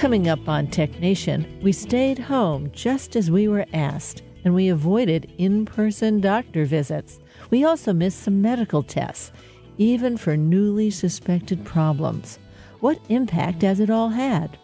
Coming 0.00 0.28
up 0.28 0.48
on 0.48 0.66
Tech 0.66 0.98
Nation, 0.98 1.60
we 1.60 1.72
stayed 1.72 2.18
home 2.18 2.70
just 2.72 3.16
as 3.16 3.30
we 3.30 3.48
were 3.48 3.66
asked, 3.74 4.22
and 4.46 4.54
we 4.54 4.70
avoided 4.70 5.30
in 5.36 5.66
person 5.66 6.22
doctor 6.22 6.64
visits. 6.64 7.18
We 7.50 7.64
also 7.64 7.92
missed 7.92 8.22
some 8.22 8.40
medical 8.40 8.82
tests, 8.82 9.30
even 9.76 10.16
for 10.16 10.38
newly 10.38 10.90
suspected 10.90 11.66
problems. 11.66 12.38
What 12.80 12.98
impact 13.10 13.60
has 13.60 13.78
it 13.78 13.90
all 13.90 14.08
had? 14.08 14.56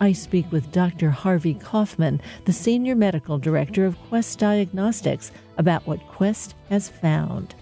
I 0.00 0.12
speak 0.12 0.52
with 0.52 0.70
Dr. 0.70 1.10
Harvey 1.10 1.54
Kaufman, 1.54 2.20
the 2.44 2.52
Senior 2.52 2.94
Medical 2.94 3.36
Director 3.36 3.86
of 3.86 3.98
Quest 4.08 4.38
Diagnostics, 4.38 5.32
about 5.58 5.84
what 5.88 6.06
Quest 6.06 6.54
has 6.70 6.88
found. 6.88 7.56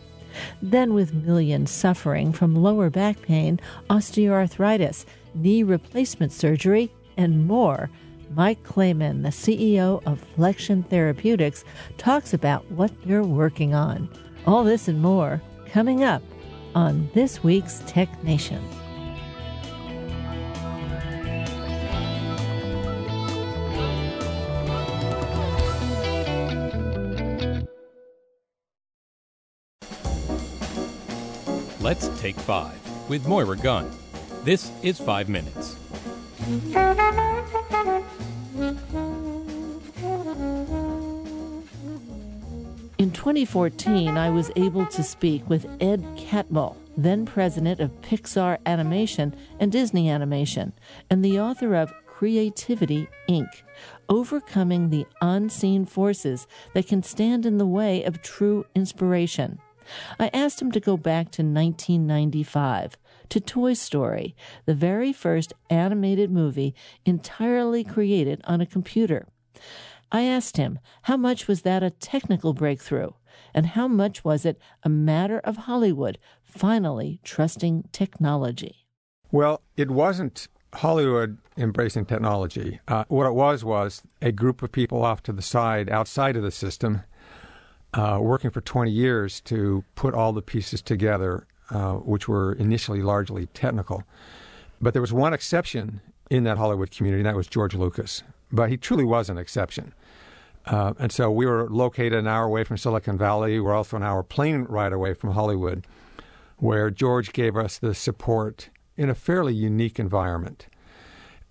Then, 0.60 0.92
with 0.92 1.14
millions 1.14 1.70
suffering 1.70 2.34
from 2.34 2.54
lower 2.54 2.90
back 2.90 3.22
pain, 3.22 3.58
osteoarthritis, 3.88 5.06
knee 5.34 5.62
replacement 5.62 6.32
surgery, 6.32 6.92
and 7.16 7.46
more, 7.46 7.90
Mike 8.34 8.62
Clayman, 8.62 9.22
the 9.22 9.28
CEO 9.28 10.02
of 10.06 10.20
Flexion 10.36 10.82
Therapeutics, 10.84 11.64
talks 11.98 12.32
about 12.32 12.70
what 12.70 12.90
they're 13.04 13.22
working 13.22 13.74
on. 13.74 14.08
All 14.46 14.64
this 14.64 14.88
and 14.88 15.00
more 15.00 15.42
coming 15.66 16.02
up 16.02 16.22
on 16.74 17.10
this 17.14 17.42
week's 17.42 17.82
Tech 17.86 18.22
Nation. 18.24 18.62
Let's 31.80 32.08
take 32.20 32.36
five 32.36 32.78
with 33.10 33.26
Moira 33.26 33.56
Gunn. 33.56 33.90
This 34.44 34.70
is 34.82 35.00
five 35.00 35.28
minutes. 35.28 35.81
In 42.98 43.12
2014, 43.12 44.16
I 44.16 44.28
was 44.28 44.50
able 44.56 44.86
to 44.86 45.04
speak 45.04 45.48
with 45.48 45.66
Ed 45.80 46.02
Catmull, 46.16 46.74
then 46.96 47.26
president 47.26 47.78
of 47.78 47.92
Pixar 48.02 48.58
Animation 48.66 49.36
and 49.60 49.70
Disney 49.70 50.10
Animation, 50.10 50.72
and 51.08 51.24
the 51.24 51.38
author 51.38 51.76
of 51.76 51.92
Creativity 52.06 53.06
Inc. 53.28 53.62
Overcoming 54.08 54.90
the 54.90 55.06
Unseen 55.20 55.86
Forces 55.86 56.48
That 56.74 56.88
Can 56.88 57.04
Stand 57.04 57.46
in 57.46 57.58
the 57.58 57.66
Way 57.66 58.02
of 58.02 58.20
True 58.20 58.66
Inspiration. 58.74 59.60
I 60.18 60.30
asked 60.32 60.60
him 60.60 60.72
to 60.72 60.80
go 60.80 60.96
back 60.96 61.30
to 61.32 61.42
1995 61.42 62.96
to 63.32 63.40
Toy 63.40 63.72
Story, 63.72 64.36
the 64.66 64.74
very 64.74 65.10
first 65.10 65.54
animated 65.70 66.30
movie 66.30 66.74
entirely 67.06 67.82
created 67.82 68.42
on 68.44 68.60
a 68.60 68.66
computer. 68.66 69.26
I 70.12 70.24
asked 70.24 70.58
him 70.58 70.78
how 71.04 71.16
much 71.16 71.48
was 71.48 71.62
that 71.62 71.82
a 71.82 71.88
technical 71.88 72.52
breakthrough, 72.52 73.12
and 73.54 73.68
how 73.68 73.88
much 73.88 74.22
was 74.22 74.44
it 74.44 74.60
a 74.82 74.90
matter 74.90 75.38
of 75.44 75.56
Hollywood 75.56 76.18
finally 76.42 77.20
trusting 77.24 77.88
technology? 77.90 78.86
Well, 79.30 79.62
it 79.78 79.90
wasn't 79.90 80.48
Hollywood 80.74 81.38
embracing 81.56 82.04
technology. 82.04 82.80
Uh, 82.86 83.04
what 83.08 83.26
it 83.26 83.34
was 83.34 83.64
was 83.64 84.02
a 84.20 84.30
group 84.30 84.62
of 84.62 84.72
people 84.72 85.02
off 85.02 85.22
to 85.22 85.32
the 85.32 85.40
side, 85.40 85.88
outside 85.88 86.36
of 86.36 86.42
the 86.42 86.50
system, 86.50 87.04
uh, 87.94 88.18
working 88.20 88.50
for 88.50 88.60
20 88.60 88.90
years 88.90 89.40
to 89.40 89.84
put 89.94 90.12
all 90.12 90.34
the 90.34 90.42
pieces 90.42 90.82
together, 90.82 91.46
uh, 91.72 91.94
which 91.94 92.28
were 92.28 92.52
initially 92.52 93.02
largely 93.02 93.46
technical. 93.46 94.04
But 94.80 94.92
there 94.92 95.02
was 95.02 95.12
one 95.12 95.32
exception 95.32 96.00
in 96.30 96.44
that 96.44 96.58
Hollywood 96.58 96.90
community, 96.90 97.20
and 97.20 97.26
that 97.26 97.36
was 97.36 97.46
George 97.46 97.74
Lucas. 97.74 98.22
But 98.50 98.68
he 98.68 98.76
truly 98.76 99.04
was 99.04 99.30
an 99.30 99.38
exception. 99.38 99.94
Uh, 100.66 100.92
and 100.98 101.10
so 101.10 101.30
we 101.30 101.46
were 101.46 101.68
located 101.68 102.14
an 102.14 102.28
hour 102.28 102.44
away 102.44 102.64
from 102.64 102.76
Silicon 102.76 103.18
Valley. 103.18 103.58
We're 103.58 103.74
also 103.74 103.96
an 103.96 104.02
hour 104.02 104.22
plane 104.22 104.64
ride 104.68 104.92
away 104.92 105.14
from 105.14 105.32
Hollywood, 105.32 105.86
where 106.58 106.90
George 106.90 107.32
gave 107.32 107.56
us 107.56 107.78
the 107.78 107.94
support 107.94 108.68
in 108.96 109.10
a 109.10 109.14
fairly 109.14 109.54
unique 109.54 109.98
environment. 109.98 110.66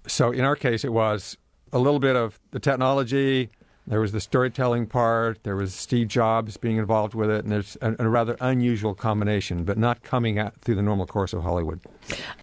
So 0.07 0.31
in 0.31 0.41
our 0.41 0.55
case, 0.55 0.85
it 0.85 0.93
was 0.93 1.37
a 1.73 1.79
little 1.79 1.99
bit 1.99 2.15
of 2.15 2.39
the 2.51 2.59
technology, 2.59 3.49
there 3.87 3.99
was 3.99 4.11
the 4.11 4.21
storytelling 4.21 4.85
part. 4.87 5.43
There 5.43 5.55
was 5.55 5.73
Steve 5.73 6.07
Jobs 6.07 6.57
being 6.57 6.77
involved 6.77 7.13
with 7.13 7.29
it, 7.29 7.43
and 7.43 7.51
there's 7.51 7.77
a, 7.81 7.95
a 7.99 8.07
rather 8.07 8.37
unusual 8.39 8.93
combination, 8.93 9.63
but 9.63 9.77
not 9.77 10.03
coming 10.03 10.37
at, 10.37 10.59
through 10.61 10.75
the 10.75 10.81
normal 10.81 11.07
course 11.07 11.33
of 11.33 11.43
Hollywood. 11.43 11.79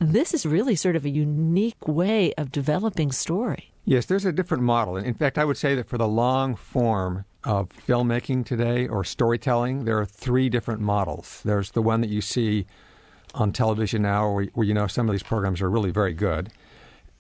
This 0.01 0.35
is 0.35 0.45
really 0.45 0.75
sort 0.75 0.97
of 0.97 1.05
a 1.05 1.11
unique 1.11 1.87
way 1.87 2.33
of 2.35 2.51
developing 2.51 3.13
story. 3.13 3.73
Yes, 3.85 4.07
there's 4.07 4.25
a 4.25 4.33
different 4.33 4.65
model. 4.65 4.97
In 4.97 5.15
fact, 5.15 5.39
I 5.39 5.45
would 5.45 5.57
say 5.57 5.75
that 5.75 5.89
for 5.89 5.97
the 5.97 6.09
long 6.09 6.57
form 6.57 7.25
of 7.45 7.71
filmmaking 7.71 8.45
today 8.45 8.87
or 8.87 9.05
storytelling, 9.05 9.85
there 9.85 9.99
are 9.99 10.05
three 10.05 10.49
different 10.49 10.81
models. 10.81 11.41
There's 11.45 11.71
the 11.71 11.83
one 11.83 12.01
that 12.03 12.11
you 12.11 12.21
see 12.21 12.67
on 13.35 13.53
television 13.53 14.03
now, 14.03 14.31
where, 14.31 14.45
where 14.55 14.67
you 14.67 14.75
know 14.75 14.87
some 14.87 15.09
of 15.09 15.13
these 15.13 15.23
programs 15.23 15.63
are 15.63 15.71
really 15.71 15.91
very 15.91 16.13
good 16.13 16.51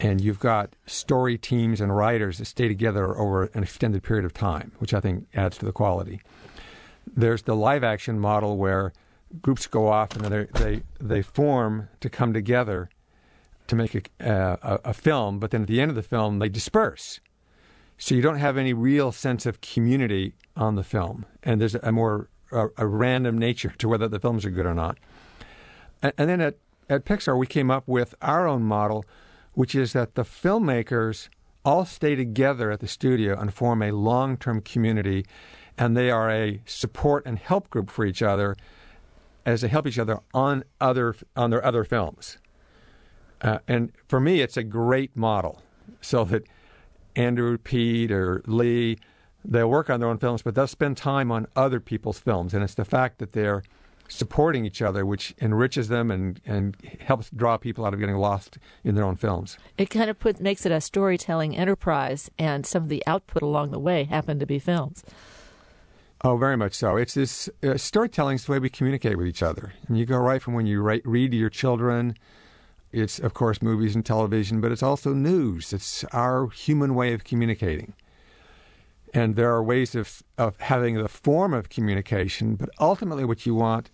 and 0.01 0.21
you've 0.21 0.39
got 0.39 0.75
story 0.87 1.37
teams 1.37 1.81
and 1.81 1.95
writers 1.95 2.39
that 2.39 2.45
stay 2.45 2.69
together 2.69 3.17
over 3.17 3.45
an 3.55 3.63
extended 3.63 4.03
period 4.03 4.25
of 4.25 4.33
time, 4.33 4.73
which 4.79 4.95
I 4.95 5.01
think 5.01 5.27
adds 5.35 5.59
to 5.59 5.65
the 5.65 5.73
quality. 5.73 6.21
There's 7.17 7.43
the 7.43 7.57
live 7.57 7.83
action 7.83 8.21
model 8.21 8.57
where 8.57 8.93
groups 9.43 9.67
go 9.67 9.89
off 9.89 10.15
and 10.15 10.25
then 10.25 10.49
they 10.55 10.83
they 11.01 11.23
form 11.23 11.89
to 12.01 12.09
come 12.09 12.33
together 12.33 12.89
to 13.67 13.77
make 13.77 13.95
a, 13.95 14.27
uh, 14.27 14.57
a, 14.63 14.91
a 14.91 14.95
film, 14.95 15.39
but 15.39 15.51
then 15.51 15.63
at 15.63 15.69
the 15.69 15.81
end 15.81 15.91
of 15.91 15.97
the 15.97 16.03
film 16.03 16.39
they 16.39 16.49
disperse. 16.49 17.21
So 17.99 18.15
you 18.15 18.23
don't 18.23 18.39
have 18.39 18.57
any 18.57 18.73
real 18.73 19.11
sense 19.13 19.45
of 19.45 19.61
community 19.61 20.35
on 20.57 20.77
the 20.77 20.85
film, 20.85 21.27
and 21.43 21.61
there's 21.61 21.75
a 21.75 21.93
more 21.93 22.29
a, 22.53 22.69
a 22.77 22.87
random 22.87 23.37
nature 23.37 23.75
to 23.79 23.89
whether 23.89 24.09
the 24.09 24.21
films 24.21 24.45
are 24.45 24.51
good 24.51 24.67
or 24.67 24.75
not. 24.75 24.99
And, 26.03 26.13
and 26.17 26.31
then 26.31 26.41
at 26.41 26.57
at 26.89 27.05
Pixar 27.05 27.37
we 27.37 27.47
came 27.47 27.71
up 27.71 27.85
with 27.87 28.15
our 28.23 28.47
own 28.47 28.63
model 28.63 29.05
which 29.59 29.75
is 29.75 29.93
that 29.93 30.15
the 30.15 30.23
filmmakers 30.23 31.29
all 31.65 31.85
stay 31.85 32.15
together 32.15 32.71
at 32.71 32.79
the 32.79 32.87
studio 32.87 33.37
and 33.37 33.53
form 33.53 33.83
a 33.83 33.91
long 33.91 34.37
term 34.37 34.61
community, 34.61 35.27
and 35.77 35.97
they 35.97 36.13
are 36.13 36.31
a 36.31 36.63
support 36.65 37.27
and 37.27 37.41
help 37.41 37.69
group 37.69 37.91
for 37.91 38.05
each 38.05 38.23
other 38.23 38.55
as 39.45 39.63
they 39.63 39.67
help 39.67 39.85
each 39.85 39.99
other 39.99 40.21
on 40.33 40.63
other 40.81 41.17
on 41.35 41.51
their 41.51 41.65
other 41.65 41.83
films. 41.83 42.39
Uh, 43.43 43.59
and 43.67 43.91
for 44.07 44.21
me, 44.21 44.43
it's 44.43 44.57
a 44.57 44.63
great 44.63 45.17
model, 45.17 45.61
so 46.01 46.23
that 46.23 46.45
Andrew, 47.17 47.59
Pete, 47.59 48.13
or 48.13 48.45
Lee, 48.47 48.97
they'll 49.45 49.69
work 49.69 49.91
on 49.91 49.99
their 49.99 50.09
own 50.09 50.19
films, 50.19 50.41
but 50.43 50.55
they'll 50.55 50.69
spend 50.69 50.97
time 50.97 51.33
on 51.33 51.49
other 51.57 51.81
people's 51.81 52.21
films, 52.21 52.55
and 52.55 52.63
it's 52.63 52.77
the 52.77 52.85
fact 52.85 53.19
that 53.19 53.33
they're 53.33 53.65
supporting 54.09 54.65
each 54.65 54.83
other, 54.83 55.05
which 55.07 55.35
enriches 55.41 55.89
them 55.89 56.11
and, 56.11 56.41
and 56.47 56.77
helps 57.01 57.31
draw 57.31 57.57
people 57.57 57.85
out 57.85 57.95
of 57.95 58.01
getting 58.01 58.17
lost 58.17 58.59
in 58.85 58.95
their 58.95 59.05
own 59.05 59.17
films. 59.17 59.59
It 59.77 59.91
kind 59.91 60.11
of 60.11 60.19
put, 60.19 60.41
makes 60.41 60.67
it 60.67 60.73
a 60.73 60.81
storytelling 60.81 61.57
enterprise, 61.57 62.31
and 62.39 62.67
some 62.67 62.85
of 62.85 62.89
the 62.89 63.03
output 63.07 63.43
along 63.43 63.71
the 63.71 63.79
way 63.79 64.05
happen 64.05 64.39
to 64.39 64.47
be 64.47 64.59
films. 64.59 65.05
Oh, 66.25 66.37
very 66.37 66.57
much 66.57 66.75
so. 66.75 66.97
It's 66.97 67.15
this 67.15 67.49
uh, 67.63 67.77
storytelling 67.77 68.37
is 68.37 68.45
the 68.47 68.53
way 68.53 68.59
we 68.59 68.71
communicate 68.71 69.17
with 69.17 69.29
each 69.29 69.43
other. 69.43 69.75
You 69.89 70.05
go 70.05 70.19
right 70.19 70.43
from 70.43 70.55
when 70.55 70.67
you 70.67 70.83
write, 70.83 71.03
read 71.05 71.31
to 71.31 71.37
your 71.37 71.51
children. 71.51 72.17
It's 72.91 73.21
of 73.21 73.35
course 73.35 73.63
movies 73.63 73.95
and 73.95 74.05
television, 74.05 74.61
but 74.61 74.73
it's 74.73 74.83
also 74.83 75.13
news. 75.13 75.73
It's 75.73 76.05
our 76.07 76.49
human 76.49 76.95
way 76.97 77.13
of 77.13 77.23
communicating. 77.23 77.93
And 79.15 79.37
there 79.37 79.53
are 79.53 79.63
ways 79.63 79.95
of, 79.95 80.23
of 80.37 80.61
having 80.61 80.95
the 80.95 81.09
form 81.09 81.55
of 81.55 81.69
communication, 81.69 82.57
but 82.57 82.69
ultimately, 82.79 83.25
what 83.25 83.47
you 83.47 83.55
want 83.55 83.91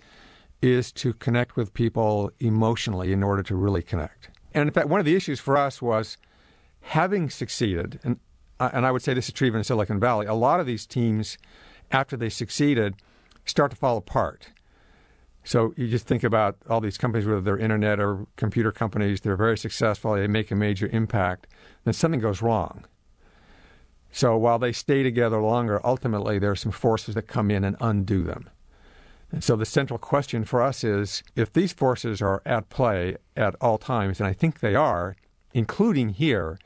is 0.61 0.91
to 0.93 1.13
connect 1.13 1.57
with 1.57 1.75
people 1.75 2.31
emotionally 2.41 3.13
in 3.13 3.23
order 3.23 3.43
to 3.43 3.55
really 3.55 3.83
connect. 3.83 4.31
And 4.55 4.69
in 4.69 4.73
fact, 4.73 4.89
one 4.89 5.01
of 5.01 5.07
the 5.07 5.15
issues 5.15 5.41
for 5.41 5.57
us 5.57 5.83
was 5.83 6.17
having 6.81 7.31
succeeded, 7.31 8.01
and, 8.03 8.19
uh, 8.61 8.71
and 8.73 8.87
I 8.87 8.91
would 8.91 9.03
say 9.03 9.15
this 9.15 9.29
is 9.29 9.35
true 9.35 9.47
even 9.47 9.59
in 9.59 9.65
Silicon 9.65 10.01
Valley, 10.01 10.27
a 10.27 10.35
lot 10.35 10.61
of 10.61 10.67
these 10.67 10.87
teams, 10.87 11.39
after 11.91 12.17
they 12.17 12.31
succeeded, 12.31 12.95
start 13.45 13.71
to 13.73 13.77
fall 13.77 13.97
apart. 13.97 14.49
So 15.45 15.75
you 15.77 15.89
just 15.89 16.07
think 16.07 16.25
about 16.25 16.57
all 16.71 16.81
these 16.81 16.97
companies, 16.97 17.27
whether 17.27 17.41
they're 17.41 17.59
internet 17.59 18.01
or 18.01 18.27
computer 18.37 18.73
companies, 18.73 19.21
they're 19.21 19.37
very 19.37 19.59
successful, 19.59 20.15
they 20.15 20.27
make 20.27 20.51
a 20.51 20.55
major 20.57 20.89
impact, 20.91 21.47
then 21.85 21.93
something 21.93 22.21
goes 22.21 22.41
wrong. 22.41 22.87
So 24.15 24.37
while 24.37 24.61
they 24.61 24.71
stay 24.71 25.03
together 25.03 25.41
longer, 25.41 25.85
ultimately 25.85 26.39
there 26.39 26.53
are 26.53 26.57
some 26.57 26.71
forces 26.71 27.17
that 27.17 27.23
come 27.27 27.51
in 27.51 27.65
and 27.65 27.77
undo 27.81 28.23
them. 28.23 28.49
And 29.33 29.43
so 29.43 29.57
the 29.57 29.67
central 29.67 29.99
question 29.99 30.45
for 30.45 30.63
us 30.63 30.85
is 30.85 31.25
if 31.35 31.53
these 31.53 31.73
forces 31.73 32.23
are 32.23 32.41
at 32.47 32.69
play 32.69 33.17
at 33.37 33.57
all 33.61 33.77
times, 33.77 34.21
and 34.21 34.29
I 34.29 34.33
think 34.33 34.61
they 34.61 34.77
are, 34.77 35.17
including 35.53 36.11
here, 36.11 36.61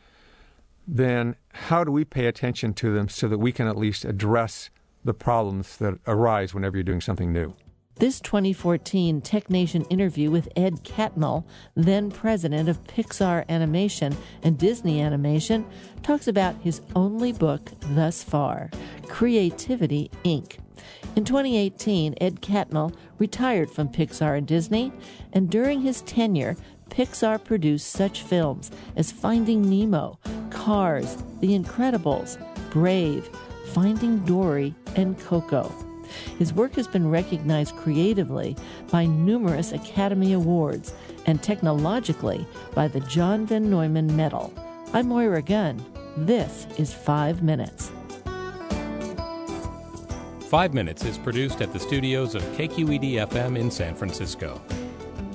then 0.86 1.36
how 1.54 1.84
do 1.84 1.90
we 1.90 2.04
pay 2.04 2.26
attention 2.26 2.74
to 2.74 2.92
them 2.92 3.08
so 3.08 3.28
that 3.28 3.38
we 3.38 3.50
can 3.50 3.66
at 3.66 3.78
least 3.78 4.04
address 4.04 4.68
the 5.02 5.14
problems 5.14 5.78
that 5.78 5.98
arise 6.06 6.52
whenever 6.52 6.76
you're 6.76 6.84
doing 6.84 7.00
something 7.00 7.32
new? 7.32 7.54
This 7.98 8.20
2014 8.20 9.20
Tech 9.22 9.50
Nation 9.50 9.82
interview 9.86 10.30
with 10.30 10.48
Ed 10.54 10.84
Catmull, 10.84 11.42
then 11.74 12.12
president 12.12 12.68
of 12.68 12.84
Pixar 12.84 13.44
Animation 13.48 14.16
and 14.44 14.56
Disney 14.56 15.00
Animation, 15.00 15.66
talks 16.04 16.28
about 16.28 16.54
his 16.62 16.80
only 16.94 17.32
book 17.32 17.72
thus 17.80 18.22
far, 18.22 18.70
Creativity 19.08 20.12
Inc. 20.22 20.58
In 21.16 21.24
2018, 21.24 22.14
Ed 22.20 22.40
Catmull 22.40 22.94
retired 23.18 23.68
from 23.68 23.88
Pixar 23.88 24.38
and 24.38 24.46
Disney, 24.46 24.92
and 25.32 25.50
during 25.50 25.80
his 25.80 26.02
tenure, 26.02 26.56
Pixar 26.90 27.42
produced 27.42 27.88
such 27.88 28.22
films 28.22 28.70
as 28.94 29.10
Finding 29.10 29.68
Nemo, 29.68 30.20
Cars, 30.50 31.16
The 31.40 31.58
Incredibles, 31.58 32.38
Brave, 32.70 33.28
Finding 33.74 34.20
Dory, 34.20 34.76
and 34.94 35.18
Coco. 35.18 35.87
His 36.38 36.52
work 36.52 36.74
has 36.74 36.86
been 36.86 37.10
recognized 37.10 37.76
creatively 37.76 38.56
by 38.90 39.06
numerous 39.06 39.72
Academy 39.72 40.32
Awards 40.32 40.92
and 41.26 41.42
technologically 41.42 42.46
by 42.74 42.88
the 42.88 43.00
John 43.00 43.46
Von 43.46 43.70
Neumann 43.70 44.14
Medal. 44.16 44.52
I'm 44.92 45.08
Moira 45.08 45.42
Gunn. 45.42 45.84
This 46.16 46.66
is 46.76 46.92
5 46.92 47.42
Minutes. 47.42 47.90
Five 50.48 50.72
Minutes 50.72 51.04
is 51.04 51.18
produced 51.18 51.60
at 51.60 51.74
the 51.74 51.78
studios 51.78 52.34
of 52.34 52.42
KQED 52.56 53.28
FM 53.28 53.58
in 53.58 53.70
San 53.70 53.94
Francisco. 53.94 54.60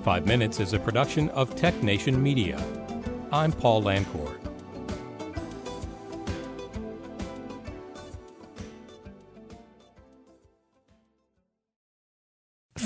Five 0.04 0.25
Minutes 0.25 0.60
is 0.60 0.74
a 0.74 0.80
production 0.80 1.30
of 1.30 1.56
Tech 1.56 1.81
Nation 1.84 2.22
Media. 2.22 2.60
I'm 3.31 3.52
Paul 3.52 3.84
Lancourt. 3.84 4.43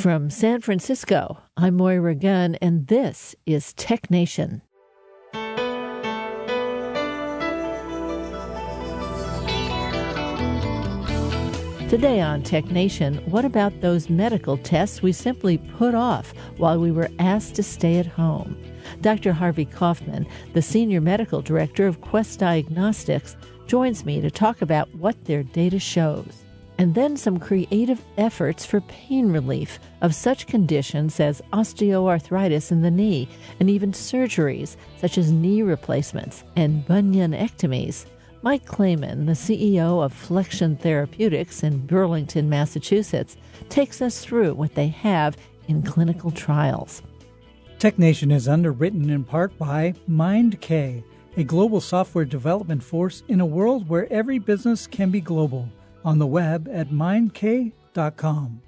From 0.07 0.29
San 0.29 0.61
Francisco, 0.61 1.37
I'm 1.57 1.75
Moira 1.75 2.15
Gunn, 2.15 2.55
and 2.61 2.87
this 2.87 3.35
is 3.45 3.73
Tech 3.73 4.09
Nation. 4.09 4.61
Today 11.89 12.21
on 12.21 12.41
Tech 12.41 12.71
Nation, 12.71 13.17
what 13.29 13.43
about 13.43 13.81
those 13.81 14.09
medical 14.09 14.55
tests 14.55 15.01
we 15.01 15.11
simply 15.11 15.57
put 15.57 15.93
off 15.93 16.33
while 16.55 16.79
we 16.79 16.89
were 16.89 17.09
asked 17.19 17.55
to 17.55 17.63
stay 17.63 17.99
at 17.99 18.07
home? 18.07 18.57
Dr. 19.01 19.33
Harvey 19.33 19.65
Kaufman, 19.65 20.25
the 20.53 20.61
Senior 20.61 21.01
Medical 21.01 21.41
Director 21.41 21.85
of 21.85 21.99
Quest 21.99 22.39
Diagnostics, 22.39 23.35
joins 23.65 24.05
me 24.05 24.21
to 24.21 24.31
talk 24.31 24.61
about 24.61 24.87
what 24.95 25.25
their 25.25 25.43
data 25.43 25.79
shows. 25.79 26.45
And 26.79 26.93
then 26.93 27.17
some 27.17 27.39
creative 27.39 28.03
efforts 28.17 28.65
for 28.65 28.81
pain 28.81 29.31
relief 29.31 29.79
of 30.01 30.13
such 30.13 30.45
conditions 30.45 31.19
as 31.19 31.41
osteoarthritis 31.53 32.71
in 32.71 32.81
the 32.81 32.91
knee, 32.91 33.27
and 33.59 33.69
even 33.69 33.91
surgeries 33.93 34.75
such 34.99 35.17
as 35.17 35.31
knee 35.31 35.63
replacements 35.63 36.43
and 36.55 36.85
bunionectomies. 36.85 38.05
Mike 38.43 38.65
Clayman, 38.65 39.25
the 39.25 39.31
CEO 39.31 40.03
of 40.05 40.13
Flexion 40.13 40.77
Therapeutics 40.77 41.63
in 41.63 41.85
Burlington, 41.87 42.47
Massachusetts, 42.47 43.35
takes 43.69 44.01
us 44.01 44.23
through 44.23 44.53
what 44.53 44.75
they 44.75 44.87
have 44.87 45.35
in 45.67 45.81
clinical 45.81 46.29
trials. 46.29 47.01
TechNation 47.79 48.31
is 48.31 48.47
underwritten 48.47 49.09
in 49.09 49.23
part 49.23 49.57
by 49.57 49.93
MindK, 50.09 51.03
a 51.35 51.43
global 51.43 51.81
software 51.81 52.25
development 52.25 52.83
force 52.83 53.23
in 53.27 53.41
a 53.41 53.45
world 53.45 53.89
where 53.89 54.11
every 54.11 54.39
business 54.39 54.87
can 54.87 55.09
be 55.09 55.21
global. 55.21 55.67
On 56.07 56.19
the 56.19 56.25
web 56.25 56.69
at 56.71 56.87
mindk.com. 56.87 58.61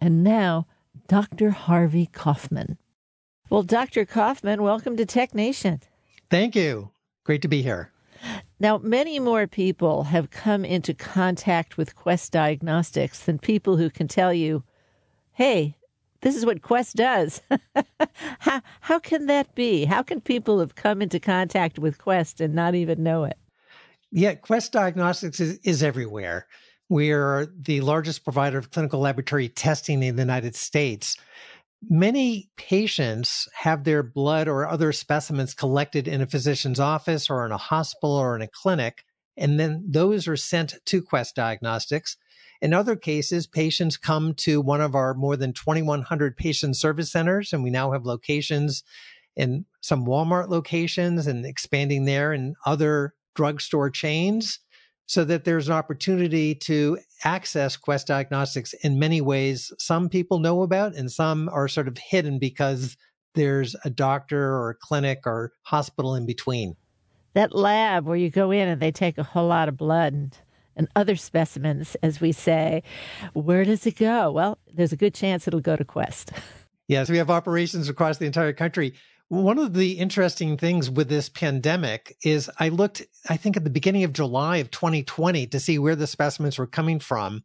And 0.00 0.22
now, 0.22 0.68
Dr. 1.08 1.50
Harvey 1.50 2.06
Kaufman. 2.06 2.78
Well, 3.50 3.64
Dr. 3.64 4.04
Kaufman, 4.04 4.62
welcome 4.62 4.96
to 4.96 5.04
Tech 5.04 5.34
Nation. 5.34 5.80
Thank 6.30 6.54
you. 6.54 6.92
Great 7.24 7.42
to 7.42 7.48
be 7.48 7.62
here. 7.62 7.90
Now, 8.60 8.78
many 8.78 9.18
more 9.18 9.48
people 9.48 10.04
have 10.04 10.30
come 10.30 10.64
into 10.64 10.94
contact 10.94 11.76
with 11.76 11.96
Quest 11.96 12.30
Diagnostics 12.30 13.24
than 13.24 13.40
people 13.40 13.76
who 13.76 13.90
can 13.90 14.06
tell 14.06 14.32
you, 14.32 14.62
hey, 15.32 15.74
this 16.20 16.36
is 16.36 16.46
what 16.46 16.62
Quest 16.62 16.94
does. 16.94 17.42
how, 18.38 18.62
how 18.82 19.00
can 19.00 19.26
that 19.26 19.52
be? 19.56 19.84
How 19.84 20.04
can 20.04 20.20
people 20.20 20.60
have 20.60 20.76
come 20.76 21.02
into 21.02 21.18
contact 21.18 21.76
with 21.76 21.98
Quest 21.98 22.40
and 22.40 22.54
not 22.54 22.76
even 22.76 23.02
know 23.02 23.24
it? 23.24 23.36
Yeah, 24.12 24.36
Quest 24.36 24.70
Diagnostics 24.70 25.40
is, 25.40 25.58
is 25.64 25.82
everywhere. 25.82 26.46
We're 26.88 27.46
the 27.46 27.82
largest 27.82 28.24
provider 28.24 28.58
of 28.58 28.70
clinical 28.70 29.00
laboratory 29.00 29.48
testing 29.48 30.02
in 30.02 30.16
the 30.16 30.22
United 30.22 30.56
States. 30.56 31.16
Many 31.88 32.50
patients 32.56 33.48
have 33.54 33.84
their 33.84 34.02
blood 34.02 34.48
or 34.48 34.66
other 34.66 34.92
specimens 34.92 35.54
collected 35.54 36.08
in 36.08 36.22
a 36.22 36.26
physician's 36.26 36.80
office 36.80 37.28
or 37.28 37.44
in 37.44 37.52
a 37.52 37.58
hospital 37.58 38.16
or 38.16 38.34
in 38.34 38.42
a 38.42 38.48
clinic, 38.48 39.04
and 39.36 39.60
then 39.60 39.84
those 39.86 40.26
are 40.26 40.36
sent 40.36 40.74
to 40.86 41.02
Quest 41.02 41.36
Diagnostics. 41.36 42.16
In 42.60 42.74
other 42.74 42.96
cases, 42.96 43.46
patients 43.46 43.96
come 43.96 44.34
to 44.34 44.60
one 44.60 44.80
of 44.80 44.96
our 44.96 45.14
more 45.14 45.36
than 45.36 45.52
2,100 45.52 46.36
patient 46.36 46.76
service 46.76 47.12
centers, 47.12 47.52
and 47.52 47.62
we 47.62 47.70
now 47.70 47.92
have 47.92 48.06
locations 48.06 48.82
in 49.36 49.66
some 49.80 50.04
Walmart 50.04 50.48
locations 50.48 51.28
and 51.28 51.46
expanding 51.46 52.06
there 52.06 52.32
and 52.32 52.56
other 52.66 53.14
drugstore 53.36 53.90
chains 53.90 54.58
so 55.08 55.24
that 55.24 55.44
there's 55.44 55.68
an 55.68 55.74
opportunity 55.74 56.54
to 56.54 56.98
access 57.24 57.76
Quest 57.76 58.06
Diagnostics 58.06 58.74
in 58.84 58.98
many 58.98 59.22
ways. 59.22 59.72
Some 59.78 60.10
people 60.10 60.38
know 60.38 60.62
about, 60.62 60.94
and 60.94 61.10
some 61.10 61.48
are 61.48 61.66
sort 61.66 61.88
of 61.88 61.96
hidden 61.96 62.38
because 62.38 62.96
there's 63.34 63.74
a 63.84 63.90
doctor 63.90 64.38
or 64.38 64.70
a 64.70 64.74
clinic 64.74 65.20
or 65.24 65.52
hospital 65.62 66.14
in 66.14 66.26
between. 66.26 66.76
That 67.32 67.54
lab 67.54 68.04
where 68.04 68.16
you 68.16 68.30
go 68.30 68.50
in 68.50 68.68
and 68.68 68.82
they 68.82 68.92
take 68.92 69.16
a 69.16 69.22
whole 69.22 69.48
lot 69.48 69.68
of 69.68 69.78
blood 69.78 70.12
and, 70.12 70.36
and 70.76 70.88
other 70.94 71.16
specimens, 71.16 71.96
as 72.02 72.20
we 72.20 72.32
say, 72.32 72.82
where 73.32 73.64
does 73.64 73.86
it 73.86 73.96
go? 73.96 74.30
Well, 74.30 74.58
there's 74.72 74.92
a 74.92 74.96
good 74.96 75.14
chance 75.14 75.48
it'll 75.48 75.60
go 75.60 75.76
to 75.76 75.84
Quest. 75.84 76.32
Yes, 76.90 77.10
we 77.10 77.18
have 77.18 77.28
operations 77.28 77.90
across 77.90 78.16
the 78.16 78.24
entire 78.24 78.54
country. 78.54 78.94
One 79.28 79.58
of 79.58 79.74
the 79.74 79.92
interesting 79.98 80.56
things 80.56 80.90
with 80.90 81.10
this 81.10 81.28
pandemic 81.28 82.16
is 82.24 82.50
I 82.58 82.70
looked, 82.70 83.02
I 83.28 83.36
think, 83.36 83.58
at 83.58 83.64
the 83.64 83.70
beginning 83.70 84.04
of 84.04 84.14
July 84.14 84.56
of 84.56 84.70
2020 84.70 85.46
to 85.48 85.60
see 85.60 85.78
where 85.78 85.96
the 85.96 86.06
specimens 86.06 86.56
were 86.56 86.66
coming 86.66 86.98
from. 86.98 87.42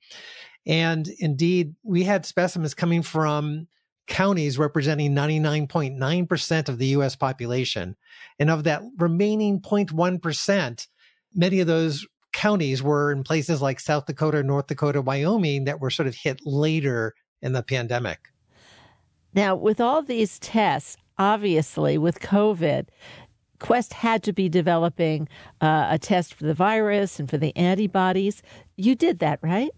And 0.65 1.09
indeed, 1.19 1.75
we 1.83 2.03
had 2.03 2.25
specimens 2.25 2.73
coming 2.73 3.01
from 3.01 3.67
counties 4.07 4.57
representing 4.57 5.13
99.9% 5.13 6.69
of 6.69 6.77
the 6.77 6.87
US 6.87 7.17
population. 7.17 7.97
And 8.39 8.49
of 8.49 8.63
that 8.63 8.81
remaining 8.97 9.59
0.1%, 9.59 10.87
many 11.35 11.59
of 11.59 11.67
those 11.67 12.07
counties 12.31 12.81
were 12.81 13.11
in 13.11 13.23
places 13.23 13.61
like 13.61 13.81
South 13.81 14.05
Dakota, 14.05 14.41
North 14.41 14.67
Dakota, 14.67 15.01
Wyoming 15.01 15.65
that 15.65 15.81
were 15.81 15.89
sort 15.89 16.07
of 16.07 16.15
hit 16.15 16.39
later 16.45 17.13
in 17.41 17.51
the 17.51 17.63
pandemic. 17.63 18.19
Now, 19.33 19.55
with 19.55 19.81
all 19.81 20.01
these 20.01 20.39
tests, 20.39 20.97
obviously 21.17 21.97
with 21.97 22.19
COVID, 22.19 22.87
Quest 23.59 23.93
had 23.93 24.23
to 24.23 24.33
be 24.33 24.49
developing 24.49 25.29
uh, 25.61 25.87
a 25.89 25.97
test 25.97 26.33
for 26.33 26.43
the 26.43 26.53
virus 26.53 27.19
and 27.19 27.29
for 27.29 27.37
the 27.37 27.55
antibodies. 27.55 28.43
You 28.75 28.93
did 28.95 29.19
that, 29.19 29.39
right? 29.41 29.71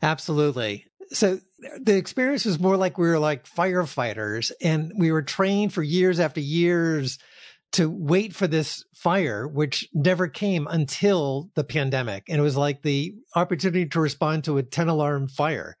Absolutely. 0.00 0.86
So 1.10 1.38
the 1.80 1.96
experience 1.96 2.44
was 2.44 2.58
more 2.58 2.76
like 2.76 2.96
we 2.96 3.06
were 3.06 3.18
like 3.18 3.46
firefighters 3.46 4.50
and 4.62 4.92
we 4.96 5.12
were 5.12 5.22
trained 5.22 5.74
for 5.74 5.82
years 5.82 6.18
after 6.18 6.40
years 6.40 7.18
to 7.72 7.88
wait 7.90 8.34
for 8.34 8.46
this 8.46 8.84
fire, 8.94 9.46
which 9.46 9.88
never 9.92 10.28
came 10.28 10.66
until 10.70 11.50
the 11.54 11.64
pandemic. 11.64 12.24
And 12.28 12.38
it 12.38 12.42
was 12.42 12.56
like 12.56 12.82
the 12.82 13.14
opportunity 13.34 13.86
to 13.86 14.00
respond 14.00 14.44
to 14.44 14.58
a 14.58 14.62
10 14.62 14.88
alarm 14.88 15.28
fire. 15.28 15.76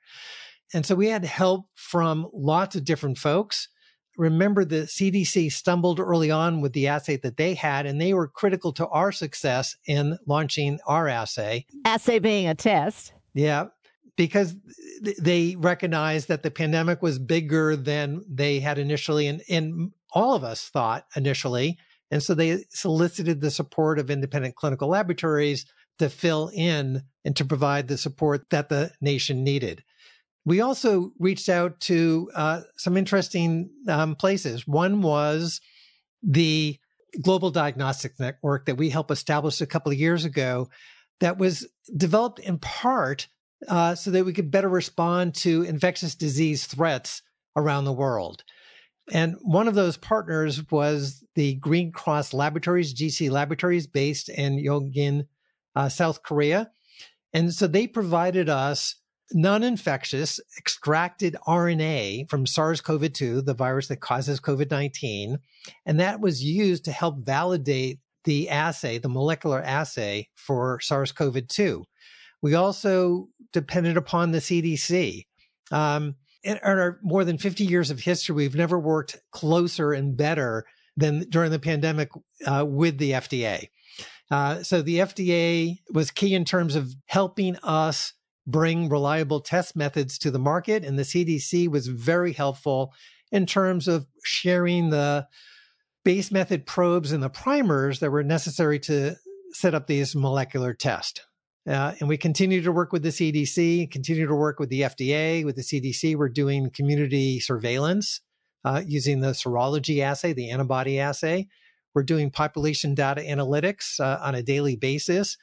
And 0.74 0.86
so 0.86 0.94
we 0.94 1.08
had 1.08 1.24
help 1.24 1.66
from 1.74 2.28
lots 2.32 2.76
of 2.76 2.84
different 2.84 3.18
folks 3.18 3.68
remember 4.16 4.64
the 4.64 4.82
CDC 4.82 5.52
stumbled 5.52 6.00
early 6.00 6.30
on 6.30 6.60
with 6.60 6.72
the 6.72 6.88
assay 6.88 7.16
that 7.18 7.36
they 7.36 7.54
had, 7.54 7.86
and 7.86 8.00
they 8.00 8.14
were 8.14 8.28
critical 8.28 8.72
to 8.74 8.86
our 8.88 9.12
success 9.12 9.76
in 9.86 10.18
launching 10.26 10.78
our 10.86 11.08
assay. 11.08 11.66
Assay 11.84 12.18
being 12.18 12.48
a 12.48 12.54
test. 12.54 13.12
Yeah, 13.34 13.66
because 14.16 14.54
they 15.18 15.56
recognized 15.56 16.28
that 16.28 16.42
the 16.42 16.50
pandemic 16.50 17.02
was 17.02 17.18
bigger 17.18 17.76
than 17.76 18.22
they 18.28 18.60
had 18.60 18.78
initially, 18.78 19.26
and, 19.26 19.42
and 19.48 19.92
all 20.12 20.34
of 20.34 20.44
us 20.44 20.68
thought 20.68 21.06
initially. 21.16 21.78
And 22.10 22.22
so 22.22 22.34
they 22.34 22.64
solicited 22.68 23.40
the 23.40 23.50
support 23.50 23.98
of 23.98 24.10
independent 24.10 24.54
clinical 24.54 24.88
laboratories 24.88 25.64
to 25.98 26.10
fill 26.10 26.50
in 26.52 27.02
and 27.24 27.34
to 27.36 27.44
provide 27.44 27.88
the 27.88 27.96
support 27.96 28.50
that 28.50 28.68
the 28.68 28.92
nation 29.00 29.44
needed. 29.44 29.82
We 30.44 30.60
also 30.60 31.12
reached 31.18 31.48
out 31.48 31.78
to 31.80 32.30
uh, 32.34 32.60
some 32.76 32.96
interesting 32.96 33.70
um, 33.88 34.16
places. 34.16 34.66
One 34.66 35.02
was 35.02 35.60
the 36.22 36.78
Global 37.20 37.50
Diagnostics 37.50 38.18
Network 38.18 38.66
that 38.66 38.76
we 38.76 38.90
helped 38.90 39.10
establish 39.10 39.60
a 39.60 39.66
couple 39.66 39.92
of 39.92 39.98
years 39.98 40.24
ago, 40.24 40.68
that 41.20 41.38
was 41.38 41.68
developed 41.96 42.40
in 42.40 42.58
part 42.58 43.28
uh, 43.68 43.94
so 43.94 44.10
that 44.10 44.24
we 44.24 44.32
could 44.32 44.50
better 44.50 44.68
respond 44.68 45.34
to 45.36 45.62
infectious 45.62 46.14
disease 46.14 46.66
threats 46.66 47.22
around 47.54 47.84
the 47.84 47.92
world. 47.92 48.42
And 49.12 49.36
one 49.42 49.68
of 49.68 49.74
those 49.74 49.96
partners 49.96 50.62
was 50.70 51.24
the 51.34 51.54
Green 51.54 51.92
Cross 51.92 52.32
Laboratories, 52.32 52.94
GC 52.94 53.30
Laboratories, 53.30 53.86
based 53.86 54.28
in 54.28 54.56
Yongin, 54.56 55.26
uh, 55.76 55.88
South 55.88 56.22
Korea. 56.22 56.70
And 57.32 57.52
so 57.52 57.66
they 57.66 57.86
provided 57.86 58.48
us 58.48 58.96
non 59.32 59.62
infectious 59.62 60.40
extracted 60.58 61.36
RNA 61.46 62.28
from 62.28 62.46
SARS 62.46 62.80
CoV 62.80 63.12
2, 63.12 63.42
the 63.42 63.54
virus 63.54 63.88
that 63.88 64.00
causes 64.00 64.40
COVID 64.40 64.70
19. 64.70 65.38
And 65.86 66.00
that 66.00 66.20
was 66.20 66.42
used 66.42 66.84
to 66.84 66.92
help 66.92 67.18
validate 67.24 68.00
the 68.24 68.48
assay, 68.50 68.98
the 68.98 69.08
molecular 69.08 69.62
assay 69.62 70.28
for 70.34 70.80
SARS 70.80 71.12
CoV 71.12 71.46
2. 71.46 71.84
We 72.40 72.54
also 72.54 73.28
depended 73.52 73.96
upon 73.96 74.32
the 74.32 74.38
CDC. 74.38 75.26
Um, 75.70 76.16
in 76.42 76.58
our 76.62 76.98
more 77.02 77.24
than 77.24 77.38
50 77.38 77.64
years 77.64 77.90
of 77.90 78.00
history, 78.00 78.34
we've 78.34 78.56
never 78.56 78.78
worked 78.78 79.20
closer 79.30 79.92
and 79.92 80.16
better 80.16 80.64
than 80.96 81.20
during 81.30 81.50
the 81.50 81.58
pandemic 81.58 82.10
uh, 82.46 82.64
with 82.66 82.98
the 82.98 83.12
FDA. 83.12 83.68
Uh, 84.30 84.62
so 84.62 84.82
the 84.82 84.98
FDA 84.98 85.78
was 85.92 86.10
key 86.10 86.34
in 86.34 86.44
terms 86.44 86.74
of 86.74 86.94
helping 87.06 87.56
us 87.56 88.14
bring 88.46 88.88
reliable 88.88 89.40
test 89.40 89.76
methods 89.76 90.18
to 90.18 90.30
the 90.30 90.38
market, 90.38 90.84
and 90.84 90.98
the 90.98 91.04
CDC 91.04 91.68
was 91.68 91.86
very 91.86 92.32
helpful 92.32 92.92
in 93.30 93.46
terms 93.46 93.88
of 93.88 94.06
sharing 94.24 94.90
the 94.90 95.26
base 96.04 96.30
method 96.30 96.66
probes 96.66 97.12
and 97.12 97.22
the 97.22 97.30
primers 97.30 98.00
that 98.00 98.10
were 98.10 98.24
necessary 98.24 98.78
to 98.80 99.14
set 99.52 99.74
up 99.74 99.86
these 99.86 100.16
molecular 100.16 100.74
tests. 100.74 101.20
Uh, 101.68 101.94
and 102.00 102.08
we 102.08 102.16
continue 102.16 102.60
to 102.60 102.72
work 102.72 102.92
with 102.92 103.02
the 103.02 103.10
CDC, 103.10 103.90
continue 103.90 104.26
to 104.26 104.34
work 104.34 104.58
with 104.58 104.68
the 104.68 104.80
FDA. 104.80 105.44
With 105.44 105.54
the 105.54 105.62
CDC, 105.62 106.16
we're 106.16 106.28
doing 106.28 106.70
community 106.70 107.38
surveillance 107.38 108.20
uh, 108.64 108.82
using 108.84 109.20
the 109.20 109.28
serology 109.28 110.00
assay, 110.00 110.32
the 110.32 110.50
antibody 110.50 110.98
assay. 110.98 111.48
We're 111.94 112.02
doing 112.02 112.30
population 112.30 112.94
data 112.94 113.20
analytics 113.20 114.00
uh, 114.00 114.18
on 114.22 114.34
a 114.34 114.42
daily 114.42 114.76
basis. 114.76 115.36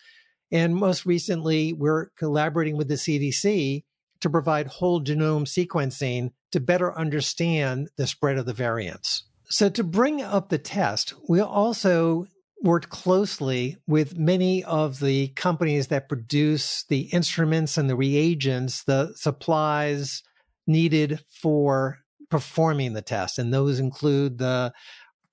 And 0.51 0.75
most 0.75 1.05
recently, 1.05 1.73
we're 1.73 2.09
collaborating 2.17 2.77
with 2.77 2.87
the 2.87 2.95
CDC 2.95 3.83
to 4.21 4.29
provide 4.29 4.67
whole 4.67 5.01
genome 5.01 5.45
sequencing 5.45 6.31
to 6.51 6.59
better 6.59 6.97
understand 6.97 7.89
the 7.97 8.07
spread 8.07 8.37
of 8.37 8.45
the 8.45 8.53
variants. 8.53 9.23
So, 9.45 9.69
to 9.69 9.83
bring 9.83 10.21
up 10.21 10.49
the 10.49 10.57
test, 10.57 11.13
we 11.27 11.39
also 11.39 12.27
worked 12.61 12.89
closely 12.89 13.77
with 13.87 14.17
many 14.17 14.63
of 14.63 14.99
the 14.99 15.29
companies 15.29 15.87
that 15.87 16.09
produce 16.09 16.83
the 16.89 17.01
instruments 17.13 17.77
and 17.77 17.89
the 17.89 17.95
reagents, 17.95 18.83
the 18.83 19.13
supplies 19.15 20.23
needed 20.67 21.19
for 21.41 21.99
performing 22.29 22.93
the 22.93 23.01
test. 23.01 23.39
And 23.39 23.53
those 23.53 23.79
include 23.79 24.37
the 24.37 24.73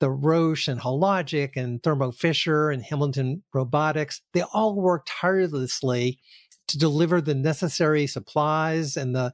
the 0.01 0.11
Roche 0.11 0.69
and 0.69 0.81
Hologic 0.81 1.53
and 1.57 1.83
Thermo 1.83 2.11
Fisher 2.11 2.71
and 2.71 2.83
Hamilton 2.83 3.43
Robotics. 3.55 4.21
They 4.33 4.43
all 4.43 4.75
worked 4.75 5.09
tirelessly 5.09 6.21
to 6.69 6.79
deliver 6.79 7.21
the 7.21 7.35
necessary 7.35 8.07
supplies 8.07 8.97
and 8.97 9.15
the 9.15 9.33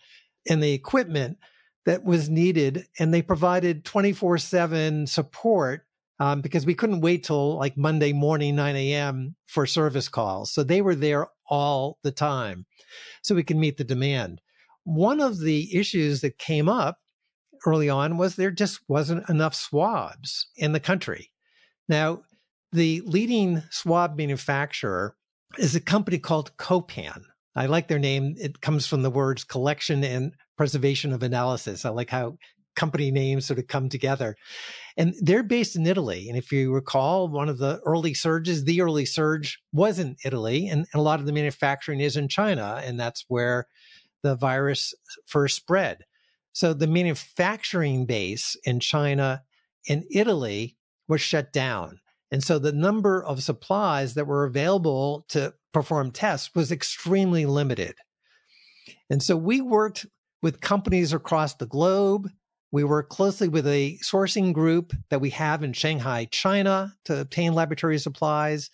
and 0.49 0.62
the 0.62 0.73
equipment 0.73 1.38
that 1.87 2.04
was 2.04 2.28
needed 2.28 2.87
and 2.99 3.12
they 3.12 3.23
provided 3.23 3.85
24/7 3.85 5.09
support 5.09 5.87
um, 6.21 6.40
because 6.40 6.66
we 6.66 6.75
couldn't 6.75 7.00
wait 7.00 7.25
till 7.25 7.59
like 7.59 7.76
Monday 7.76 8.12
morning, 8.12 8.54
9 8.54 8.76
a.m. 8.76 9.35
for 9.47 9.66
service 9.66 10.09
calls. 10.09 10.52
So 10.52 10.62
they 10.62 10.81
were 10.81 10.95
there 10.95 11.26
all 11.49 11.99
the 12.02 12.12
time 12.12 12.66
so 13.23 13.35
we 13.35 13.42
can 13.42 13.59
meet 13.59 13.76
the 13.76 13.85
demand. 13.85 14.40
One 14.85 15.21
of 15.21 15.40
the 15.40 15.76
issues 15.76 16.21
that 16.21 16.38
came 16.38 16.69
up 16.69 16.99
early 17.66 17.88
on 17.88 18.19
was 18.19 18.37
there 18.37 18.50
just 18.50 18.81
wasn't 18.88 19.28
enough 19.28 19.54
swabs 19.54 20.49
in 20.57 20.73
the 20.73 20.81
country. 20.81 21.31
Now, 21.88 22.23
the 22.73 23.02
leading 23.04 23.62
swab 23.71 24.16
manufacturer 24.16 25.14
is 25.59 25.75
a 25.75 25.81
company 25.81 26.19
called 26.19 26.57
Copan. 26.57 27.25
I 27.54 27.66
like 27.66 27.88
their 27.88 27.99
name. 27.99 28.35
It 28.38 28.61
comes 28.61 28.87
from 28.87 29.02
the 29.02 29.11
words 29.11 29.45
collection 29.45 30.02
and 30.02 30.33
preservation 30.57 31.12
of 31.12 31.23
analysis. 31.23 31.85
I 31.85 31.90
like 31.90 32.11
how 32.11 32.38
company 32.75 33.11
names 33.11 33.47
sort 33.47 33.59
of 33.59 33.66
come 33.66 33.88
together. 33.88 34.37
And 34.97 35.14
they're 35.21 35.42
based 35.42 35.76
in 35.76 35.87
Italy. 35.87 36.28
And 36.28 36.38
if 36.38 36.50
you 36.52 36.73
recall, 36.73 37.28
one 37.28 37.49
of 37.49 37.59
the 37.59 37.81
early 37.85 38.14
surges, 38.14 38.64
the 38.64 38.81
early 38.81 39.04
surge 39.04 39.59
was 39.73 39.99
in 39.99 40.16
Italy, 40.25 40.69
and, 40.69 40.87
and 40.92 41.00
a 41.00 41.02
lot 41.02 41.21
of 41.21 41.26
the 41.26 41.33
manufacturing 41.33 42.00
is 42.00 42.16
in 42.16 42.28
China. 42.28 42.81
And 42.85 42.99
that's 42.99 43.26
where 43.28 43.66
the 44.23 44.35
virus 44.35 44.95
first 45.26 45.57
spread. 45.57 46.04
So 46.52 46.75
the 46.75 46.87
manufacturing 46.87 48.06
base 48.06 48.56
in 48.64 48.80
China 48.80 49.42
and 49.88 50.04
Italy 50.11 50.76
was 51.09 51.21
shut 51.21 51.52
down. 51.52 52.00
And 52.30 52.42
so 52.42 52.59
the 52.59 52.73
number 52.73 53.23
of 53.23 53.42
supplies 53.42 54.14
that 54.14 54.26
were 54.26 54.44
available 54.44 55.26
to 55.28 55.54
perform 55.73 56.11
tests 56.11 56.54
was 56.54 56.73
extremely 56.73 57.47
limited. 57.47 57.94
And 59.11 59.23
so 59.23 59.37
we 59.37 59.61
worked 59.61 60.06
with 60.42 60.61
companies 60.61 61.12
across 61.12 61.54
the 61.54 61.66
globe 61.66 62.28
we 62.73 62.85
work 62.85 63.11
closely 63.11 63.49
with 63.49 63.66
a 63.66 63.99
sourcing 64.02 64.54
group 64.54 64.94
that 65.11 65.21
we 65.21 65.30
have 65.30 65.62
in 65.62 65.75
Shanghai, 65.75 66.26
China 66.30 66.94
to 67.04 67.21
obtain 67.21 67.52
laboratory 67.52 67.99
supplies. 67.99 68.71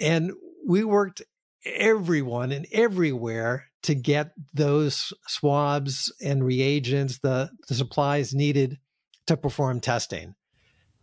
And 0.00 0.32
we 0.66 0.82
worked 0.84 1.22
everyone 1.64 2.52
and 2.52 2.66
everywhere 2.72 3.66
to 3.82 3.94
get 3.94 4.32
those 4.52 5.12
swabs 5.26 6.12
and 6.22 6.44
reagents, 6.44 7.18
the, 7.18 7.50
the 7.68 7.74
supplies 7.74 8.34
needed 8.34 8.78
to 9.26 9.36
perform 9.36 9.80
testing. 9.80 10.34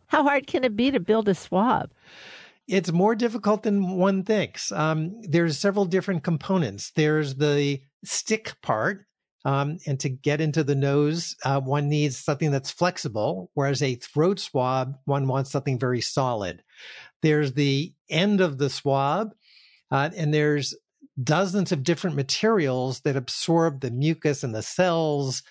How 0.08 0.24
hard 0.24 0.48
can 0.48 0.64
it 0.64 0.76
be 0.76 0.92
to 0.92 1.00
build 1.00 1.30
a 1.30 1.36
swab? 1.36 1.92
It's 2.68 2.92
more 2.92 3.16
difficult 3.16 3.64
than 3.64 3.98
one 3.98 4.24
thinks. 4.24 4.72
Um, 4.72 5.22
there's 5.22 5.58
several 5.58 5.86
different 5.86 6.24
components. 6.24 6.92
There's 6.96 7.36
the 7.36 7.82
stick 8.04 8.56
part, 8.62 9.06
um, 9.44 9.78
and 9.88 10.00
to 10.02 10.10
get 10.10 10.42
into 10.42 10.64
the 10.64 10.76
nose, 10.76 11.36
uh, 11.44 11.60
one 11.60 11.90
needs 11.90 12.18
something 12.18 12.52
that's 12.52 12.72
flexible, 12.72 13.50
whereas 13.56 13.82
a 13.82 13.96
throat 13.96 14.40
swab, 14.40 14.98
one 15.06 15.28
wants 15.28 15.52
something 15.52 15.80
very 15.80 16.02
solid. 16.02 16.64
There's 17.22 17.54
the 17.54 17.94
end 18.10 18.42
of 18.42 18.58
the 18.58 18.70
swab, 18.70 19.32
uh, 19.92 20.10
and 20.16 20.34
there's 20.34 20.74
dozens 21.22 21.72
of 21.72 21.84
different 21.84 22.16
materials 22.16 23.02
that 23.02 23.16
absorb 23.16 23.82
the 23.82 23.92
mucus 23.92 24.44
and 24.44 24.56
the 24.56 24.62
cells 24.62 25.44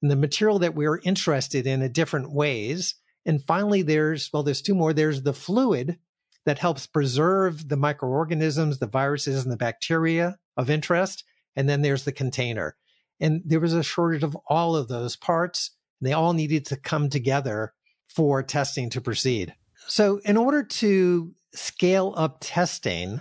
and 0.00 0.10
the 0.10 0.16
material 0.16 0.58
that 0.60 0.74
we're 0.74 1.00
interested 1.04 1.66
in 1.66 1.82
in 1.82 1.92
different 1.92 2.32
ways. 2.32 2.94
And 3.26 3.42
finally, 3.44 3.82
there's, 3.82 4.30
well, 4.32 4.42
there's 4.42 4.62
two 4.62 4.74
more. 4.74 4.92
There's 4.92 5.22
the 5.22 5.32
fluid 5.32 5.98
that 6.44 6.58
helps 6.58 6.86
preserve 6.86 7.68
the 7.68 7.76
microorganisms, 7.76 8.78
the 8.78 8.86
viruses, 8.86 9.44
and 9.44 9.52
the 9.52 9.56
bacteria 9.56 10.38
of 10.56 10.70
interest. 10.70 11.24
And 11.54 11.68
then 11.68 11.82
there's 11.82 12.04
the 12.04 12.12
container. 12.12 12.76
And 13.20 13.42
there 13.44 13.60
was 13.60 13.74
a 13.74 13.82
shortage 13.82 14.24
of 14.24 14.36
all 14.48 14.74
of 14.74 14.88
those 14.88 15.14
parts. 15.14 15.70
They 16.00 16.12
all 16.12 16.32
needed 16.32 16.66
to 16.66 16.76
come 16.76 17.08
together 17.08 17.72
for 18.08 18.42
testing 18.42 18.90
to 18.90 19.00
proceed. 19.00 19.54
So, 19.86 20.20
in 20.24 20.36
order 20.36 20.62
to 20.62 21.32
scale 21.54 22.14
up 22.16 22.38
testing 22.40 23.20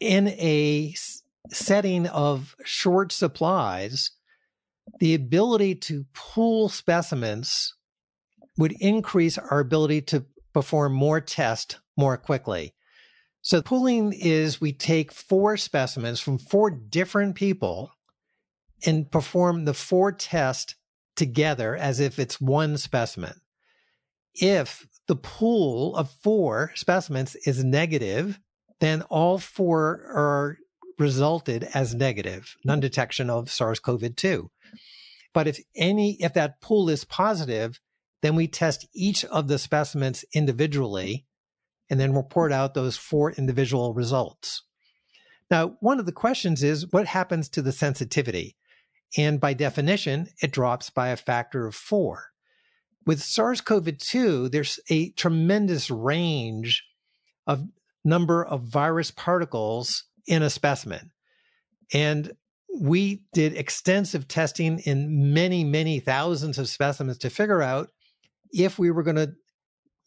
in 0.00 0.28
a 0.28 0.94
setting 1.50 2.06
of 2.08 2.54
short 2.64 3.12
supplies, 3.12 4.10
the 5.00 5.14
ability 5.14 5.74
to 5.74 6.06
pool 6.14 6.68
specimens 6.68 7.74
would 8.58 8.74
increase 8.80 9.38
our 9.38 9.60
ability 9.60 10.00
to 10.00 10.24
perform 10.52 10.92
more 10.92 11.20
tests 11.20 11.76
more 11.96 12.16
quickly. 12.16 12.74
So, 13.42 13.62
pooling 13.62 14.12
is 14.12 14.60
we 14.60 14.72
take 14.72 15.12
four 15.12 15.56
specimens 15.56 16.18
from 16.18 16.38
four 16.38 16.70
different 16.70 17.36
people 17.36 17.92
and 18.84 19.10
perform 19.10 19.64
the 19.64 19.74
four 19.74 20.12
tests 20.12 20.74
together 21.14 21.76
as 21.76 22.00
if 22.00 22.18
it's 22.18 22.40
one 22.40 22.76
specimen. 22.76 23.40
If 24.34 24.86
the 25.06 25.16
pool 25.16 25.96
of 25.96 26.10
four 26.10 26.72
specimens 26.74 27.36
is 27.46 27.64
negative, 27.64 28.38
then 28.80 29.02
all 29.02 29.38
four 29.38 30.02
are 30.14 30.58
resulted 30.98 31.64
as 31.74 31.94
negative, 31.94 32.56
non 32.64 32.80
detection 32.80 33.30
of 33.30 33.50
SARS 33.50 33.80
CoV 33.80 34.14
2. 34.14 34.50
But 35.32 35.46
if 35.46 35.58
any, 35.74 36.16
if 36.22 36.34
that 36.34 36.60
pool 36.60 36.88
is 36.88 37.04
positive, 37.04 37.78
then 38.22 38.34
we 38.34 38.48
test 38.48 38.88
each 38.94 39.24
of 39.26 39.48
the 39.48 39.58
specimens 39.58 40.24
individually 40.34 41.26
and 41.90 42.00
then 42.00 42.14
report 42.14 42.52
out 42.52 42.74
those 42.74 42.96
four 42.96 43.32
individual 43.32 43.94
results. 43.94 44.62
Now, 45.50 45.76
one 45.80 46.00
of 46.00 46.06
the 46.06 46.12
questions 46.12 46.62
is 46.62 46.90
what 46.90 47.06
happens 47.06 47.48
to 47.50 47.62
the 47.62 47.72
sensitivity? 47.72 48.56
And 49.16 49.40
by 49.40 49.54
definition, 49.54 50.28
it 50.42 50.50
drops 50.50 50.90
by 50.90 51.08
a 51.08 51.16
factor 51.16 51.66
of 51.66 51.74
four. 51.74 52.30
With 53.04 53.22
SARS 53.22 53.60
CoV 53.60 53.96
2, 53.96 54.48
there's 54.48 54.80
a 54.90 55.10
tremendous 55.10 55.90
range 55.90 56.82
of 57.46 57.64
number 58.06 58.44
of 58.44 58.62
virus 58.62 59.10
particles 59.10 60.04
in 60.26 60.42
a 60.42 60.48
specimen. 60.48 61.10
And 61.92 62.32
we 62.80 63.22
did 63.32 63.56
extensive 63.56 64.28
testing 64.28 64.78
in 64.80 65.32
many, 65.32 65.64
many 65.64 66.00
thousands 66.00 66.58
of 66.58 66.68
specimens 66.68 67.18
to 67.18 67.30
figure 67.30 67.62
out 67.62 67.90
if 68.52 68.78
we 68.78 68.90
were 68.90 69.02
going 69.02 69.16
to 69.16 69.32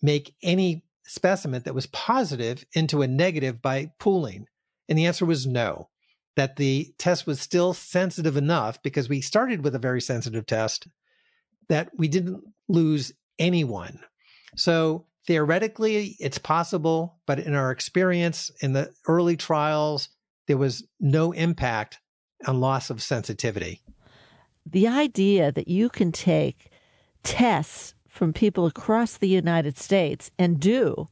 make 0.01 0.35
any 0.41 0.83
specimen 1.05 1.61
that 1.63 1.75
was 1.75 1.87
positive 1.87 2.63
into 2.73 3.01
a 3.01 3.07
negative 3.07 3.61
by 3.61 3.91
pooling. 3.99 4.45
And 4.87 4.97
the 4.97 5.05
answer 5.05 5.25
was 5.25 5.45
no, 5.45 5.89
that 6.35 6.55
the 6.55 6.93
test 6.97 7.27
was 7.27 7.41
still 7.41 7.73
sensitive 7.73 8.37
enough 8.37 8.81
because 8.81 9.09
we 9.09 9.21
started 9.21 9.63
with 9.63 9.75
a 9.75 9.79
very 9.79 10.01
sensitive 10.01 10.45
test 10.45 10.87
that 11.67 11.89
we 11.97 12.07
didn't 12.07 12.43
lose 12.67 13.11
anyone. 13.37 13.99
So 14.55 15.05
theoretically, 15.29 16.17
it's 16.19 16.39
possible, 16.39 17.19
but 17.27 17.37
in 17.37 17.53
our 17.53 17.69
experience 17.69 18.49
in 18.61 18.73
the 18.73 18.91
early 19.07 19.37
trials, 19.37 20.09
there 20.47 20.57
was 20.57 20.87
no 20.99 21.33
impact 21.33 21.99
on 22.47 22.59
loss 22.59 22.89
of 22.89 22.99
sensitivity. 22.99 23.79
The 24.65 24.87
idea 24.87 25.51
that 25.51 25.67
you 25.67 25.87
can 25.87 26.11
take 26.11 26.71
tests 27.21 27.93
from 28.07 28.33
people 28.33 28.65
across 28.65 29.17
the 29.17 29.27
United 29.27 29.77
States 29.77 30.31
and 30.39 30.59
do 30.59 31.09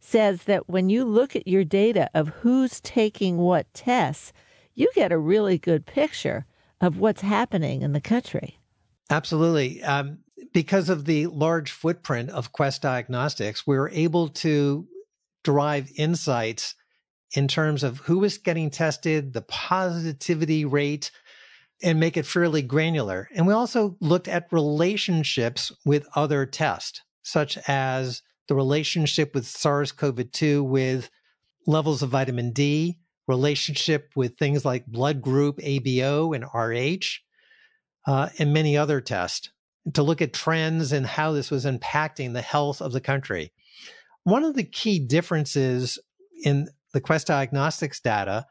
says 0.00 0.42
that 0.44 0.68
when 0.68 0.90
you 0.90 1.04
look 1.04 1.36
at 1.36 1.46
your 1.46 1.62
data 1.62 2.10
of 2.12 2.26
who's 2.40 2.80
taking 2.80 3.36
what 3.36 3.72
tests, 3.72 4.32
you 4.74 4.90
get 4.96 5.12
a 5.12 5.18
really 5.18 5.58
good 5.58 5.86
picture 5.86 6.44
of 6.80 6.98
what's 6.98 7.20
happening 7.22 7.82
in 7.82 7.92
the 7.92 8.00
country. 8.00 8.58
Absolutely. 9.10 9.80
Um, 9.84 10.18
because 10.52 10.88
of 10.88 11.04
the 11.04 11.26
large 11.26 11.70
footprint 11.70 12.30
of 12.30 12.52
Quest 12.52 12.82
Diagnostics, 12.82 13.66
we 13.66 13.78
were 13.78 13.90
able 13.90 14.28
to 14.28 14.86
derive 15.44 15.90
insights 15.96 16.74
in 17.32 17.46
terms 17.48 17.84
of 17.84 17.98
who 17.98 18.24
is 18.24 18.38
getting 18.38 18.70
tested, 18.70 19.32
the 19.32 19.42
positivity 19.42 20.64
rate, 20.64 21.10
and 21.82 22.00
make 22.00 22.16
it 22.16 22.26
fairly 22.26 22.62
granular. 22.62 23.28
And 23.34 23.46
we 23.46 23.54
also 23.54 23.96
looked 24.00 24.28
at 24.28 24.52
relationships 24.52 25.72
with 25.84 26.06
other 26.14 26.44
tests, 26.44 27.00
such 27.22 27.56
as 27.68 28.22
the 28.48 28.54
relationship 28.54 29.34
with 29.34 29.46
SARS 29.46 29.92
CoV 29.92 30.30
2 30.30 30.64
with 30.64 31.08
levels 31.66 32.02
of 32.02 32.10
vitamin 32.10 32.52
D, 32.52 32.98
relationship 33.28 34.10
with 34.16 34.36
things 34.36 34.64
like 34.64 34.86
blood 34.86 35.22
group 35.22 35.58
ABO 35.58 36.34
and 36.34 36.44
RH, 36.52 37.20
uh, 38.06 38.28
and 38.38 38.52
many 38.52 38.76
other 38.76 39.00
tests 39.00 39.50
to 39.94 40.02
look 40.02 40.20
at 40.20 40.32
trends 40.32 40.92
and 40.92 41.06
how 41.06 41.32
this 41.32 41.50
was 41.50 41.64
impacting 41.64 42.32
the 42.32 42.42
health 42.42 42.80
of 42.80 42.92
the 42.92 43.00
country. 43.00 43.52
One 44.24 44.44
of 44.44 44.54
the 44.54 44.64
key 44.64 44.98
differences 44.98 45.98
in 46.44 46.68
the 46.92 47.00
Quest 47.00 47.28
Diagnostics 47.28 48.00
data 48.00 48.46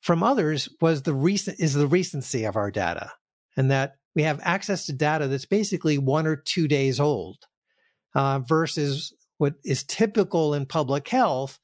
from 0.00 0.22
others 0.22 0.68
was 0.80 1.02
the 1.02 1.14
recent 1.14 1.60
is 1.60 1.74
the 1.74 1.86
recency 1.86 2.44
of 2.44 2.56
our 2.56 2.70
data, 2.70 3.12
and 3.56 3.70
that 3.70 3.94
we 4.14 4.22
have 4.22 4.40
access 4.42 4.86
to 4.86 4.92
data 4.92 5.28
that's 5.28 5.46
basically 5.46 5.98
one 5.98 6.26
or 6.26 6.36
two 6.36 6.66
days 6.68 6.98
old, 6.98 7.38
uh, 8.14 8.40
versus 8.40 9.12
what 9.38 9.54
is 9.64 9.84
typical 9.84 10.54
in 10.54 10.66
public 10.66 11.08
health, 11.08 11.58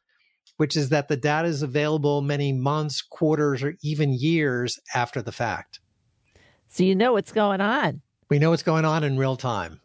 which 0.57 0.77
is 0.77 0.91
that 0.91 1.09
the 1.09 1.17
data 1.17 1.49
is 1.49 1.63
available 1.63 2.21
many 2.21 2.53
months, 2.53 3.03
quarters, 3.03 3.63
or 3.63 3.75
even 3.83 4.13
years 4.13 4.79
after 4.95 5.23
the 5.23 5.33
fact. 5.33 5.81
So 6.69 6.85
you 6.85 6.95
know 6.95 7.13
what's 7.13 7.33
going 7.33 7.61
on. 7.61 8.03
We 8.31 8.39
know 8.39 8.51
what's 8.51 8.63
going 8.63 8.85
on 8.85 9.05
in 9.05 9.17
real 9.17 9.37
time. 9.37 9.81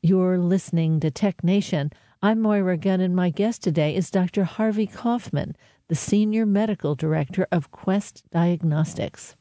You're 0.00 0.38
listening 0.38 1.00
to 1.00 1.10
Tech 1.10 1.44
Nation. 1.44 1.92
I'm 2.22 2.40
Moira 2.40 2.78
Gunn, 2.78 3.02
and 3.02 3.14
my 3.14 3.28
guest 3.28 3.62
today 3.62 3.94
is 3.94 4.10
Dr. 4.10 4.44
Harvey 4.44 4.86
Kaufman, 4.86 5.54
the 5.88 5.94
Senior 5.94 6.46
Medical 6.46 6.94
Director 6.94 7.46
of 7.52 7.70
Quest 7.72 8.22
Diagnostics. 8.30 9.36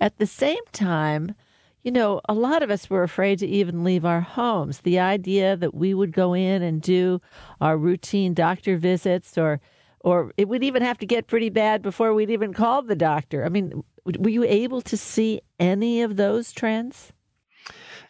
At 0.00 0.18
the 0.18 0.28
same 0.28 0.62
time, 0.70 1.34
you 1.82 1.90
know, 1.90 2.20
a 2.28 2.34
lot 2.34 2.62
of 2.62 2.70
us 2.70 2.88
were 2.88 3.02
afraid 3.02 3.40
to 3.40 3.48
even 3.48 3.82
leave 3.82 4.04
our 4.04 4.20
homes. 4.20 4.82
The 4.82 5.00
idea 5.00 5.56
that 5.56 5.74
we 5.74 5.92
would 5.92 6.12
go 6.12 6.34
in 6.34 6.62
and 6.62 6.80
do 6.80 7.20
our 7.60 7.76
routine 7.76 8.32
doctor 8.32 8.76
visits 8.76 9.36
or 9.36 9.60
or 10.04 10.32
it 10.36 10.48
would 10.48 10.62
even 10.62 10.82
have 10.82 10.98
to 10.98 11.06
get 11.06 11.26
pretty 11.26 11.48
bad 11.48 11.82
before 11.82 12.14
we'd 12.14 12.30
even 12.30 12.52
call 12.52 12.82
the 12.82 12.96
doctor. 12.96 13.44
I 13.44 13.48
mean, 13.48 13.82
were 14.04 14.30
you 14.30 14.44
able 14.44 14.82
to 14.82 14.96
see 14.96 15.40
any 15.58 16.02
of 16.02 16.16
those 16.16 16.52
trends? 16.52 17.12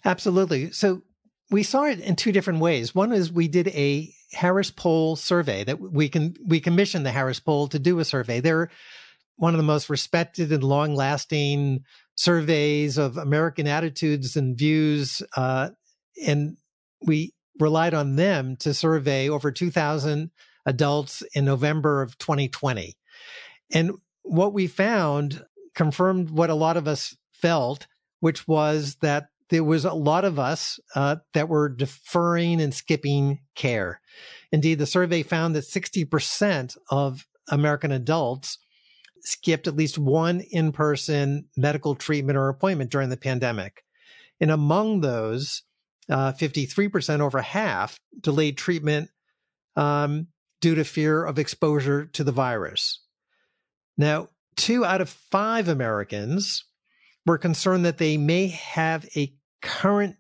Absolutely. 0.04 0.72
So 0.72 1.02
we 1.50 1.62
saw 1.62 1.84
it 1.84 2.00
in 2.00 2.16
two 2.16 2.32
different 2.32 2.60
ways. 2.60 2.94
One 2.94 3.12
is 3.12 3.30
we 3.30 3.48
did 3.48 3.68
a 3.68 4.12
Harris 4.32 4.70
Poll 4.70 5.16
survey 5.16 5.64
that 5.64 5.80
we 5.80 6.08
can 6.08 6.34
we 6.44 6.60
commissioned 6.60 7.04
the 7.04 7.12
Harris 7.12 7.40
Poll 7.40 7.68
to 7.68 7.78
do 7.78 7.98
a 7.98 8.04
survey. 8.04 8.40
They're 8.40 8.70
one 9.36 9.54
of 9.54 9.58
the 9.58 9.64
most 9.64 9.90
respected 9.90 10.52
and 10.52 10.64
long 10.64 10.94
lasting 10.94 11.84
surveys 12.14 12.98
of 12.98 13.16
American 13.16 13.66
attitudes 13.66 14.36
and 14.36 14.56
views, 14.56 15.22
uh, 15.36 15.70
and 16.26 16.56
we 17.04 17.34
relied 17.58 17.94
on 17.94 18.16
them 18.16 18.56
to 18.56 18.74
survey 18.74 19.28
over 19.28 19.50
2,000 19.50 20.30
adults 20.66 21.22
in 21.34 21.44
November 21.44 22.02
of 22.02 22.16
2020. 22.18 22.94
And 23.72 23.92
what 24.22 24.52
we 24.52 24.66
found 24.66 25.44
confirmed 25.74 26.30
what 26.30 26.50
a 26.50 26.54
lot 26.54 26.76
of 26.76 26.86
us 26.86 27.16
felt, 27.32 27.86
which 28.20 28.46
was 28.46 28.96
that 28.96 29.28
there 29.52 29.62
was 29.62 29.84
a 29.84 29.92
lot 29.92 30.24
of 30.24 30.38
us 30.38 30.80
uh, 30.94 31.16
that 31.34 31.46
were 31.46 31.68
deferring 31.68 32.58
and 32.58 32.72
skipping 32.72 33.38
care. 33.54 34.00
Indeed, 34.50 34.78
the 34.78 34.86
survey 34.86 35.22
found 35.22 35.54
that 35.54 35.64
60% 35.64 36.78
of 36.90 37.26
American 37.50 37.92
adults 37.92 38.56
skipped 39.20 39.66
at 39.66 39.76
least 39.76 39.98
one 39.98 40.40
in 40.40 40.72
person 40.72 41.44
medical 41.54 41.94
treatment 41.94 42.38
or 42.38 42.48
appointment 42.48 42.90
during 42.90 43.10
the 43.10 43.16
pandemic. 43.18 43.84
And 44.40 44.50
among 44.50 45.02
those, 45.02 45.64
uh, 46.08 46.32
53%, 46.32 47.20
over 47.20 47.42
half, 47.42 47.98
delayed 48.18 48.56
treatment 48.56 49.10
um, 49.76 50.28
due 50.62 50.76
to 50.76 50.82
fear 50.82 51.26
of 51.26 51.38
exposure 51.38 52.06
to 52.06 52.24
the 52.24 52.32
virus. 52.32 53.02
Now, 53.98 54.28
two 54.56 54.82
out 54.82 55.02
of 55.02 55.10
five 55.10 55.68
Americans 55.68 56.64
were 57.26 57.36
concerned 57.36 57.84
that 57.84 57.98
they 57.98 58.16
may 58.16 58.46
have 58.48 59.06
a 59.14 59.34
current 59.62 60.16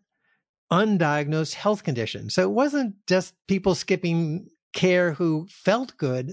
undiagnosed 0.70 1.54
health 1.54 1.84
condition. 1.84 2.30
So 2.30 2.42
it 2.42 2.50
wasn't 2.50 2.94
just 3.06 3.34
people 3.46 3.74
skipping 3.74 4.48
care 4.72 5.12
who 5.12 5.46
felt 5.50 5.96
good. 5.98 6.32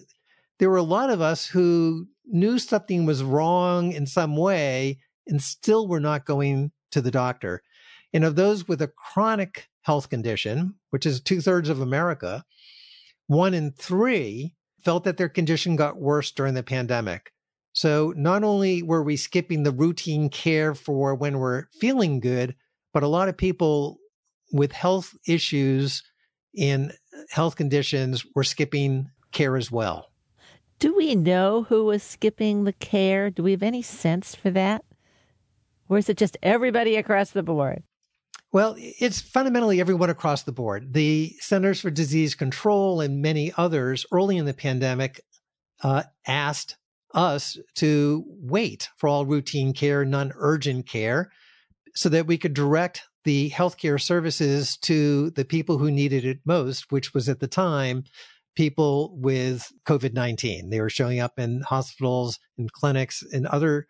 There 0.60 0.70
were 0.70 0.78
a 0.78 0.84
lot 0.84 1.10
of 1.10 1.22
us 1.22 1.46
who 1.48 2.08
knew 2.26 2.58
something 2.60 3.06
was 3.06 3.24
wrong 3.24 3.92
in 3.92 4.06
some 4.06 4.38
way 4.38 5.00
and 5.28 5.42
still 5.42 5.88
were 5.88 6.00
not 6.00 6.26
going 6.26 6.72
to 6.92 7.02
the 7.02 7.12
doctor. 7.12 7.62
And 8.14 8.24
of 8.24 8.36
those 8.36 8.68
with 8.68 8.82
a 8.82 8.88
chronic 8.88 9.68
health 9.82 10.10
condition, 10.10 10.76
which 10.90 11.06
is 11.06 11.22
two 11.22 11.42
thirds 11.42 11.70
of 11.70 11.82
America, 11.82 12.44
one 13.28 13.54
in 13.54 13.72
three 13.72 14.56
felt 14.84 15.04
that 15.04 15.18
their 15.18 15.30
condition 15.30 15.76
got 15.76 16.00
worse 16.00 16.32
during 16.32 16.54
the 16.54 16.64
pandemic. 16.64 17.32
So 17.74 18.14
not 18.16 18.44
only 18.44 18.82
were 18.82 19.04
we 19.04 19.18
skipping 19.18 19.64
the 19.64 19.72
routine 19.72 20.30
care 20.30 20.74
for 20.74 21.14
when 21.14 21.38
we're 21.38 21.66
feeling 21.80 22.20
good, 22.20 22.56
but 22.94 23.04
a 23.04 23.08
lot 23.08 23.30
of 23.30 23.38
people 23.38 23.98
with 24.52 24.72
health 24.72 25.14
issues 25.28 26.04
in 26.54 26.92
health 27.30 27.56
conditions 27.56 28.26
were 28.36 28.44
skipping 28.44 29.10
care 29.32 29.56
as 29.56 29.72
well. 29.72 30.08
Do 30.80 30.96
we 30.96 31.14
know 31.14 31.64
who 31.64 31.86
was 31.86 32.04
skipping 32.04 32.64
the 32.64 32.74
care? 32.74 33.30
Do 33.30 33.44
we 33.44 33.52
have 33.52 33.64
any 33.64 33.82
sense 33.82 34.34
for 34.34 34.50
that? 34.52 34.84
Or 35.90 35.98
is 35.98 36.10
it 36.10 36.18
just 36.18 36.38
everybody 36.42 36.96
across 36.96 37.32
the 37.32 37.44
board? 37.44 37.84
Well, 38.52 38.76
it's 38.78 39.22
fundamentally 39.22 39.80
everyone 39.80 40.10
across 40.10 40.44
the 40.44 40.52
board. 40.52 40.94
The 40.94 41.36
Centers 41.40 41.82
for 41.82 41.92
Disease 41.92 42.34
Control 42.34 43.02
and 43.02 43.22
many 43.22 43.54
others 43.58 44.06
early 44.12 44.38
in 44.38 44.46
the 44.46 44.54
pandemic 44.54 45.22
uh, 45.84 46.04
asked 46.26 46.78
us 47.14 47.58
to 47.76 48.24
wait 48.28 48.90
for 48.98 49.08
all 49.08 49.26
routine 49.26 49.74
care, 49.74 50.06
non 50.06 50.32
urgent 50.36 50.88
care, 50.88 51.32
so 51.96 52.10
that 52.10 52.28
we 52.28 52.38
could 52.38 52.54
direct 52.54 53.04
the 53.24 53.50
healthcare 53.50 54.02
services 54.02 54.78
to 54.78 55.30
the 55.32 55.46
people 55.46 55.78
who 55.78 55.92
needed 55.92 56.26
it 56.26 56.40
most, 56.46 56.92
which 56.92 57.14
was 57.14 57.28
at 57.28 57.40
the 57.40 57.48
time 57.48 58.04
people 58.56 59.16
with 59.18 59.72
COVID 59.86 60.14
19. 60.14 60.70
They 60.70 60.82
were 60.82 60.90
showing 60.90 61.20
up 61.20 61.38
in 61.38 61.62
hospitals 61.62 62.40
and 62.58 62.72
clinics 62.72 63.24
and 63.32 63.48
other 63.48 63.88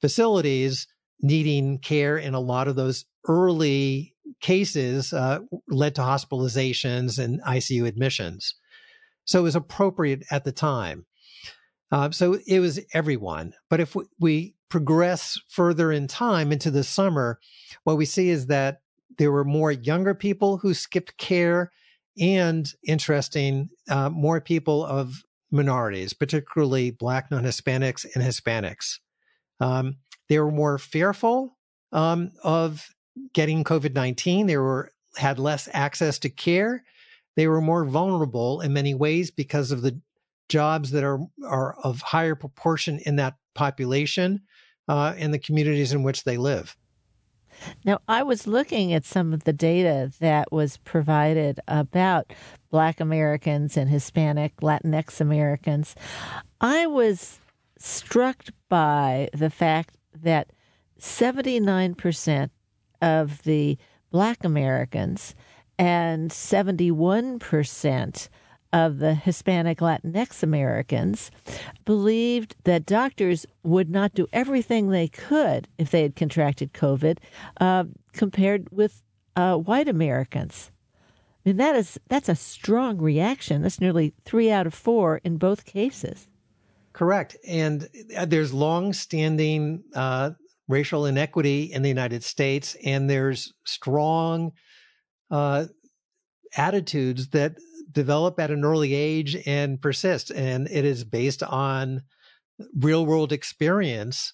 facilities 0.00 0.86
needing 1.20 1.78
care. 1.78 2.16
And 2.16 2.34
a 2.34 2.40
lot 2.40 2.68
of 2.68 2.76
those 2.76 3.04
early 3.26 4.14
cases 4.40 5.12
uh, 5.12 5.40
led 5.68 5.94
to 5.96 6.02
hospitalizations 6.02 7.18
and 7.18 7.42
ICU 7.42 7.86
admissions. 7.86 8.54
So 9.24 9.40
it 9.40 9.42
was 9.42 9.56
appropriate 9.56 10.22
at 10.30 10.44
the 10.44 10.52
time. 10.52 11.06
Uh, 11.92 12.10
so 12.10 12.38
it 12.46 12.60
was 12.60 12.80
everyone. 12.92 13.54
But 13.70 13.80
if 13.80 13.94
we, 13.94 14.04
we 14.18 14.54
progress 14.68 15.38
further 15.48 15.92
in 15.92 16.06
time 16.08 16.52
into 16.52 16.70
the 16.70 16.84
summer, 16.84 17.38
what 17.84 17.96
we 17.96 18.04
see 18.04 18.28
is 18.28 18.46
that 18.46 18.80
there 19.18 19.32
were 19.32 19.44
more 19.44 19.72
younger 19.72 20.14
people 20.14 20.58
who 20.58 20.74
skipped 20.74 21.16
care 21.16 21.70
and 22.18 22.72
interesting, 22.86 23.68
uh, 23.88 24.10
more 24.10 24.40
people 24.40 24.84
of 24.84 25.22
minorities, 25.50 26.12
particularly 26.12 26.90
Black 26.90 27.30
non 27.30 27.44
Hispanics 27.44 28.04
and 28.14 28.24
Hispanics. 28.24 28.98
Um, 29.60 29.96
They 30.28 30.38
were 30.38 30.50
more 30.50 30.78
fearful 30.78 31.56
um, 31.92 32.32
of 32.42 32.88
getting 33.32 33.64
COVID 33.64 33.94
19. 33.94 34.46
They 34.46 34.56
were 34.56 34.90
had 35.16 35.38
less 35.38 35.68
access 35.72 36.18
to 36.20 36.28
care. 36.28 36.84
They 37.36 37.46
were 37.46 37.60
more 37.60 37.84
vulnerable 37.84 38.60
in 38.60 38.72
many 38.72 38.94
ways 38.94 39.30
because 39.30 39.70
of 39.70 39.82
the 39.82 40.00
jobs 40.48 40.90
that 40.92 41.04
are, 41.04 41.20
are 41.44 41.74
of 41.82 42.00
higher 42.00 42.34
proportion 42.34 43.00
in 43.04 43.16
that 43.16 43.34
population 43.54 44.42
uh, 44.88 45.14
in 45.16 45.30
the 45.30 45.38
communities 45.38 45.92
in 45.92 46.02
which 46.02 46.24
they 46.24 46.36
live. 46.36 46.76
Now, 47.84 48.00
I 48.06 48.22
was 48.22 48.46
looking 48.46 48.92
at 48.92 49.04
some 49.04 49.32
of 49.32 49.44
the 49.44 49.52
data 49.52 50.12
that 50.20 50.52
was 50.52 50.76
provided 50.78 51.58
about 51.66 52.32
Black 52.70 53.00
Americans 53.00 53.76
and 53.76 53.88
Hispanic, 53.88 54.56
Latinx 54.56 55.20
Americans. 55.20 55.94
I 56.60 56.86
was 56.86 57.40
struck 57.78 58.44
by 58.68 59.28
the 59.32 59.50
fact 59.50 59.96
that 60.14 60.50
79% 61.00 62.50
of 63.00 63.42
the 63.42 63.78
Black 64.10 64.44
Americans 64.44 65.34
and 65.78 66.30
71% 66.30 68.28
of 68.76 68.98
the 68.98 69.14
Hispanic 69.14 69.78
Latinx 69.78 70.42
Americans 70.42 71.30
believed 71.86 72.56
that 72.64 72.84
doctors 72.84 73.46
would 73.62 73.88
not 73.88 74.12
do 74.12 74.26
everything 74.34 74.90
they 74.90 75.08
could 75.08 75.66
if 75.78 75.90
they 75.90 76.02
had 76.02 76.14
contracted 76.14 76.74
COVID, 76.74 77.16
uh, 77.58 77.84
compared 78.12 78.68
with 78.70 79.02
uh, 79.34 79.56
white 79.56 79.88
Americans. 79.88 80.70
I 81.02 81.48
mean 81.48 81.56
that 81.56 81.74
is 81.74 81.98
that's 82.08 82.28
a 82.28 82.34
strong 82.34 82.98
reaction. 82.98 83.62
That's 83.62 83.80
nearly 83.80 84.12
three 84.26 84.50
out 84.50 84.66
of 84.66 84.74
four 84.74 85.22
in 85.24 85.38
both 85.38 85.64
cases. 85.64 86.28
Correct, 86.92 87.34
and 87.46 87.88
uh, 88.14 88.26
there's 88.26 88.52
long-standing 88.52 89.84
uh, 89.94 90.30
racial 90.68 91.06
inequity 91.06 91.72
in 91.72 91.80
the 91.80 91.88
United 91.88 92.22
States, 92.22 92.76
and 92.84 93.08
there's 93.08 93.54
strong 93.64 94.52
uh, 95.30 95.66
attitudes 96.56 97.28
that 97.28 97.56
develop 97.92 98.38
at 98.40 98.50
an 98.50 98.64
early 98.64 98.94
age 98.94 99.36
and 99.46 99.80
persist. 99.80 100.30
And 100.30 100.68
it 100.70 100.84
is 100.84 101.04
based 101.04 101.42
on 101.42 102.02
real 102.78 103.06
world 103.06 103.32
experience 103.32 104.32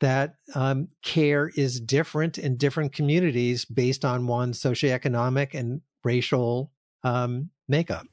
that 0.00 0.34
um, 0.54 0.88
care 1.02 1.50
is 1.56 1.80
different 1.80 2.36
in 2.36 2.56
different 2.56 2.92
communities 2.92 3.64
based 3.64 4.04
on 4.04 4.26
one's 4.26 4.60
socioeconomic 4.60 5.54
and 5.54 5.80
racial 6.04 6.72
um, 7.04 7.50
makeup. 7.68 8.06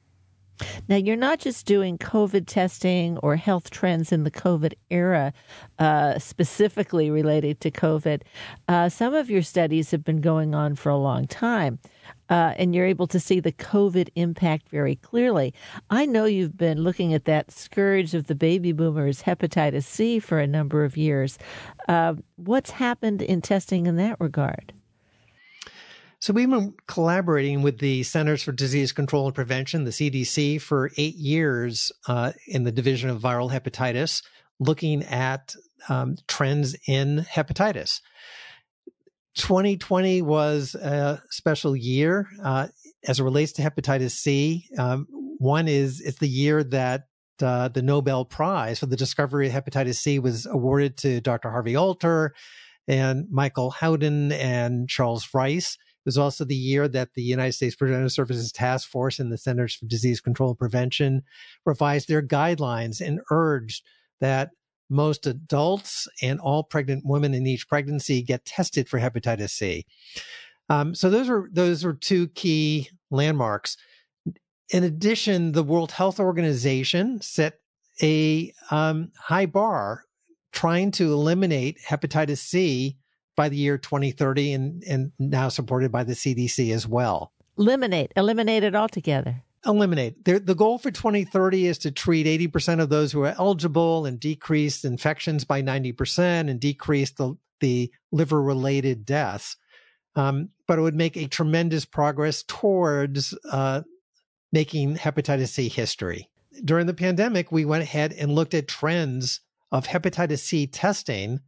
Now, 0.88 0.96
you're 0.96 1.16
not 1.16 1.38
just 1.38 1.66
doing 1.66 1.98
COVID 1.98 2.44
testing 2.46 3.16
or 3.18 3.36
health 3.36 3.70
trends 3.70 4.12
in 4.12 4.24
the 4.24 4.30
COVID 4.30 4.74
era 4.90 5.32
uh, 5.78 6.18
specifically 6.18 7.10
related 7.10 7.60
to 7.62 7.70
COVID. 7.70 8.22
Uh, 8.68 8.88
some 8.88 9.14
of 9.14 9.30
your 9.30 9.42
studies 9.42 9.90
have 9.90 10.04
been 10.04 10.20
going 10.20 10.54
on 10.54 10.74
for 10.74 10.90
a 10.90 10.98
long 10.98 11.26
time, 11.26 11.78
uh, 12.28 12.54
and 12.56 12.74
you're 12.74 12.86
able 12.86 13.06
to 13.08 13.20
see 13.20 13.40
the 13.40 13.52
COVID 13.52 14.08
impact 14.14 14.68
very 14.68 14.96
clearly. 14.96 15.52
I 15.90 16.06
know 16.06 16.24
you've 16.24 16.56
been 16.56 16.82
looking 16.82 17.14
at 17.14 17.24
that 17.24 17.50
scourge 17.50 18.14
of 18.14 18.26
the 18.26 18.34
baby 18.34 18.72
boomers, 18.72 19.22
hepatitis 19.22 19.84
C, 19.84 20.18
for 20.18 20.38
a 20.38 20.46
number 20.46 20.84
of 20.84 20.96
years. 20.96 21.38
Uh, 21.88 22.14
what's 22.36 22.70
happened 22.70 23.22
in 23.22 23.40
testing 23.40 23.86
in 23.86 23.96
that 23.96 24.16
regard? 24.20 24.72
So 26.20 26.34
we've 26.34 26.50
been 26.50 26.74
collaborating 26.86 27.62
with 27.62 27.78
the 27.78 28.02
Centers 28.02 28.42
for 28.42 28.52
Disease 28.52 28.92
Control 28.92 29.24
and 29.24 29.34
Prevention, 29.34 29.84
the 29.84 29.90
CDC, 29.90 30.60
for 30.60 30.90
eight 30.98 31.14
years 31.14 31.90
uh, 32.08 32.32
in 32.46 32.64
the 32.64 32.72
Division 32.72 33.08
of 33.08 33.22
Viral 33.22 33.50
Hepatitis, 33.50 34.22
looking 34.58 35.02
at 35.04 35.54
um, 35.88 36.16
trends 36.28 36.76
in 36.86 37.24
hepatitis. 37.30 38.02
2020 39.36 40.22
was 40.22 40.74
a 40.74 41.22
special 41.30 41.76
year 41.76 42.28
uh, 42.42 42.68
as 43.06 43.20
it 43.20 43.24
relates 43.24 43.52
to 43.52 43.62
hepatitis 43.62 44.12
C. 44.12 44.66
Um, 44.78 45.06
one 45.38 45.68
is 45.68 46.00
it's 46.00 46.18
the 46.18 46.28
year 46.28 46.62
that 46.64 47.04
uh, 47.42 47.68
the 47.68 47.82
Nobel 47.82 48.24
Prize 48.24 48.78
for 48.78 48.86
the 48.86 48.96
discovery 48.96 49.48
of 49.48 49.52
hepatitis 49.52 49.96
C 49.96 50.18
was 50.18 50.46
awarded 50.46 50.96
to 50.98 51.20
Dr. 51.20 51.50
Harvey 51.50 51.76
Alter 51.76 52.34
and 52.88 53.26
Michael 53.30 53.70
Houghton 53.70 54.32
and 54.32 54.88
Charles 54.88 55.28
Rice. 55.32 55.74
It 55.74 56.06
was 56.06 56.18
also 56.18 56.44
the 56.44 56.54
year 56.54 56.88
that 56.88 57.10
the 57.14 57.22
United 57.22 57.52
States 57.52 57.76
Preventive 57.76 58.12
Services 58.12 58.52
Task 58.52 58.88
Force 58.88 59.18
and 59.18 59.30
the 59.30 59.38
Centers 59.38 59.74
for 59.74 59.86
Disease 59.86 60.20
Control 60.20 60.50
and 60.50 60.58
Prevention 60.58 61.22
revised 61.64 62.08
their 62.08 62.22
guidelines 62.22 63.00
and 63.00 63.20
urged 63.30 63.84
that 64.20 64.50
most 64.90 65.26
adults 65.26 66.08
and 66.20 66.40
all 66.40 66.62
pregnant 66.64 67.04
women 67.06 67.32
in 67.32 67.46
each 67.46 67.68
pregnancy 67.68 68.22
get 68.22 68.44
tested 68.44 68.88
for 68.88 68.98
hepatitis 68.98 69.50
C. 69.50 69.86
Um, 70.68 70.94
so 70.94 71.10
those 71.10 71.28
are 71.28 71.48
those 71.52 71.84
are 71.84 71.94
two 71.94 72.28
key 72.28 72.88
landmarks. 73.10 73.76
In 74.70 74.84
addition, 74.84 75.52
the 75.52 75.64
World 75.64 75.92
Health 75.92 76.20
Organization 76.20 77.20
set 77.20 77.60
a 78.02 78.52
um, 78.70 79.10
high 79.18 79.46
bar 79.46 80.04
trying 80.52 80.90
to 80.92 81.12
eliminate 81.12 81.78
hepatitis 81.88 82.38
C 82.38 82.96
by 83.36 83.48
the 83.48 83.56
year 83.56 83.78
2030 83.78 84.52
and, 84.52 84.84
and 84.84 85.12
now 85.18 85.48
supported 85.48 85.90
by 85.90 86.04
the 86.04 86.12
CDC 86.12 86.72
as 86.72 86.86
well. 86.86 87.32
Eliminate, 87.58 88.12
eliminate 88.16 88.64
it 88.64 88.74
altogether. 88.74 89.42
Eliminate. 89.66 90.24
The, 90.24 90.38
the 90.38 90.54
goal 90.54 90.78
for 90.78 90.90
2030 90.90 91.66
is 91.66 91.78
to 91.78 91.90
treat 91.90 92.26
80% 92.26 92.80
of 92.80 92.88
those 92.88 93.12
who 93.12 93.22
are 93.22 93.34
eligible 93.38 94.06
and 94.06 94.18
decrease 94.18 94.84
infections 94.84 95.44
by 95.44 95.62
90% 95.62 96.48
and 96.48 96.58
decrease 96.58 97.10
the, 97.10 97.36
the 97.60 97.90
liver 98.10 98.42
related 98.42 99.04
deaths. 99.04 99.56
Um, 100.16 100.48
but 100.66 100.78
it 100.78 100.82
would 100.82 100.94
make 100.94 101.16
a 101.16 101.28
tremendous 101.28 101.84
progress 101.84 102.42
towards 102.42 103.36
uh, 103.50 103.82
making 104.52 104.96
hepatitis 104.96 105.48
C 105.48 105.68
history. 105.68 106.28
During 106.64 106.86
the 106.86 106.94
pandemic, 106.94 107.52
we 107.52 107.64
went 107.64 107.82
ahead 107.82 108.12
and 108.12 108.34
looked 108.34 108.54
at 108.54 108.66
trends 108.66 109.40
of 109.70 109.86
hepatitis 109.86 110.40
C 110.40 110.66
testing 110.66 111.40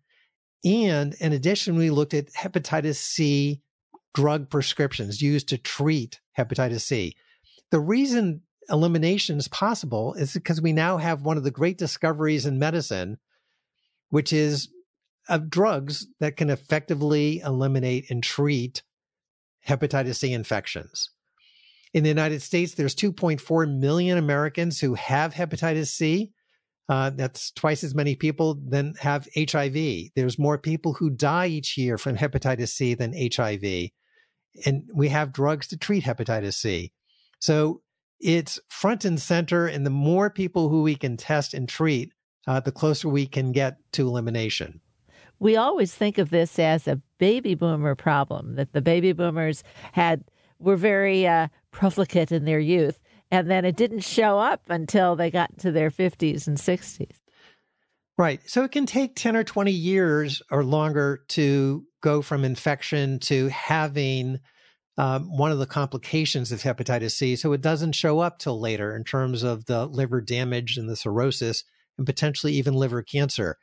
and 0.64 1.14
in 1.14 1.32
addition, 1.32 1.76
we 1.76 1.90
looked 1.90 2.14
at 2.14 2.32
hepatitis 2.32 2.96
C 2.96 3.60
drug 4.14 4.50
prescriptions 4.50 5.22
used 5.22 5.48
to 5.48 5.58
treat 5.58 6.20
hepatitis 6.38 6.82
C. 6.82 7.16
The 7.72 7.80
reason 7.80 8.42
elimination 8.68 9.38
is 9.38 9.48
possible 9.48 10.12
is 10.14 10.34
because 10.34 10.60
we 10.60 10.74
now 10.74 10.98
have 10.98 11.22
one 11.22 11.38
of 11.38 11.42
the 11.42 11.50
great 11.50 11.78
discoveries 11.78 12.44
in 12.44 12.58
medicine, 12.58 13.16
which 14.10 14.30
is 14.30 14.68
of 15.26 15.48
drugs 15.48 16.06
that 16.20 16.36
can 16.36 16.50
effectively 16.50 17.40
eliminate 17.40 18.10
and 18.10 18.22
treat 18.22 18.82
hepatitis 19.66 20.16
C 20.16 20.34
infections. 20.34 21.10
In 21.94 22.02
the 22.02 22.10
United 22.10 22.42
States, 22.42 22.74
there's 22.74 22.94
2.4 22.94 23.78
million 23.78 24.18
Americans 24.18 24.78
who 24.78 24.92
have 24.92 25.32
hepatitis 25.32 25.88
C. 25.88 26.30
Uh, 26.90 27.08
that's 27.08 27.52
twice 27.52 27.82
as 27.82 27.94
many 27.94 28.16
people 28.16 28.60
than 28.68 28.94
have 29.00 29.28
HIV. 29.34 30.10
There's 30.14 30.38
more 30.38 30.58
people 30.58 30.92
who 30.92 31.08
die 31.08 31.46
each 31.46 31.78
year 31.78 31.96
from 31.96 32.18
hepatitis 32.18 32.68
C 32.68 32.92
than 32.92 33.14
HIV. 33.14 33.90
And 34.66 34.90
we 34.92 35.08
have 35.08 35.32
drugs 35.32 35.68
to 35.68 35.78
treat 35.78 36.04
hepatitis 36.04 36.54
C. 36.54 36.92
So 37.42 37.82
it's 38.20 38.60
front 38.68 39.04
and 39.04 39.20
center. 39.20 39.66
And 39.66 39.84
the 39.84 39.90
more 39.90 40.30
people 40.30 40.68
who 40.68 40.82
we 40.82 40.94
can 40.94 41.16
test 41.16 41.54
and 41.54 41.68
treat, 41.68 42.12
uh, 42.46 42.60
the 42.60 42.72
closer 42.72 43.08
we 43.08 43.26
can 43.26 43.52
get 43.52 43.78
to 43.92 44.06
elimination. 44.06 44.80
We 45.38 45.56
always 45.56 45.92
think 45.92 46.18
of 46.18 46.30
this 46.30 46.58
as 46.58 46.86
a 46.86 47.00
baby 47.18 47.54
boomer 47.54 47.96
problem, 47.96 48.54
that 48.54 48.72
the 48.72 48.80
baby 48.80 49.12
boomers 49.12 49.64
had 49.92 50.24
were 50.60 50.76
very 50.76 51.26
uh, 51.26 51.48
profligate 51.72 52.30
in 52.30 52.44
their 52.44 52.60
youth 52.60 53.00
and 53.32 53.50
then 53.50 53.64
it 53.64 53.76
didn't 53.76 54.00
show 54.00 54.38
up 54.38 54.68
until 54.68 55.16
they 55.16 55.30
got 55.30 55.58
to 55.60 55.72
their 55.72 55.90
50s 55.90 56.46
and 56.46 56.58
60s. 56.58 57.16
Right. 58.18 58.40
So 58.44 58.62
it 58.62 58.72
can 58.72 58.84
take 58.84 59.16
10 59.16 59.36
or 59.36 59.42
20 59.42 59.72
years 59.72 60.42
or 60.50 60.62
longer 60.62 61.24
to 61.28 61.82
go 62.02 62.20
from 62.20 62.44
infection 62.44 63.18
to 63.20 63.48
having 63.48 64.38
um, 64.98 65.36
one 65.36 65.52
of 65.52 65.58
the 65.58 65.66
complications 65.66 66.52
of 66.52 66.62
hepatitis 66.62 67.12
C. 67.12 67.36
So 67.36 67.52
it 67.52 67.60
doesn't 67.60 67.92
show 67.92 68.20
up 68.20 68.38
till 68.38 68.60
later 68.60 68.94
in 68.94 69.04
terms 69.04 69.42
of 69.42 69.66
the 69.66 69.86
liver 69.86 70.20
damage 70.20 70.76
and 70.76 70.88
the 70.88 70.96
cirrhosis 70.96 71.64
and 71.96 72.06
potentially 72.06 72.54
even 72.54 72.74
liver 72.74 73.02
cancer. 73.02 73.58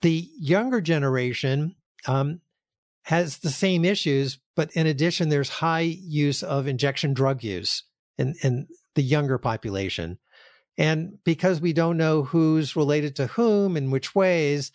The 0.00 0.28
younger 0.38 0.80
generation 0.80 1.76
um, 2.06 2.40
has 3.02 3.38
the 3.38 3.50
same 3.50 3.84
issues, 3.84 4.38
but 4.56 4.70
in 4.72 4.86
addition, 4.86 5.28
there's 5.28 5.50
high 5.50 5.80
use 5.80 6.42
of 6.42 6.66
injection 6.66 7.12
drug 7.12 7.42
use 7.42 7.84
in, 8.16 8.34
in 8.42 8.66
the 8.94 9.02
younger 9.02 9.36
population. 9.36 10.18
And 10.78 11.18
because 11.24 11.60
we 11.60 11.72
don't 11.72 11.98
know 11.98 12.22
who's 12.22 12.76
related 12.76 13.16
to 13.16 13.26
whom 13.26 13.76
in 13.76 13.90
which 13.90 14.14
ways, 14.14 14.72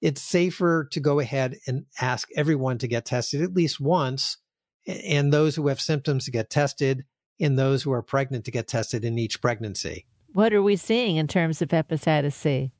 it's 0.00 0.22
safer 0.22 0.88
to 0.92 1.00
go 1.00 1.18
ahead 1.18 1.56
and 1.66 1.86
ask 2.00 2.28
everyone 2.36 2.78
to 2.78 2.88
get 2.88 3.06
tested 3.06 3.42
at 3.42 3.54
least 3.54 3.80
once, 3.80 4.36
and 4.86 5.32
those 5.32 5.56
who 5.56 5.68
have 5.68 5.80
symptoms 5.80 6.24
to 6.24 6.30
get 6.30 6.50
tested, 6.50 7.04
and 7.40 7.58
those 7.58 7.82
who 7.82 7.92
are 7.92 8.02
pregnant 8.02 8.44
to 8.44 8.50
get 8.50 8.68
tested 8.68 9.04
in 9.04 9.18
each 9.18 9.40
pregnancy. 9.40 10.06
What 10.32 10.52
are 10.52 10.62
we 10.62 10.76
seeing 10.76 11.16
in 11.16 11.26
terms 11.26 11.62
of 11.62 11.68
hepatitis 11.68 12.32
C? 12.32 12.72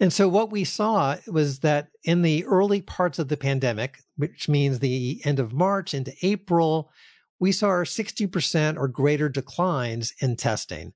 And 0.00 0.12
so 0.12 0.28
what 0.28 0.50
we 0.50 0.64
saw 0.64 1.16
was 1.26 1.60
that 1.60 1.88
in 2.04 2.22
the 2.22 2.44
early 2.44 2.82
parts 2.82 3.18
of 3.18 3.28
the 3.28 3.36
pandemic, 3.36 3.98
which 4.16 4.48
means 4.48 4.78
the 4.78 5.20
end 5.24 5.38
of 5.38 5.52
March 5.52 5.94
into 5.94 6.14
April, 6.22 6.90
we 7.38 7.52
saw 7.52 7.68
60% 7.68 8.76
or 8.76 8.88
greater 8.88 9.28
declines 9.28 10.12
in 10.20 10.36
testing. 10.36 10.92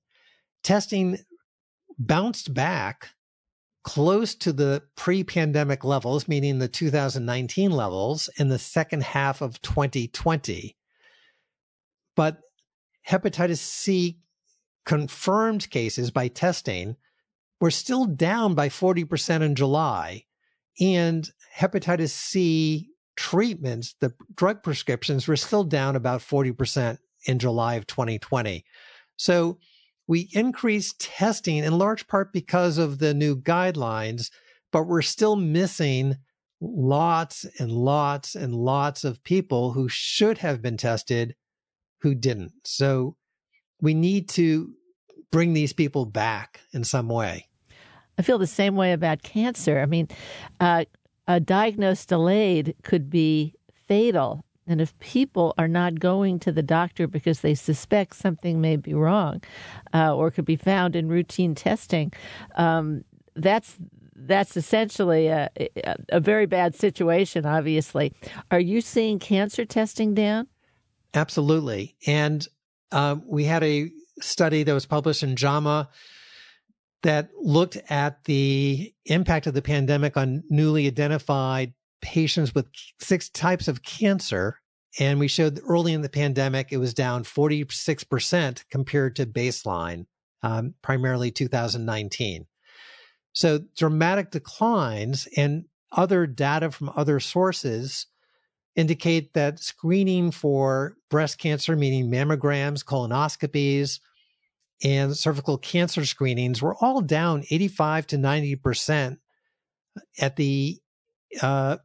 Testing 0.62 1.18
bounced 1.98 2.52
back 2.52 3.10
close 3.86 4.34
to 4.34 4.52
the 4.52 4.82
pre 4.96 5.22
pandemic 5.22 5.84
levels, 5.84 6.26
meaning 6.26 6.58
the 6.58 6.68
2019 6.68 7.70
levels, 7.70 8.28
in 8.36 8.48
the 8.48 8.58
second 8.58 9.04
half 9.04 9.40
of 9.40 9.62
2020. 9.62 10.76
But 12.16 12.40
hepatitis 13.08 13.58
C 13.58 14.18
confirmed 14.84 15.70
cases 15.70 16.10
by 16.10 16.26
testing 16.26 16.96
were 17.60 17.70
still 17.70 18.06
down 18.06 18.54
by 18.54 18.68
40% 18.68 19.42
in 19.42 19.54
July. 19.54 20.24
And 20.80 21.30
hepatitis 21.56 22.10
C 22.10 22.90
treatments, 23.16 23.94
the 24.00 24.12
drug 24.34 24.64
prescriptions 24.64 25.28
were 25.28 25.36
still 25.36 25.64
down 25.64 25.94
about 25.94 26.20
40% 26.20 26.98
in 27.26 27.38
July 27.38 27.76
of 27.76 27.86
2020. 27.86 28.64
So 29.16 29.58
we 30.06 30.28
increased 30.32 31.00
testing 31.00 31.58
in 31.58 31.78
large 31.78 32.06
part 32.06 32.32
because 32.32 32.78
of 32.78 32.98
the 32.98 33.14
new 33.14 33.36
guidelines, 33.36 34.30
but 34.72 34.84
we're 34.84 35.02
still 35.02 35.36
missing 35.36 36.16
lots 36.60 37.44
and 37.58 37.70
lots 37.70 38.34
and 38.34 38.54
lots 38.54 39.04
of 39.04 39.22
people 39.22 39.72
who 39.72 39.88
should 39.88 40.38
have 40.38 40.62
been 40.62 40.76
tested 40.76 41.34
who 42.00 42.14
didn't. 42.14 42.52
So 42.64 43.16
we 43.80 43.94
need 43.94 44.28
to 44.30 44.72
bring 45.30 45.52
these 45.52 45.72
people 45.72 46.06
back 46.06 46.60
in 46.72 46.84
some 46.84 47.08
way. 47.08 47.48
I 48.18 48.22
feel 48.22 48.38
the 48.38 48.46
same 48.46 48.76
way 48.76 48.92
about 48.92 49.22
cancer. 49.22 49.78
I 49.78 49.86
mean, 49.86 50.08
uh, 50.60 50.84
a 51.28 51.40
diagnosis 51.40 52.06
delayed 52.06 52.74
could 52.82 53.10
be 53.10 53.54
fatal. 53.86 54.45
And 54.66 54.80
if 54.80 54.98
people 54.98 55.54
are 55.58 55.68
not 55.68 56.00
going 56.00 56.38
to 56.40 56.52
the 56.52 56.62
doctor 56.62 57.06
because 57.06 57.40
they 57.40 57.54
suspect 57.54 58.16
something 58.16 58.60
may 58.60 58.76
be 58.76 58.94
wrong 58.94 59.42
uh, 59.94 60.14
or 60.14 60.30
could 60.30 60.44
be 60.44 60.56
found 60.56 60.96
in 60.96 61.08
routine 61.08 61.54
testing, 61.54 62.12
um, 62.56 63.04
that's 63.34 63.76
that's 64.18 64.56
essentially 64.56 65.28
a, 65.28 65.50
a 66.08 66.20
very 66.20 66.46
bad 66.46 66.74
situation, 66.74 67.44
obviously. 67.44 68.12
Are 68.50 68.60
you 68.60 68.80
seeing 68.80 69.18
cancer 69.18 69.66
testing 69.66 70.14
down? 70.14 70.48
Absolutely. 71.12 71.96
And 72.06 72.46
um, 72.92 73.22
we 73.26 73.44
had 73.44 73.62
a 73.62 73.90
study 74.20 74.62
that 74.62 74.72
was 74.72 74.86
published 74.86 75.22
in 75.22 75.36
JAMA 75.36 75.90
that 77.02 77.30
looked 77.40 77.76
at 77.90 78.24
the 78.24 78.92
impact 79.04 79.46
of 79.46 79.54
the 79.54 79.62
pandemic 79.62 80.16
on 80.16 80.42
newly 80.48 80.86
identified 80.86 81.74
patients 82.06 82.54
with 82.54 82.66
six 83.00 83.28
types 83.28 83.66
of 83.66 83.82
cancer. 83.82 84.60
And 85.00 85.18
we 85.18 85.26
showed 85.26 85.60
early 85.68 85.92
in 85.92 86.02
the 86.02 86.08
pandemic, 86.08 86.68
it 86.70 86.76
was 86.76 86.94
down 86.94 87.24
46% 87.24 88.64
compared 88.70 89.16
to 89.16 89.26
baseline, 89.26 90.06
um, 90.42 90.74
primarily 90.82 91.32
2019. 91.32 92.46
So 93.32 93.60
dramatic 93.76 94.30
declines 94.30 95.26
and 95.36 95.64
other 95.90 96.26
data 96.26 96.70
from 96.70 96.92
other 96.94 97.18
sources 97.18 98.06
indicate 98.76 99.34
that 99.34 99.58
screening 99.58 100.30
for 100.30 100.96
breast 101.10 101.38
cancer, 101.38 101.74
meaning 101.74 102.08
mammograms, 102.08 102.84
colonoscopies, 102.84 103.98
and 104.84 105.16
cervical 105.16 105.58
cancer 105.58 106.04
screenings 106.04 106.62
were 106.62 106.76
all 106.76 107.00
down 107.00 107.42
85 107.50 108.06
to 108.08 108.16
90% 108.16 109.18
at 110.20 110.36
the 110.36 110.78
uh, 111.42 111.78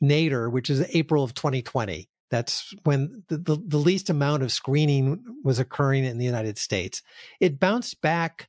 nadir, 0.00 0.48
which 0.50 0.70
is 0.70 0.86
April 0.94 1.24
of 1.24 1.34
2020. 1.34 2.08
That's 2.30 2.74
when 2.84 3.22
the, 3.28 3.38
the, 3.38 3.56
the, 3.66 3.78
least 3.78 4.10
amount 4.10 4.42
of 4.42 4.52
screening 4.52 5.22
was 5.44 5.58
occurring 5.58 6.04
in 6.04 6.18
the 6.18 6.26
United 6.26 6.58
States. 6.58 7.02
It 7.40 7.58
bounced 7.58 8.02
back 8.02 8.48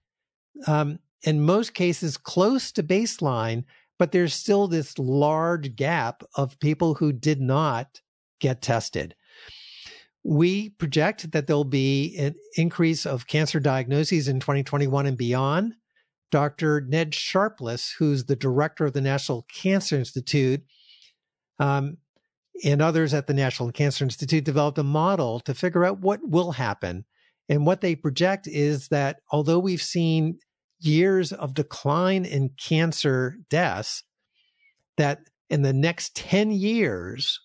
um, 0.67 0.99
in 1.23 1.41
most 1.41 1.73
cases 1.73 2.17
close 2.17 2.71
to 2.73 2.83
baseline, 2.83 3.63
but 3.97 4.11
there's 4.11 4.33
still 4.33 4.67
this 4.67 4.97
large 4.99 5.75
gap 5.75 6.23
of 6.35 6.59
people 6.59 6.95
who 6.95 7.13
did 7.13 7.39
not 7.39 8.01
get 8.41 8.61
tested. 8.61 9.15
We 10.23 10.71
project 10.71 11.31
that 11.31 11.47
there'll 11.47 11.63
be 11.63 12.17
an 12.17 12.35
increase 12.57 13.05
of 13.05 13.27
cancer 13.27 13.61
diagnoses 13.61 14.27
in 14.27 14.41
2021 14.41 15.05
and 15.05 15.17
beyond. 15.17 15.75
Dr. 16.31 16.81
Ned 16.81 17.15
Sharpless, 17.15 17.95
who's 17.97 18.25
the 18.25 18.35
director 18.35 18.85
of 18.85 18.93
the 18.93 19.01
National 19.01 19.47
Cancer 19.51 19.95
Institute, 19.95 20.61
um, 21.59 21.97
and 22.63 22.81
others 22.81 23.13
at 23.13 23.27
the 23.27 23.33
National 23.33 23.71
Cancer 23.71 24.03
Institute 24.03 24.43
developed 24.43 24.77
a 24.77 24.83
model 24.83 25.39
to 25.41 25.53
figure 25.53 25.85
out 25.85 25.99
what 25.99 26.19
will 26.23 26.51
happen. 26.51 27.05
And 27.47 27.65
what 27.65 27.81
they 27.81 27.95
project 27.95 28.47
is 28.47 28.89
that 28.89 29.21
although 29.31 29.59
we've 29.59 29.81
seen 29.81 30.39
years 30.79 31.31
of 31.33 31.53
decline 31.53 32.25
in 32.25 32.49
cancer 32.57 33.37
deaths, 33.49 34.03
that 34.97 35.19
in 35.49 35.61
the 35.61 35.73
next 35.73 36.15
10 36.15 36.51
years, 36.51 37.39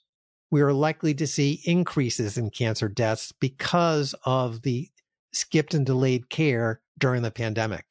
we 0.50 0.60
are 0.60 0.72
likely 0.72 1.14
to 1.14 1.26
see 1.26 1.62
increases 1.64 2.36
in 2.36 2.50
cancer 2.50 2.88
deaths 2.88 3.32
because 3.32 4.14
of 4.24 4.62
the 4.62 4.88
skipped 5.32 5.74
and 5.74 5.86
delayed 5.86 6.28
care 6.28 6.80
during 6.98 7.22
the 7.22 7.30
pandemic. 7.30 7.86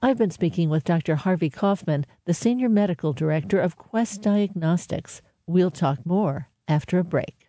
I've 0.00 0.18
been 0.18 0.32
speaking 0.32 0.68
with 0.68 0.82
Dr. 0.82 1.14
Harvey 1.14 1.48
Kaufman, 1.48 2.06
the 2.24 2.34
Senior 2.34 2.68
Medical 2.68 3.12
Director 3.12 3.60
of 3.60 3.76
Quest 3.76 4.20
Diagnostics. 4.22 5.22
We'll 5.46 5.70
talk 5.70 6.06
more 6.06 6.48
after 6.68 6.98
a 6.98 7.04
break. 7.04 7.41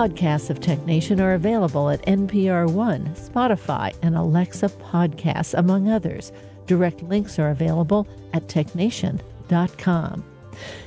Podcasts 0.00 0.48
of 0.48 0.60
TechNation 0.60 1.20
are 1.20 1.34
available 1.34 1.90
at 1.90 2.00
NPR 2.06 2.72
One, 2.72 3.04
Spotify, 3.08 3.94
and 4.00 4.16
Alexa 4.16 4.70
Podcasts, 4.70 5.52
among 5.52 5.90
others. 5.90 6.32
Direct 6.64 7.02
links 7.02 7.38
are 7.38 7.50
available 7.50 8.08
at 8.32 8.48
technation.com. 8.48 10.24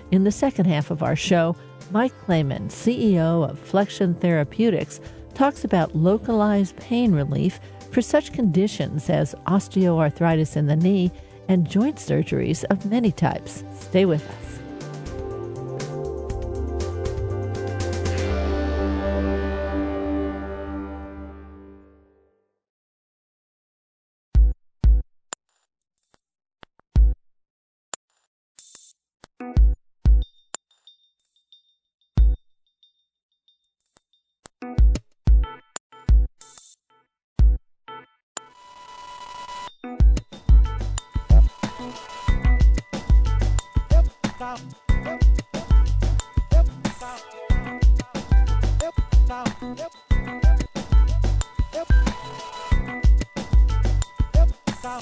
In 0.10 0.24
the 0.24 0.32
second 0.32 0.66
half 0.66 0.90
of 0.90 1.04
our 1.04 1.16
show, 1.16 1.56
Mike 1.92 2.20
Clayman, 2.26 2.70
CEO 2.70 3.48
of 3.48 3.60
Flexion 3.60 4.16
Therapeutics, 4.16 5.00
talks 5.36 5.64
about 5.64 5.96
localized 5.96 6.76
pain 6.78 7.12
relief 7.12 7.60
for 7.92 8.02
such 8.02 8.34
conditions 8.34 9.12
as 9.12 9.36
osteoarthritis 9.46 10.58
in 10.58 10.66
the 10.66 10.76
knee 10.76 11.12
and 11.48 11.70
joint 11.70 11.98
surgeries 11.98 12.64
of 12.72 12.88
many 12.88 13.12
types. 13.12 13.64
Stay 13.80 14.06
with 14.06 14.28
us. 14.28 14.63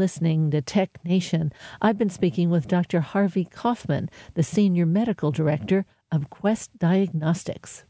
listening 0.00 0.50
to 0.50 0.62
Tech 0.62 0.98
Nation. 1.04 1.52
I've 1.82 1.98
been 1.98 2.08
speaking 2.08 2.48
with 2.48 2.66
Dr. 2.66 3.00
Harvey 3.00 3.44
Kaufman, 3.44 4.08
the 4.32 4.42
Senior 4.42 4.86
Medical 4.86 5.30
Director 5.30 5.84
of 6.10 6.30
Quest 6.30 6.78
Diagnostics. 6.78 7.84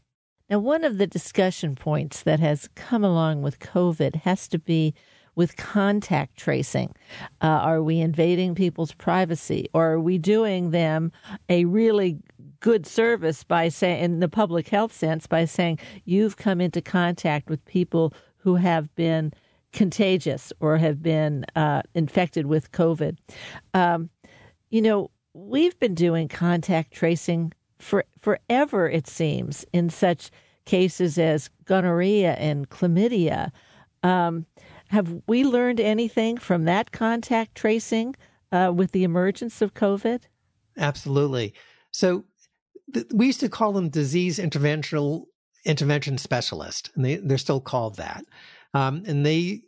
Now, 0.49 0.59
one 0.59 0.83
of 0.83 0.97
the 0.97 1.07
discussion 1.07 1.73
points 1.73 2.21
that 2.23 2.41
has 2.41 2.67
come 2.75 3.05
along 3.05 3.43
with 3.43 3.59
COVID 3.59 4.17
has 4.17 4.49
to 4.49 4.59
be 4.59 4.93
with 5.35 5.55
contact 5.55 6.35
tracing. 6.35 6.93
Uh, 7.41 7.47
are 7.47 7.81
we 7.81 8.01
invading 8.01 8.55
people's 8.55 8.93
privacy, 8.93 9.69
or 9.73 9.93
are 9.93 9.99
we 10.01 10.17
doing 10.17 10.71
them 10.71 11.13
a 11.47 11.63
really 11.63 12.19
good 12.59 12.85
service 12.85 13.45
by 13.45 13.69
saying, 13.69 14.03
in 14.03 14.19
the 14.19 14.27
public 14.27 14.67
health 14.67 14.91
sense, 14.91 15.27
by 15.27 15.45
saying 15.45 15.79
you've 16.03 16.35
come 16.35 16.59
into 16.59 16.81
contact 16.81 17.49
with 17.49 17.63
people 17.63 18.13
who 18.39 18.55
have 18.55 18.93
been 18.95 19.31
contagious 19.73 20.51
or 20.59 20.77
have 20.77 21.01
been 21.01 21.45
uh, 21.55 21.81
infected 21.93 22.45
with 22.45 22.71
COVID. 22.71 23.17
Um, 23.73 24.09
you 24.69 24.81
know, 24.81 25.11
we've 25.33 25.79
been 25.79 25.95
doing 25.95 26.27
contact 26.27 26.93
tracing 26.93 27.53
for 27.79 28.05
forever, 28.19 28.89
it 28.89 29.07
seems, 29.07 29.65
in 29.73 29.89
such 29.89 30.29
cases 30.65 31.17
as 31.17 31.49
gonorrhea 31.65 32.33
and 32.33 32.69
chlamydia. 32.69 33.51
Um, 34.03 34.45
have 34.89 35.21
we 35.27 35.43
learned 35.43 35.79
anything 35.79 36.37
from 36.37 36.65
that 36.65 36.91
contact 36.91 37.55
tracing 37.55 38.15
uh, 38.51 38.71
with 38.75 38.91
the 38.91 39.03
emergence 39.03 39.61
of 39.61 39.73
COVID? 39.73 40.23
Absolutely. 40.77 41.53
So 41.91 42.25
th- 42.93 43.07
we 43.13 43.25
used 43.27 43.39
to 43.39 43.49
call 43.49 43.73
them 43.73 43.89
disease 43.89 44.37
interventional 44.37 45.25
intervention 45.65 46.17
specialist, 46.17 46.91
and 46.95 47.05
they, 47.05 47.15
they're 47.17 47.37
still 47.37 47.61
called 47.61 47.97
that. 47.97 48.25
Um, 48.73 49.03
and 49.05 49.25
they 49.25 49.61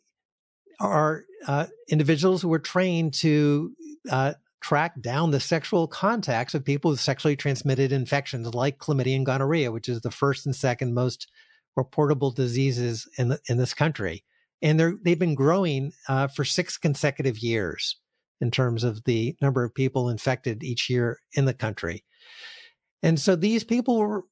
are 0.80 1.26
uh, 1.48 1.68
individuals 1.90 2.42
who 2.42 2.54
are 2.54 2.60
trained 2.60 3.14
to 3.16 3.72
uh, 4.10 4.34
track 4.62 5.02
down 5.02 5.32
the 5.32 5.40
sexual 5.40 5.88
contacts 5.88 6.54
of 6.54 6.64
people 6.64 6.92
with 6.92 7.00
sexually 7.00 7.36
transmitted 7.36 7.92
infections 7.92 8.54
like 8.54 8.78
chlamydia 8.78 9.16
and 9.16 9.26
gonorrhea, 9.26 9.72
which 9.72 9.90
is 9.90 10.02
the 10.02 10.12
first 10.12 10.46
and 10.46 10.56
second 10.56 10.94
most 10.94 11.28
reportable 11.78 12.34
diseases 12.34 13.08
in 13.18 13.30
the, 13.30 13.40
in 13.50 13.58
this 13.58 13.74
country. 13.74 14.24
And 14.62 14.80
they're, 14.80 14.96
they've 15.04 15.20
been 15.20 15.36
growing 15.36 15.92
uh, 16.08 16.28
for 16.28 16.46
six 16.46 16.78
consecutive 16.78 17.40
years 17.40 17.98
in 18.40 18.52
terms 18.52 18.84
of 18.84 19.04
the 19.04 19.36
number 19.42 19.64
of 19.64 19.76
people 19.76 20.10
infected 20.10 20.64
each 20.64 20.90
year 20.90 21.20
in 21.34 21.46
the 21.46 21.54
country. 21.54 22.04
And 23.02 23.20
so 23.20 23.36
these 23.36 23.66
people 23.66 24.24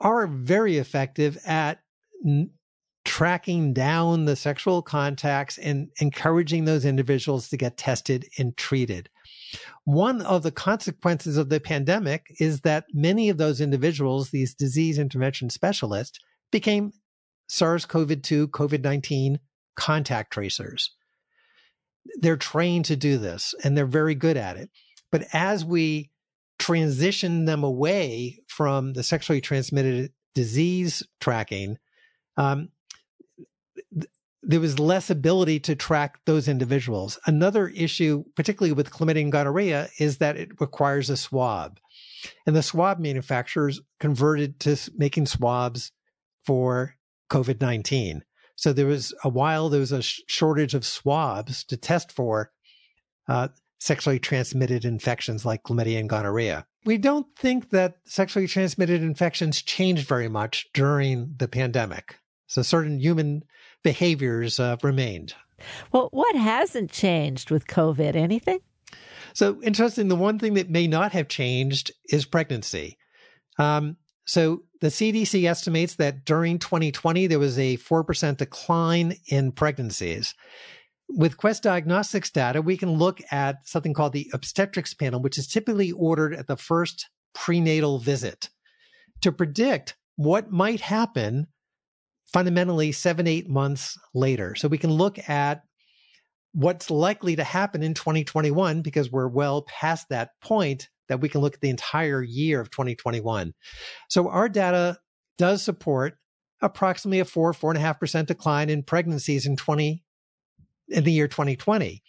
are 0.00 0.26
very 0.26 0.76
effective 0.76 1.38
at 1.46 1.80
tracking 3.20 3.74
down 3.74 4.24
the 4.24 4.34
sexual 4.34 4.80
contacts 4.80 5.58
and 5.58 5.90
encouraging 6.00 6.64
those 6.64 6.86
individuals 6.86 7.50
to 7.50 7.56
get 7.58 7.76
tested 7.76 8.24
and 8.38 8.56
treated. 8.56 9.10
One 9.84 10.22
of 10.22 10.42
the 10.42 10.50
consequences 10.50 11.36
of 11.36 11.50
the 11.50 11.60
pandemic 11.60 12.34
is 12.40 12.62
that 12.62 12.86
many 12.94 13.28
of 13.28 13.36
those 13.36 13.60
individuals, 13.60 14.30
these 14.30 14.54
disease 14.54 14.98
intervention 14.98 15.50
specialists, 15.50 16.18
became 16.50 16.92
SARS 17.46 17.84
CoV 17.84 18.22
2, 18.22 18.48
COVID 18.48 18.82
19 18.82 19.38
contact 19.76 20.32
tracers. 20.32 20.90
They're 22.22 22.38
trained 22.38 22.86
to 22.86 22.96
do 22.96 23.18
this 23.18 23.54
and 23.62 23.76
they're 23.76 23.84
very 23.84 24.14
good 24.14 24.38
at 24.38 24.56
it. 24.56 24.70
But 25.12 25.26
as 25.34 25.62
we 25.62 26.10
transition 26.58 27.44
them 27.44 27.64
away 27.64 28.38
from 28.48 28.94
the 28.94 29.02
sexually 29.02 29.42
transmitted 29.42 30.10
disease 30.34 31.02
tracking, 31.20 31.76
um, 32.38 32.70
there 34.42 34.60
was 34.60 34.78
less 34.78 35.10
ability 35.10 35.60
to 35.60 35.76
track 35.76 36.18
those 36.24 36.48
individuals. 36.48 37.18
Another 37.26 37.68
issue, 37.68 38.24
particularly 38.36 38.72
with 38.72 38.90
chlamydia 38.90 39.22
and 39.22 39.32
gonorrhea, 39.32 39.88
is 39.98 40.18
that 40.18 40.36
it 40.36 40.60
requires 40.60 41.10
a 41.10 41.16
swab. 41.16 41.78
And 42.46 42.56
the 42.56 42.62
swab 42.62 42.98
manufacturers 42.98 43.80
converted 43.98 44.60
to 44.60 44.76
making 44.96 45.26
swabs 45.26 45.92
for 46.44 46.96
COVID 47.30 47.60
19. 47.60 48.24
So 48.56 48.72
there 48.72 48.86
was 48.86 49.14
a 49.24 49.28
while, 49.28 49.68
there 49.68 49.80
was 49.80 49.92
a 49.92 50.02
sh- 50.02 50.20
shortage 50.26 50.74
of 50.74 50.84
swabs 50.84 51.64
to 51.64 51.76
test 51.76 52.12
for 52.12 52.50
uh, 53.28 53.48
sexually 53.78 54.18
transmitted 54.18 54.84
infections 54.84 55.46
like 55.46 55.62
chlamydia 55.62 55.98
and 55.98 56.08
gonorrhea. 56.08 56.66
We 56.84 56.98
don't 56.98 57.26
think 57.36 57.70
that 57.70 57.96
sexually 58.04 58.46
transmitted 58.46 59.02
infections 59.02 59.62
changed 59.62 60.06
very 60.06 60.28
much 60.28 60.68
during 60.74 61.34
the 61.38 61.48
pandemic. 61.48 62.16
So 62.46 62.62
certain 62.62 62.98
human 62.98 63.44
behaviors 63.82 64.60
uh, 64.60 64.76
remained. 64.82 65.34
Well, 65.92 66.08
what 66.12 66.36
hasn't 66.36 66.90
changed 66.90 67.50
with 67.50 67.66
COVID? 67.66 68.16
Anything? 68.16 68.60
So 69.34 69.60
interesting. 69.62 70.08
The 70.08 70.16
one 70.16 70.38
thing 70.38 70.54
that 70.54 70.70
may 70.70 70.86
not 70.86 71.12
have 71.12 71.28
changed 71.28 71.92
is 72.10 72.24
pregnancy. 72.24 72.98
Um, 73.58 73.96
so 74.24 74.62
the 74.80 74.88
CDC 74.88 75.48
estimates 75.48 75.96
that 75.96 76.24
during 76.24 76.58
2020 76.58 77.26
there 77.26 77.38
was 77.38 77.58
a 77.58 77.76
four 77.76 78.04
percent 78.04 78.38
decline 78.38 79.16
in 79.26 79.52
pregnancies. 79.52 80.34
With 81.08 81.36
Quest 81.36 81.64
Diagnostics 81.64 82.30
data, 82.30 82.62
we 82.62 82.76
can 82.76 82.92
look 82.92 83.20
at 83.32 83.66
something 83.68 83.92
called 83.92 84.12
the 84.12 84.30
obstetrics 84.32 84.94
panel, 84.94 85.20
which 85.20 85.38
is 85.38 85.48
typically 85.48 85.90
ordered 85.90 86.34
at 86.34 86.46
the 86.46 86.56
first 86.56 87.08
prenatal 87.34 87.98
visit 87.98 88.48
to 89.20 89.32
predict 89.32 89.96
what 90.16 90.52
might 90.52 90.80
happen 90.80 91.48
fundamentally 92.32 92.92
seven, 92.92 93.26
eight 93.26 93.48
months 93.48 93.98
later. 94.14 94.54
So 94.54 94.68
we 94.68 94.78
can 94.78 94.90
look 94.90 95.28
at 95.28 95.62
what's 96.52 96.90
likely 96.90 97.36
to 97.36 97.44
happen 97.44 97.82
in 97.82 97.94
2021 97.94 98.82
because 98.82 99.10
we're 99.10 99.28
well 99.28 99.62
past 99.62 100.08
that 100.08 100.30
point 100.40 100.88
that 101.08 101.20
we 101.20 101.28
can 101.28 101.40
look 101.40 101.54
at 101.54 101.60
the 101.60 101.70
entire 101.70 102.22
year 102.22 102.60
of 102.60 102.70
2021. 102.70 103.52
So 104.08 104.28
our 104.28 104.48
data 104.48 104.98
does 105.38 105.62
support 105.62 106.14
approximately 106.62 107.20
a 107.20 107.24
four, 107.24 107.52
four 107.52 107.70
and 107.70 107.78
a 107.78 107.80
half 107.80 107.98
percent 107.98 108.28
decline 108.28 108.70
in 108.70 108.82
pregnancies 108.82 109.46
in 109.46 109.56
20 109.56 110.02
in 110.88 111.04
the 111.04 111.12
year 111.12 111.28
2020. 111.28 112.02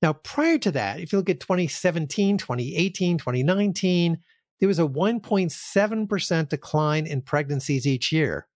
Now, 0.00 0.12
prior 0.12 0.58
to 0.58 0.70
that, 0.72 1.00
if 1.00 1.12
you 1.12 1.18
look 1.18 1.30
at 1.30 1.40
2017, 1.40 2.38
2018, 2.38 3.18
2019, 3.18 4.18
there 4.60 4.68
was 4.68 4.78
a 4.78 4.86
1.7% 4.86 6.48
decline 6.48 7.06
in 7.06 7.22
pregnancies 7.22 7.86
each 7.86 8.12
year. 8.12 8.46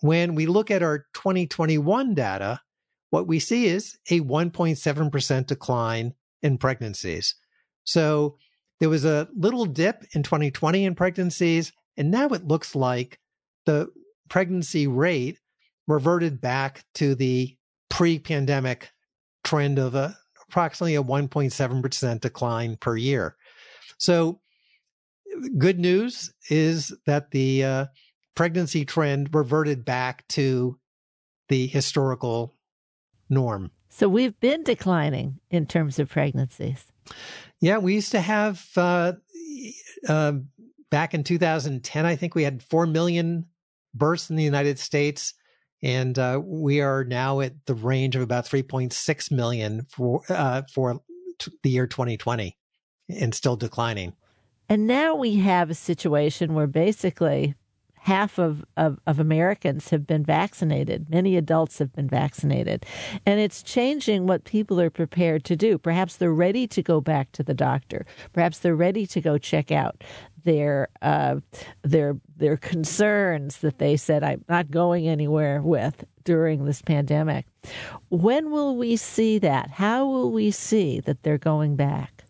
When 0.00 0.34
we 0.34 0.46
look 0.46 0.70
at 0.70 0.82
our 0.82 1.06
2021 1.14 2.14
data, 2.14 2.60
what 3.10 3.26
we 3.26 3.38
see 3.38 3.66
is 3.66 3.96
a 4.10 4.20
1.7% 4.20 5.46
decline 5.46 6.14
in 6.42 6.58
pregnancies. 6.58 7.34
So 7.84 8.36
there 8.80 8.88
was 8.88 9.04
a 9.04 9.28
little 9.34 9.64
dip 9.64 10.04
in 10.12 10.22
2020 10.22 10.84
in 10.84 10.94
pregnancies, 10.94 11.72
and 11.96 12.10
now 12.10 12.28
it 12.28 12.46
looks 12.46 12.74
like 12.74 13.18
the 13.64 13.88
pregnancy 14.28 14.86
rate 14.86 15.38
reverted 15.86 16.40
back 16.40 16.84
to 16.94 17.14
the 17.14 17.56
pre 17.88 18.18
pandemic 18.18 18.90
trend 19.44 19.78
of 19.78 19.94
a, 19.94 20.16
approximately 20.48 20.96
a 20.96 21.02
1.7% 21.02 22.20
decline 22.20 22.76
per 22.76 22.96
year. 22.96 23.36
So, 23.98 24.40
good 25.58 25.78
news 25.78 26.32
is 26.50 26.94
that 27.06 27.30
the 27.30 27.64
uh, 27.64 27.86
pregnancy 28.36 28.84
trend 28.84 29.34
reverted 29.34 29.84
back 29.84 30.28
to 30.28 30.78
the 31.48 31.66
historical 31.66 32.52
norm. 33.28 33.72
So 33.88 34.08
we've 34.08 34.38
been 34.38 34.62
declining 34.62 35.40
in 35.50 35.66
terms 35.66 35.98
of 35.98 36.08
pregnancies. 36.08 36.84
Yeah, 37.60 37.78
we 37.78 37.94
used 37.94 38.12
to 38.12 38.20
have 38.20 38.64
uh, 38.76 39.14
uh, 40.08 40.32
back 40.90 41.14
in 41.14 41.24
2010, 41.24 42.06
I 42.06 42.14
think 42.14 42.34
we 42.34 42.44
had 42.44 42.62
4 42.62 42.86
million 42.86 43.46
births 43.94 44.30
in 44.30 44.36
the 44.36 44.44
United 44.44 44.78
States. 44.78 45.34
And 45.82 46.18
uh, 46.18 46.40
we 46.42 46.80
are 46.80 47.04
now 47.04 47.40
at 47.40 47.52
the 47.66 47.74
range 47.74 48.16
of 48.16 48.22
about 48.22 48.46
3.6 48.46 49.30
million 49.30 49.86
for, 49.88 50.22
uh, 50.28 50.62
for 50.72 51.00
t- 51.38 51.52
the 51.62 51.70
year 51.70 51.86
2020 51.86 52.56
and 53.08 53.34
still 53.34 53.56
declining. 53.56 54.14
And 54.68 54.86
now 54.86 55.14
we 55.14 55.36
have 55.36 55.70
a 55.70 55.74
situation 55.74 56.54
where 56.54 56.66
basically 56.66 57.54
half 58.06 58.38
of, 58.38 58.64
of, 58.76 59.00
of, 59.04 59.18
Americans 59.18 59.90
have 59.90 60.06
been 60.06 60.22
vaccinated. 60.22 61.10
Many 61.10 61.36
adults 61.36 61.80
have 61.80 61.92
been 61.92 62.08
vaccinated. 62.08 62.86
And 63.26 63.40
it's 63.40 63.64
changing 63.64 64.28
what 64.28 64.44
people 64.44 64.80
are 64.80 64.90
prepared 64.90 65.42
to 65.46 65.56
do. 65.56 65.76
Perhaps 65.76 66.14
they're 66.16 66.32
ready 66.32 66.68
to 66.68 66.84
go 66.84 67.00
back 67.00 67.32
to 67.32 67.42
the 67.42 67.52
doctor. 67.52 68.06
Perhaps 68.32 68.60
they're 68.60 68.76
ready 68.76 69.08
to 69.08 69.20
go 69.20 69.38
check 69.38 69.72
out 69.72 70.04
their 70.44 70.86
uh, 71.02 71.40
their 71.82 72.16
their 72.36 72.56
concerns 72.56 73.58
that 73.58 73.78
they 73.78 73.96
said 73.96 74.22
I'm 74.22 74.44
not 74.48 74.70
going 74.70 75.08
anywhere 75.08 75.60
with 75.60 76.04
during 76.22 76.64
this 76.64 76.82
pandemic. 76.82 77.46
When 78.08 78.52
will 78.52 78.76
we 78.76 78.94
see 78.94 79.40
that? 79.40 79.70
How 79.70 80.06
will 80.06 80.30
we 80.30 80.52
see 80.52 81.00
that 81.00 81.24
they're 81.24 81.38
going 81.38 81.74
back? 81.74 82.25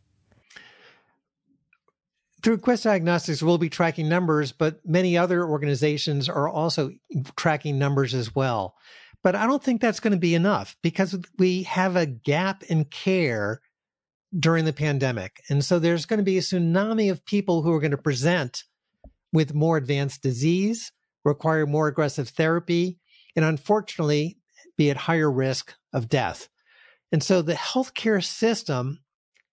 Through 2.46 2.58
Quest 2.58 2.84
Diagnostics, 2.84 3.42
we'll 3.42 3.58
be 3.58 3.68
tracking 3.68 4.08
numbers, 4.08 4.52
but 4.52 4.78
many 4.86 5.18
other 5.18 5.44
organizations 5.44 6.28
are 6.28 6.48
also 6.48 6.92
tracking 7.34 7.76
numbers 7.76 8.14
as 8.14 8.36
well. 8.36 8.76
But 9.24 9.34
I 9.34 9.48
don't 9.48 9.60
think 9.60 9.80
that's 9.80 9.98
going 9.98 10.12
to 10.12 10.16
be 10.16 10.36
enough 10.36 10.76
because 10.80 11.18
we 11.40 11.64
have 11.64 11.96
a 11.96 12.06
gap 12.06 12.62
in 12.62 12.84
care 12.84 13.62
during 14.38 14.64
the 14.64 14.72
pandemic. 14.72 15.42
And 15.50 15.64
so 15.64 15.80
there's 15.80 16.06
going 16.06 16.18
to 16.18 16.24
be 16.24 16.38
a 16.38 16.40
tsunami 16.40 17.10
of 17.10 17.26
people 17.26 17.62
who 17.62 17.72
are 17.72 17.80
going 17.80 17.90
to 17.90 17.96
present 17.96 18.62
with 19.32 19.52
more 19.52 19.76
advanced 19.76 20.22
disease, 20.22 20.92
require 21.24 21.66
more 21.66 21.88
aggressive 21.88 22.28
therapy, 22.28 23.00
and 23.34 23.44
unfortunately 23.44 24.38
be 24.78 24.88
at 24.88 24.96
higher 24.96 25.32
risk 25.32 25.74
of 25.92 26.08
death. 26.08 26.48
And 27.10 27.24
so 27.24 27.42
the 27.42 27.54
healthcare 27.54 28.22
system 28.22 29.00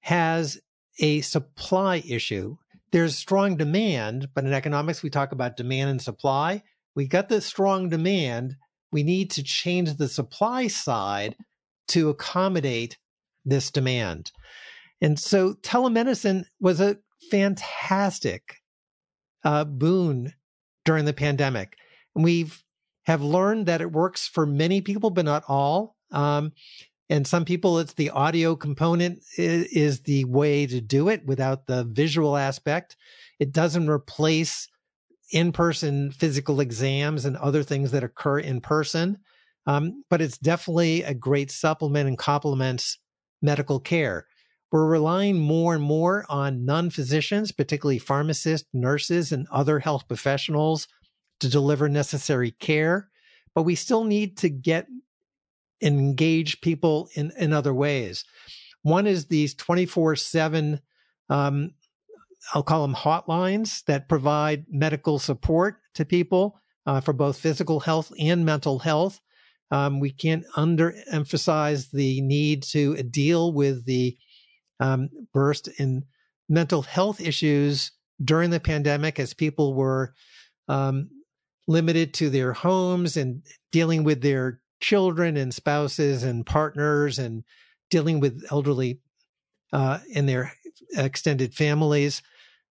has 0.01 0.59
a 0.99 1.21
supply 1.21 2.03
issue. 2.05 2.57
There's 2.93 3.17
strong 3.17 3.57
demand, 3.57 4.29
but 4.35 4.45
in 4.45 4.53
economics, 4.53 5.03
we 5.03 5.11
talk 5.11 5.33
about 5.33 5.57
demand 5.57 5.91
and 5.91 6.03
supply. 6.03 6.63
We 6.95 7.07
got 7.07 7.29
this 7.29 7.47
strong 7.47 7.89
demand. 7.89 8.57
We 8.91 9.03
need 9.03 9.31
to 9.33 9.43
change 9.43 9.95
the 9.95 10.09
supply 10.09 10.67
side 10.67 11.37
to 11.89 12.09
accommodate 12.09 12.99
this 13.45 13.71
demand. 13.71 14.33
And 15.01 15.19
so 15.19 15.55
telemedicine 15.55 16.45
was 16.61 16.81
a 16.81 16.99
fantastic 17.31 18.57
uh, 19.45 19.65
boon 19.65 20.35
during 20.85 21.05
the 21.05 21.13
pandemic. 21.13 21.77
And 22.15 22.25
we've 22.25 22.63
have 23.05 23.23
learned 23.23 23.67
that 23.67 23.81
it 23.81 23.93
works 23.93 24.29
for 24.29 24.47
many 24.47 24.81
people, 24.81 25.11
but 25.11 25.25
not 25.25 25.45
all. 25.49 25.97
Um, 26.13 26.53
and 27.11 27.27
some 27.27 27.45
people, 27.45 27.81
it's 27.81 27.95
the 27.95 28.11
audio 28.11 28.55
component 28.55 29.19
is, 29.37 30.01
the 30.03 30.25
way 30.27 30.65
to 30.65 30.81
do 30.81 31.09
it 31.09 31.27
without 31.27 31.67
the 31.67 31.83
visual 31.83 32.37
aspect. 32.37 32.97
It 33.41 33.51
doesn't 33.51 33.91
replace 33.91 34.69
in 35.33 35.51
person 35.51 36.13
physical 36.13 36.61
exams 36.61 37.25
and 37.25 37.37
other 37.37 37.65
things 37.65 37.91
that 37.91 38.05
occur 38.05 38.39
in 38.39 38.61
person. 38.61 39.19
Um, 39.67 40.05
but 40.09 40.21
it's 40.21 40.39
definitely 40.39 41.03
a 41.03 41.13
great 41.13 41.51
supplement 41.51 42.09
and 42.09 42.17
complements 42.17 42.97
medical 43.43 43.81
care. 43.81 44.27
We're 44.71 44.87
relying 44.87 45.37
more 45.37 45.75
and 45.75 45.83
more 45.83 46.25
on 46.29 46.65
non 46.65 46.91
physicians, 46.91 47.51
particularly 47.51 47.99
pharmacists, 47.99 48.69
nurses, 48.73 49.33
and 49.33 49.49
other 49.51 49.81
health 49.81 50.07
professionals 50.07 50.87
to 51.41 51.49
deliver 51.49 51.89
necessary 51.89 52.53
care. 52.53 53.09
But 53.53 53.65
we 53.65 53.75
still 53.75 54.05
need 54.05 54.37
to 54.39 54.49
get 54.49 54.87
engage 55.83 56.61
people 56.61 57.09
in, 57.15 57.33
in 57.39 57.53
other 57.53 57.75
ways. 57.75 58.25
One 58.83 59.07
is 59.07 59.27
these 59.27 59.55
24 59.55 60.17
7, 60.17 60.81
um, 61.29 61.73
I'll 62.55 62.63
call 62.63 62.83
them 62.83 62.95
hotlines 62.95 63.85
that 63.85 64.09
provide 64.09 64.65
medical 64.71 65.19
support 65.19 65.77
to 65.95 66.05
people 66.05 66.59
uh, 66.87 67.01
for 67.01 67.13
both 67.13 67.39
physical 67.39 67.81
health 67.81 68.13
and 68.19 68.45
mental 68.45 68.79
health. 68.79 69.21
Um, 69.71 70.01
we 70.01 70.11
can't 70.11 70.45
underemphasize 70.57 71.91
the 71.91 72.21
need 72.23 72.63
to 72.65 72.97
deal 73.05 73.53
with 73.53 73.85
the 73.85 74.17
um, 74.81 75.11
burst 75.33 75.69
in 75.79 76.05
mental 76.49 76.83
health 76.83 77.21
issues 77.21 77.93
during 78.23 78.51
the 78.51 78.61
pandemic 78.61 79.21
as 79.21 79.35
people 79.35 79.75
were 79.75 80.15
um, 80.69 81.09
limited 81.69 82.15
to 82.15 82.31
their 82.31 82.53
homes 82.53 83.17
and 83.17 83.43
dealing 83.71 84.03
with 84.03 84.23
their 84.23 84.61
children 84.81 85.37
and 85.37 85.55
spouses 85.55 86.23
and 86.23 86.45
partners 86.45 87.19
and 87.19 87.45
dealing 87.91 88.21
with 88.21 88.45
elderly 88.51 89.01
uh, 89.73 89.99
in 90.09 90.27
their 90.27 90.53
extended 90.97 91.55
families. 91.55 92.23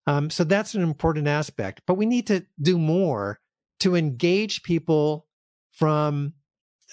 Um, 0.06 0.30
so 0.30 0.44
that's 0.44 0.74
an 0.74 0.82
important 0.82 1.28
aspect. 1.28 1.82
But 1.86 1.96
we 1.96 2.06
need 2.06 2.28
to 2.28 2.46
do 2.62 2.78
more 2.78 3.40
to 3.82 3.96
engage 3.96 4.64
people 4.64 5.28
from 5.74 6.34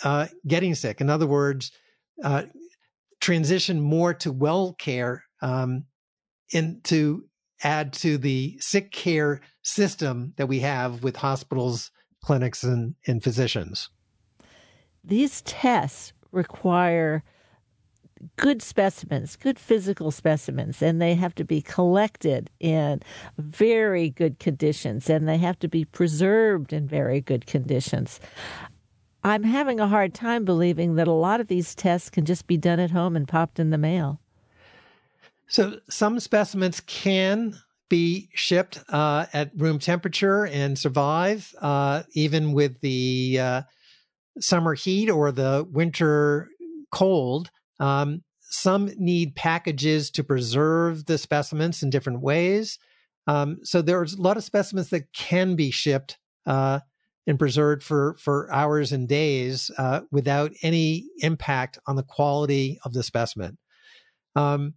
uh, 0.02 0.26
getting 0.46 0.74
sick. 0.74 1.00
In 1.00 1.08
other 1.08 1.26
words, 1.26 1.70
uh, 2.22 2.44
transition 3.20 3.80
more 3.80 4.12
to 4.14 4.32
well 4.32 4.74
care 4.74 5.24
um, 5.40 5.84
and 6.52 6.82
to 6.84 7.24
add 7.62 7.92
to 7.94 8.18
the 8.18 8.58
sick 8.60 8.90
care 8.92 9.40
system 9.62 10.34
that 10.36 10.48
we 10.48 10.60
have 10.60 11.02
with 11.02 11.16
hospitals, 11.16 11.90
clinics, 12.22 12.64
and, 12.64 12.94
and 13.06 13.22
physicians. 13.22 13.88
These 15.04 15.42
tests 15.42 16.12
require 16.32 17.22
good 18.36 18.62
specimens, 18.62 19.36
good 19.36 19.58
physical 19.58 20.10
specimens, 20.10 20.80
and 20.80 21.00
they 21.00 21.14
have 21.14 21.34
to 21.34 21.44
be 21.44 21.60
collected 21.60 22.50
in 22.58 23.02
very 23.38 24.10
good 24.10 24.38
conditions 24.38 25.10
and 25.10 25.28
they 25.28 25.38
have 25.38 25.58
to 25.58 25.68
be 25.68 25.84
preserved 25.84 26.72
in 26.72 26.88
very 26.88 27.20
good 27.20 27.46
conditions. 27.46 28.20
I'm 29.22 29.44
having 29.44 29.80
a 29.80 29.88
hard 29.88 30.14
time 30.14 30.44
believing 30.44 30.96
that 30.96 31.08
a 31.08 31.12
lot 31.12 31.40
of 31.40 31.48
these 31.48 31.74
tests 31.74 32.10
can 32.10 32.24
just 32.24 32.46
be 32.46 32.56
done 32.56 32.80
at 32.80 32.90
home 32.90 33.16
and 33.16 33.26
popped 33.26 33.58
in 33.58 33.70
the 33.70 33.78
mail. 33.78 34.20
So 35.46 35.80
some 35.88 36.20
specimens 36.20 36.80
can 36.80 37.54
be 37.88 38.28
shipped 38.34 38.82
uh, 38.88 39.26
at 39.32 39.50
room 39.56 39.78
temperature 39.78 40.46
and 40.46 40.78
survive 40.78 41.54
uh, 41.60 42.02
even 42.12 42.52
with 42.52 42.80
the 42.80 43.38
uh, 43.40 43.62
summer 44.40 44.74
heat 44.74 45.10
or 45.10 45.32
the 45.32 45.66
winter 45.70 46.48
cold. 46.90 47.50
Um, 47.80 48.22
some 48.40 48.90
need 48.96 49.34
packages 49.34 50.10
to 50.12 50.24
preserve 50.24 51.06
the 51.06 51.18
specimens 51.18 51.82
in 51.82 51.90
different 51.90 52.20
ways. 52.20 52.78
Um, 53.26 53.58
so 53.62 53.82
there's 53.82 54.14
a 54.14 54.22
lot 54.22 54.36
of 54.36 54.44
specimens 54.44 54.90
that 54.90 55.12
can 55.12 55.56
be 55.56 55.70
shipped 55.70 56.18
uh, 56.46 56.80
and 57.26 57.38
preserved 57.38 57.82
for 57.82 58.16
for 58.18 58.52
hours 58.52 58.92
and 58.92 59.08
days 59.08 59.70
uh, 59.78 60.02
without 60.12 60.52
any 60.62 61.06
impact 61.18 61.78
on 61.86 61.96
the 61.96 62.02
quality 62.02 62.78
of 62.84 62.92
the 62.92 63.02
specimen. 63.02 63.58
Um, 64.36 64.74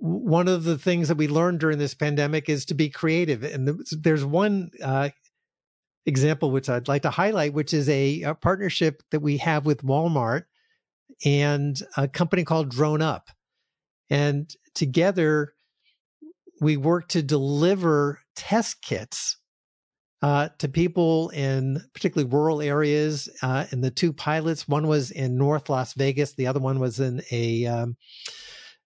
one 0.00 0.48
of 0.48 0.64
the 0.64 0.78
things 0.78 1.08
that 1.08 1.16
we 1.16 1.28
learned 1.28 1.60
during 1.60 1.78
this 1.78 1.94
pandemic 1.94 2.48
is 2.48 2.64
to 2.66 2.74
be 2.74 2.90
creative, 2.90 3.44
and 3.44 3.80
there's 3.92 4.24
one 4.24 4.70
uh, 4.82 5.10
example 6.06 6.50
which 6.50 6.68
I'd 6.68 6.88
like 6.88 7.02
to 7.02 7.10
highlight, 7.10 7.54
which 7.54 7.72
is 7.72 7.88
a, 7.88 8.22
a 8.22 8.34
partnership 8.34 9.02
that 9.10 9.20
we 9.20 9.38
have 9.38 9.66
with 9.66 9.82
Walmart 9.82 10.44
and 11.24 11.80
a 11.96 12.08
company 12.08 12.44
called 12.44 12.74
DroneUp, 12.74 13.22
and 14.10 14.50
together 14.74 15.54
we 16.60 16.76
work 16.76 17.08
to 17.08 17.22
deliver 17.22 18.20
test 18.36 18.82
kits 18.82 19.36
uh, 20.22 20.48
to 20.58 20.68
people 20.68 21.30
in 21.30 21.82
particularly 21.92 22.30
rural 22.30 22.62
areas. 22.62 23.28
Uh, 23.42 23.66
and 23.70 23.82
the 23.82 23.90
two 23.90 24.12
pilots, 24.12 24.68
one 24.68 24.86
was 24.86 25.10
in 25.10 25.36
North 25.36 25.68
Las 25.68 25.94
Vegas, 25.94 26.34
the 26.34 26.46
other 26.46 26.60
one 26.60 26.78
was 26.78 27.00
in 27.00 27.20
a 27.30 27.66
um, 27.66 27.96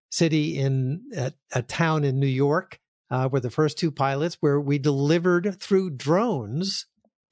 city 0.09 0.57
in 0.57 1.03
a, 1.15 1.31
a, 1.53 1.61
town 1.61 2.03
in 2.03 2.19
New 2.19 2.27
York. 2.27 2.79
Uh, 3.09 3.29
were 3.31 3.39
the 3.39 3.49
first 3.49 3.77
two 3.77 3.89
pilots 3.89 4.37
where 4.41 4.59
we 4.59 4.77
delivered 4.77 5.61
through 5.61 5.89
drones 5.91 6.87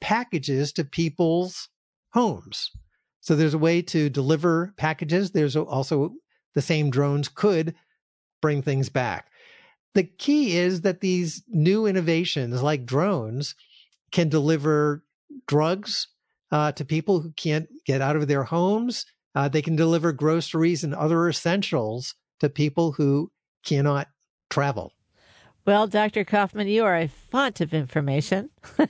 packages 0.05 0.71
to 0.71 0.85
people's 0.85 1.67
homes. 2.13 2.69
So 3.21 3.35
there's 3.35 3.55
a 3.55 3.57
way 3.57 3.81
to 3.81 4.07
deliver 4.07 4.71
packages. 4.77 5.31
There's 5.31 5.55
also 5.55 6.13
the 6.53 6.61
same 6.61 6.91
drones 6.91 7.27
could 7.27 7.73
bring 8.39 8.61
things 8.61 8.87
back. 8.87 9.31
The 9.95 10.03
key 10.03 10.57
is 10.57 10.81
that 10.81 11.01
these 11.01 11.41
new 11.47 11.87
innovations 11.87 12.61
like 12.61 12.85
drones 12.85 13.55
can 14.11 14.29
deliver 14.29 15.03
drugs 15.47 16.07
uh, 16.51 16.71
to 16.73 16.85
people 16.85 17.21
who 17.21 17.31
can't 17.31 17.67
get 17.83 17.99
out 17.99 18.15
of 18.15 18.27
their 18.27 18.43
homes. 18.43 19.07
Uh, 19.33 19.49
they 19.49 19.63
can 19.63 19.75
deliver 19.75 20.11
groceries 20.11 20.83
and 20.83 20.93
other 20.93 21.27
essentials 21.27 22.13
to 22.41 22.47
people 22.47 22.91
who 22.91 23.31
cannot 23.65 24.07
travel. 24.51 24.93
Well, 25.65 25.87
Dr. 25.87 26.23
Kaufman, 26.23 26.67
you 26.67 26.85
are 26.85 26.95
a 26.95 27.07
font 27.07 27.59
of 27.59 27.73
information. 27.73 28.51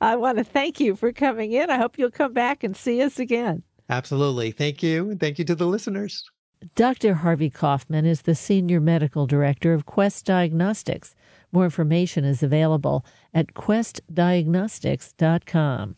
I 0.00 0.16
want 0.16 0.38
to 0.38 0.44
thank 0.44 0.80
you 0.80 0.96
for 0.96 1.12
coming 1.12 1.52
in. 1.52 1.70
I 1.70 1.76
hope 1.76 1.96
you'll 1.96 2.10
come 2.10 2.32
back 2.32 2.64
and 2.64 2.76
see 2.76 3.00
us 3.00 3.20
again. 3.20 3.62
Absolutely. 3.88 4.50
Thank 4.50 4.82
you. 4.82 5.10
And 5.10 5.20
thank 5.20 5.38
you 5.38 5.44
to 5.44 5.54
the 5.54 5.68
listeners. 5.68 6.28
Dr. 6.74 7.14
Harvey 7.14 7.50
Kaufman 7.50 8.04
is 8.04 8.22
the 8.22 8.34
Senior 8.34 8.80
Medical 8.80 9.28
Director 9.28 9.72
of 9.72 9.86
Quest 9.86 10.24
Diagnostics. 10.24 11.14
More 11.52 11.62
information 11.64 12.24
is 12.24 12.42
available 12.42 13.04
at 13.32 13.54
questdiagnostics.com. 13.54 15.96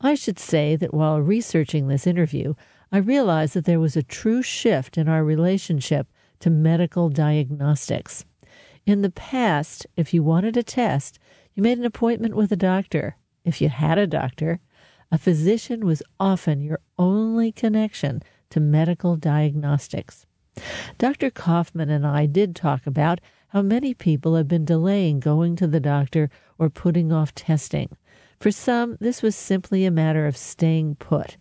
I 0.00 0.14
should 0.14 0.38
say 0.38 0.76
that 0.76 0.94
while 0.94 1.20
researching 1.20 1.88
this 1.88 2.06
interview, 2.06 2.54
I 2.92 2.98
realized 2.98 3.54
that 3.54 3.64
there 3.64 3.80
was 3.80 3.96
a 3.96 4.04
true 4.04 4.42
shift 4.42 4.96
in 4.96 5.08
our 5.08 5.24
relationship 5.24 6.06
to 6.40 6.48
medical 6.48 7.08
diagnostics. 7.08 8.24
In 8.84 9.02
the 9.02 9.10
past, 9.10 9.86
if 9.96 10.12
you 10.12 10.24
wanted 10.24 10.56
a 10.56 10.62
test, 10.62 11.20
you 11.54 11.62
made 11.62 11.78
an 11.78 11.84
appointment 11.84 12.34
with 12.34 12.50
a 12.50 12.56
doctor. 12.56 13.16
If 13.44 13.60
you 13.60 13.68
had 13.68 13.96
a 13.96 14.08
doctor, 14.08 14.58
a 15.12 15.18
physician 15.18 15.86
was 15.86 16.02
often 16.18 16.60
your 16.60 16.80
only 16.98 17.52
connection 17.52 18.22
to 18.50 18.58
medical 18.58 19.14
diagnostics. 19.14 20.26
Dr. 20.98 21.30
Kaufman 21.30 21.90
and 21.90 22.06
I 22.06 22.26
did 22.26 22.56
talk 22.56 22.86
about 22.86 23.20
how 23.48 23.62
many 23.62 23.94
people 23.94 24.34
have 24.34 24.48
been 24.48 24.64
delaying 24.64 25.20
going 25.20 25.54
to 25.56 25.66
the 25.66 25.80
doctor 25.80 26.28
or 26.58 26.68
putting 26.68 27.12
off 27.12 27.34
testing. 27.34 27.96
For 28.40 28.50
some, 28.50 28.96
this 29.00 29.22
was 29.22 29.36
simply 29.36 29.84
a 29.84 29.90
matter 29.92 30.26
of 30.26 30.36
staying 30.36 30.96
put. 30.96 31.36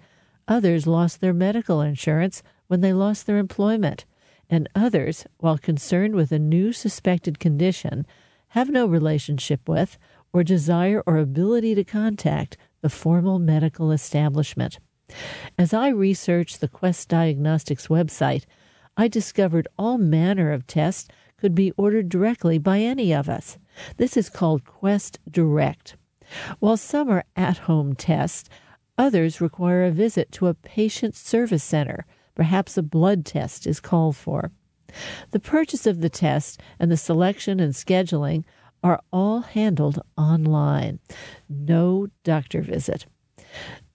Others 0.48 0.86
lost 0.86 1.22
their 1.22 1.34
medical 1.34 1.82
insurance 1.82 2.44
when 2.68 2.82
they 2.82 2.94
lost 2.94 3.26
their 3.26 3.38
employment. 3.38 4.06
And 4.52 4.68
others, 4.76 5.26
while 5.38 5.58
concerned 5.58 6.14
with 6.14 6.34
a 6.34 6.38
new 6.38 6.74
suspected 6.74 7.40
condition, 7.40 8.06
have 8.50 8.70
no 8.70 8.86
relationship 8.86 9.68
with 9.68 9.98
or 10.34 10.44
desire 10.44 11.02
or 11.08 11.18
ability 11.18 11.74
to 11.76 11.86
contact 11.86 12.58
the 12.82 12.90
formal 12.90 13.40
medical 13.40 13.92
establishment. 13.92 14.78
As 15.58 15.74
I 15.74 15.88
researched 15.88 16.60
the 16.60 16.68
Quest 16.68 17.08
Diagnostics 17.08 17.88
website, 17.88 18.44
I 18.98 19.08
discovered 19.08 19.70
all 19.78 19.98
manner 19.98 20.52
of 20.52 20.68
tests 20.68 21.08
could 21.38 21.56
be 21.56 21.72
ordered 21.72 22.10
directly 22.10 22.58
by 22.58 22.80
any 22.80 23.14
of 23.14 23.30
us. 23.30 23.58
This 23.96 24.18
is 24.18 24.30
called 24.30 24.66
Quest 24.66 25.18
Direct. 25.30 25.96
While 26.60 26.78
some 26.78 27.10
are 27.10 27.24
at 27.36 27.60
home 27.60 27.96
tests, 27.96 28.50
others 28.98 29.42
require 29.42 29.86
a 29.86 29.92
visit 29.92 30.32
to 30.34 30.48
a 30.48 30.54
patient 30.54 31.16
service 31.16 31.64
center. 31.64 32.06
Perhaps 32.36 32.78
a 32.78 32.84
blood 32.84 33.26
test 33.26 33.68
is 33.68 33.80
called 33.80 34.16
for. 34.16 34.52
The 35.32 35.40
purchase 35.40 35.86
of 35.86 36.02
the 36.02 36.10
test 36.10 36.60
and 36.80 36.92
the 36.92 36.98
selection 36.98 37.60
and 37.60 37.74
scheduling 37.74 38.44
are 38.84 39.02
all 39.12 39.42
handled 39.42 40.02
online. 40.18 41.00
No 41.50 42.08
doctor 42.24 42.62
visit. 42.62 43.06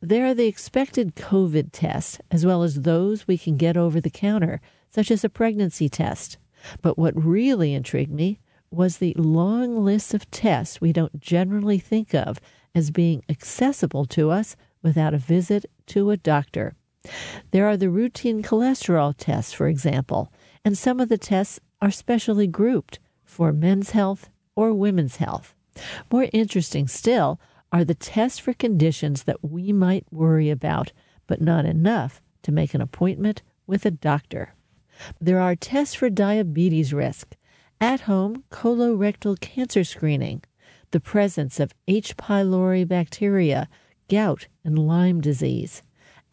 There 0.01 0.27
are 0.27 0.35
the 0.35 0.47
expected 0.47 1.17
COVID 1.17 1.71
tests, 1.73 2.19
as 2.31 2.47
well 2.47 2.63
as 2.63 2.83
those 2.83 3.27
we 3.27 3.39
can 3.39 3.57
get 3.57 3.77
over 3.77 4.01
the 4.01 4.11
counter, 4.11 4.61
such 4.91 5.11
as 5.11 5.25
a 5.25 5.29
pregnancy 5.29 5.89
test. 5.89 6.39
But 6.83 6.99
what 6.99 7.23
really 7.23 7.75
intrigued 7.75 8.13
me 8.13 8.41
was 8.71 8.99
the 8.99 9.15
long 9.17 9.85
list 9.85 10.15
of 10.15 10.31
tests 10.31 10.81
we 10.81 10.93
don't 10.93 11.21
generally 11.21 11.79
think 11.79 12.15
of 12.15 12.41
as 12.75 12.91
being 12.91 13.25
accessible 13.29 14.05
to 14.07 14.31
us 14.31 14.57
without 14.83 15.15
a 15.15 15.19
visit 15.19 15.65
to 15.87 16.11
a 16.11 16.17
doctor. 16.17 16.75
There 17.51 17.67
are 17.67 17.77
the 17.77 17.91
routine 17.91 18.43
cholesterol 18.43 19.15
tests, 19.17 19.53
for 19.53 19.69
example, 19.69 20.33
and 20.65 20.77
some 20.77 21.01
of 21.01 21.09
the 21.09 21.19
tests 21.19 21.61
are 21.81 21.91
specially 21.91 22.47
grouped 22.47 22.99
for 23.25 23.53
men's 23.53 23.91
health 23.91 24.31
or 24.55 24.73
women's 24.73 25.17
health. 25.17 25.55
More 26.11 26.29
interesting 26.33 26.89
still 26.89 27.39
are 27.73 27.85
the 27.85 27.95
tests 27.95 28.39
for 28.39 28.55
conditions 28.55 29.25
that 29.25 29.45
we 29.45 29.73
might 29.73 30.07
worry 30.11 30.51
about, 30.51 30.93
but 31.27 31.41
not 31.41 31.65
enough 31.65 32.23
to 32.43 32.53
make 32.53 32.75
an 32.75 32.81
appointment 32.81 33.43
with 33.67 33.85
a 33.85 33.91
doctor. 33.91 34.55
There 35.21 35.41
are 35.41 35.55
tests 35.55 35.95
for 35.95 36.09
diabetes 36.09 36.95
risk, 36.95 37.37
at 37.81 38.03
home 38.03 38.45
colorectal 38.51 39.39
cancer 39.39 39.85
screening, 39.85 40.43
the 40.93 41.01
presence 41.01 41.61
of 41.61 41.75
H. 41.87 42.17
pylori 42.17 42.89
bacteria, 42.89 43.69
gout, 44.09 44.47
and 44.65 44.79
Lyme 44.79 45.21
disease. 45.21 45.83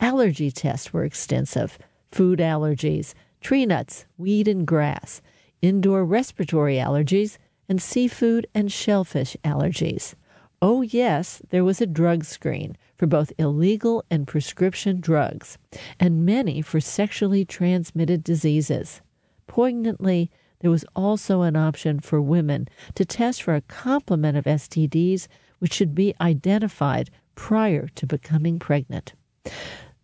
Allergy 0.03 0.51
tests 0.51 0.91
were 0.91 1.05
extensive 1.05 1.79
food 2.11 2.39
allergies, 2.39 3.13
tree 3.39 3.65
nuts, 3.65 4.05
weed 4.17 4.49
and 4.49 4.67
grass, 4.67 5.21
indoor 5.61 6.03
respiratory 6.03 6.75
allergies, 6.75 7.37
and 7.69 7.81
seafood 7.81 8.45
and 8.53 8.69
shellfish 8.69 9.37
allergies. 9.45 10.13
Oh, 10.61 10.81
yes, 10.81 11.41
there 11.51 11.63
was 11.63 11.79
a 11.79 11.85
drug 11.85 12.25
screen 12.25 12.75
for 12.97 13.07
both 13.07 13.31
illegal 13.37 14.03
and 14.11 14.27
prescription 14.27 14.99
drugs, 14.99 15.57
and 16.01 16.25
many 16.25 16.61
for 16.61 16.81
sexually 16.81 17.45
transmitted 17.45 18.25
diseases. 18.25 18.99
Poignantly, 19.47 20.29
there 20.59 20.69
was 20.69 20.83
also 20.97 21.43
an 21.43 21.55
option 21.55 22.01
for 22.01 22.21
women 22.21 22.67
to 22.95 23.05
test 23.05 23.41
for 23.41 23.55
a 23.55 23.61
complement 23.61 24.35
of 24.35 24.43
STDs 24.43 25.29
which 25.59 25.71
should 25.71 25.95
be 25.95 26.13
identified 26.19 27.09
prior 27.35 27.87
to 27.95 28.05
becoming 28.05 28.59
pregnant. 28.59 29.13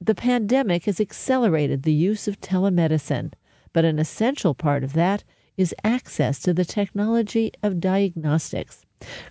The 0.02 0.16
pandemic 0.16 0.86
has 0.86 1.02
accelerated 1.02 1.84
the 1.84 1.94
use 1.94 2.30
of 2.30 2.40
telemedicine, 2.40 3.34
but 3.74 3.84
an 3.84 4.00
essential 4.00 4.56
part 4.56 4.84
of 4.86 4.94
that 4.94 5.26
is 5.58 5.76
access 5.84 6.40
to 6.40 6.54
the 6.54 6.64
technology 6.64 7.52
of 7.62 7.82
diagnostics. 7.82 8.86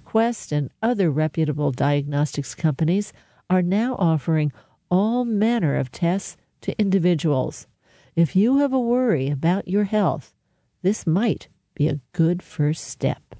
Quest 0.04 0.52
and 0.52 0.70
other 0.82 1.10
reputable 1.10 1.72
diagnostics 1.72 2.54
companies 2.54 3.14
are 3.48 3.62
now 3.62 3.96
offering 3.98 4.52
all 4.90 5.24
manner 5.24 5.74
of 5.74 5.90
tests 5.90 6.36
to 6.60 6.78
individuals. 6.78 7.66
If 8.14 8.36
you 8.36 8.58
have 8.58 8.74
a 8.74 8.78
worry 8.78 9.30
about 9.30 9.68
your 9.68 9.84
health, 9.84 10.34
this 10.82 11.06
might 11.06 11.48
be 11.74 11.88
a 11.88 12.00
good 12.12 12.42
first 12.42 12.84
step. 12.84 13.34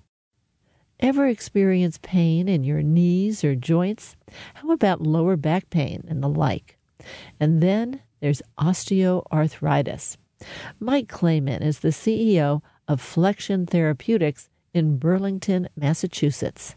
Ever 0.98 1.26
experience 1.26 1.98
pain 2.02 2.48
in 2.48 2.64
your 2.64 2.82
knees 2.82 3.44
or 3.44 3.54
joints? 3.54 4.16
How 4.54 4.70
about 4.70 5.02
lower 5.02 5.36
back 5.36 5.68
pain 5.68 6.04
and 6.08 6.22
the 6.22 6.28
like? 6.28 6.77
And 7.40 7.62
then 7.62 8.00
there's 8.20 8.42
osteoarthritis. 8.58 10.16
Mike 10.80 11.08
Clayman 11.08 11.62
is 11.62 11.80
the 11.80 11.88
CEO 11.88 12.62
of 12.86 13.00
Flexion 13.00 13.66
Therapeutics 13.66 14.48
in 14.72 14.98
Burlington, 14.98 15.68
Massachusetts. 15.76 16.76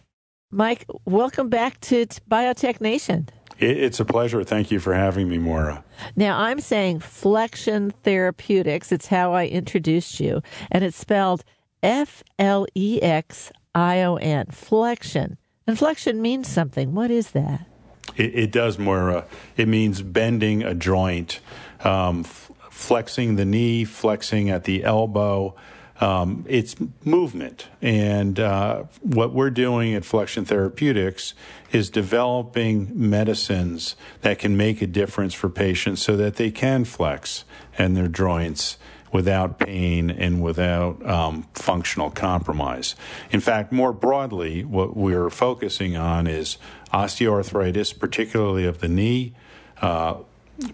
Mike, 0.49 0.86
welcome 1.05 1.49
back 1.49 1.80
to 1.82 2.05
Biotech 2.30 2.82
Nation. 2.82 3.30
It's 3.57 3.99
a 3.99 4.05
pleasure. 4.05 4.43
Thank 4.43 4.72
you 4.72 4.80
for 4.80 4.93
having 4.93 5.30
me, 5.30 5.38
Moira. 5.38 5.84
Now, 6.15 6.39
I'm 6.39 6.59
saying 6.59 6.99
Flexion 6.99 7.91
Therapeutics. 8.03 8.91
It's 8.91 9.07
how 9.07 9.34
I 9.34 9.45
introduced 9.45 10.19
you, 10.19 10.41
and 10.72 10.84
it's 10.84 10.97
spelled 10.97 11.43
F 11.84 12.24
L 12.39 12.65
E 12.76 12.99
X 13.01 13.51
I 13.76 14.01
O 14.01 14.15
N, 14.15 14.47
Flexion. 14.47 15.38
And 15.67 15.78
flexion 15.78 16.22
means 16.22 16.47
something. 16.47 16.93
What 16.93 17.11
is 17.11 17.32
that? 17.32 17.67
It, 18.15 18.35
it 18.35 18.51
does, 18.51 18.77
Moira. 18.77 19.25
It 19.57 19.67
means 19.67 20.01
bending 20.01 20.63
a 20.63 20.73
joint, 20.73 21.39
um, 21.83 22.21
f- 22.21 22.51
flexing 22.69 23.35
the 23.35 23.45
knee, 23.45 23.85
flexing 23.85 24.49
at 24.49 24.63
the 24.65 24.83
elbow 24.83 25.55
um, 26.01 26.45
it's 26.49 26.75
movement. 27.05 27.67
And 27.81 28.39
uh, 28.39 28.85
what 29.01 29.33
we're 29.33 29.51
doing 29.51 29.93
at 29.93 30.03
Flexion 30.03 30.45
Therapeutics 30.45 31.35
is 31.71 31.91
developing 31.91 32.91
medicines 32.93 33.95
that 34.21 34.39
can 34.39 34.57
make 34.57 34.81
a 34.81 34.87
difference 34.87 35.35
for 35.35 35.47
patients 35.47 36.01
so 36.01 36.17
that 36.17 36.35
they 36.35 36.49
can 36.49 36.85
flex 36.85 37.45
and 37.77 37.95
their 37.95 38.07
joints 38.07 38.77
without 39.12 39.59
pain 39.59 40.09
and 40.09 40.41
without 40.41 41.05
um, 41.05 41.47
functional 41.53 42.09
compromise. 42.09 42.95
In 43.32 43.39
fact, 43.39 43.72
more 43.72 43.93
broadly, 43.93 44.64
what 44.64 44.95
we're 44.95 45.30
focusing 45.30 45.97
on 45.97 46.28
is 46.28 46.57
osteoarthritis, 46.93 47.97
particularly 47.97 48.66
of 48.66 48.80
the 48.80 48.88
knee, 48.88 49.34
uh, 49.82 50.16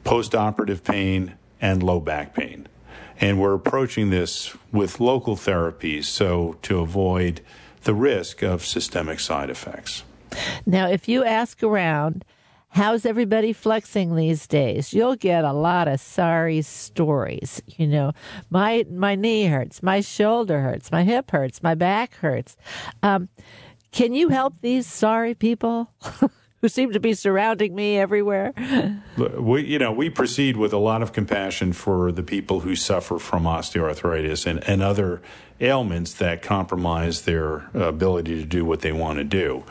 postoperative 0.04 0.84
pain, 0.84 1.34
and 1.62 1.82
low 1.82 2.00
back 2.00 2.36
pain. 2.36 2.68
And 3.20 3.40
we're 3.40 3.56
approaching 3.56 4.12
this 4.12 4.56
with 4.72 5.00
local 5.00 5.36
therapies 5.36 6.06
so 6.06 6.58
to 6.64 6.80
avoid 6.80 7.42
the 7.84 7.96
risk 7.96 8.44
of 8.44 8.66
systemic 8.66 9.20
side 9.20 9.50
effects. 9.50 10.04
Now, 10.66 10.88
if 10.90 11.08
you 11.08 11.24
ask 11.24 11.64
around, 11.64 12.26
how's 12.78 13.08
everybody 13.08 13.54
flexing 13.54 14.16
these 14.16 14.46
days? 14.46 14.94
You'll 14.94 15.16
get 15.16 15.44
a 15.44 15.52
lot 15.52 15.88
of 15.88 16.00
sorry 16.00 16.62
stories. 16.62 17.60
You 17.66 17.88
know, 17.88 18.12
my 18.52 18.86
my 18.92 19.16
knee 19.16 19.48
hurts, 19.48 19.82
my 19.82 20.00
shoulder 20.02 20.62
hurts, 20.62 20.92
my 20.92 21.04
hip 21.04 21.32
hurts, 21.32 21.64
my 21.64 21.74
back 21.74 22.14
hurts. 22.16 22.56
Um, 23.02 23.30
can 23.92 24.14
you 24.14 24.30
help 24.30 24.62
these 24.62 24.86
sorry 24.86 25.34
people? 25.34 25.92
who 26.62 26.68
seem 26.68 26.92
to 26.92 27.00
be 27.00 27.14
surrounding 27.14 27.76
me 27.76 27.98
everywhere. 27.98 28.54
We, 29.18 29.66
you 29.66 29.80
know, 29.80 29.92
we 29.92 30.12
proceed 30.12 30.58
with 30.58 30.74
a 30.74 30.78
lot 30.78 31.02
of 31.02 31.12
compassion 31.12 31.74
for 31.74 32.12
the 32.12 32.22
people 32.22 32.60
who 32.60 32.76
suffer 32.76 33.18
from 33.18 33.46
osteoarthritis 33.46 34.46
and, 34.46 34.64
and 34.70 34.84
other 34.84 35.24
ailments 35.60 36.14
that 36.16 36.44
compromise 36.44 37.24
their 37.24 37.68
ability 37.74 38.36
to 38.36 38.46
do 38.46 38.64
what 38.64 38.82
they 38.82 38.92
want 38.92 39.18
to 39.18 39.24
do. 39.24 39.64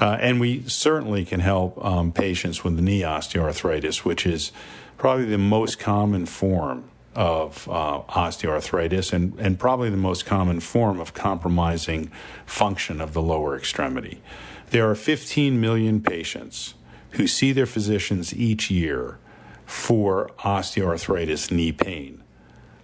Uh, 0.00 0.16
and 0.18 0.40
we 0.40 0.62
certainly 0.66 1.26
can 1.26 1.40
help 1.40 1.82
um, 1.84 2.10
patients 2.10 2.64
with 2.64 2.80
knee 2.80 3.02
osteoarthritis, 3.02 3.98
which 3.98 4.24
is 4.24 4.50
probably 4.96 5.26
the 5.26 5.36
most 5.36 5.78
common 5.78 6.24
form 6.24 6.84
of 7.16 7.66
uh, 7.68 8.02
osteoarthritis 8.10 9.12
and, 9.12 9.36
and 9.40 9.58
probably 9.58 9.88
the 9.88 9.96
most 9.96 10.26
common 10.26 10.60
form 10.60 11.00
of 11.00 11.14
compromising 11.14 12.10
function 12.44 13.00
of 13.00 13.14
the 13.14 13.22
lower 13.22 13.56
extremity. 13.56 14.22
There 14.70 14.88
are 14.88 14.94
15 14.94 15.58
million 15.58 16.02
patients 16.02 16.74
who 17.12 17.26
see 17.26 17.52
their 17.52 17.66
physicians 17.66 18.36
each 18.36 18.70
year 18.70 19.18
for 19.64 20.30
osteoarthritis 20.40 21.50
knee 21.50 21.72
pain. 21.72 22.22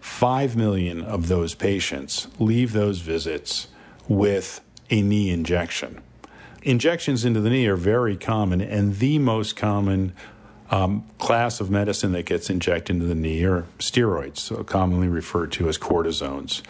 5 0.00 0.56
million 0.56 1.02
of 1.02 1.28
those 1.28 1.54
patients 1.54 2.28
leave 2.38 2.72
those 2.72 3.00
visits 3.00 3.68
with 4.08 4.60
a 4.90 5.02
knee 5.02 5.30
injection. 5.30 6.00
Injections 6.62 7.24
into 7.24 7.40
the 7.40 7.50
knee 7.50 7.66
are 7.66 7.76
very 7.76 8.16
common, 8.16 8.60
and 8.60 8.96
the 8.96 9.18
most 9.18 9.56
common 9.56 10.14
um, 10.72 11.04
class 11.18 11.60
of 11.60 11.70
medicine 11.70 12.12
that 12.12 12.24
gets 12.24 12.48
injected 12.48 12.96
into 12.96 13.06
the 13.06 13.14
knee 13.14 13.44
are 13.44 13.66
steroids, 13.78 14.38
so 14.38 14.64
commonly 14.64 15.06
referred 15.06 15.52
to 15.52 15.68
as 15.68 15.76
cortisones. 15.76 16.62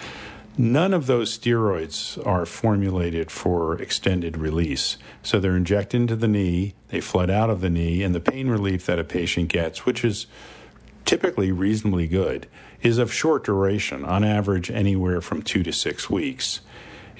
None 0.59 0.92
of 0.92 1.07
those 1.07 1.38
steroids 1.38 2.24
are 2.26 2.44
formulated 2.44 3.30
for 3.30 3.80
extended 3.80 4.36
release. 4.36 4.98
So 5.22 5.38
they're 5.38 5.57
injected 5.57 6.03
into 6.03 6.16
the 6.16 6.28
knee, 6.28 6.74
they 6.88 7.00
flood 7.00 7.30
out 7.30 7.48
of 7.48 7.61
the 7.62 7.70
knee, 7.70 8.03
and 8.03 8.14
the 8.14 8.20
pain 8.20 8.48
relief 8.48 8.84
that 8.86 8.98
a 8.98 9.05
patient 9.05 9.48
gets, 9.48 9.86
which 9.86 10.05
is 10.05 10.26
typically 11.05 11.53
reasonably 11.53 12.07
good, 12.09 12.48
is 12.82 12.98
of 12.98 13.12
short 13.12 13.44
duration, 13.44 14.05
on 14.05 14.24
average 14.24 14.70
anywhere 14.70 15.20
from 15.20 15.42
two 15.42 15.62
to 15.62 15.72
six 15.72 16.11
weeks. 16.11 16.61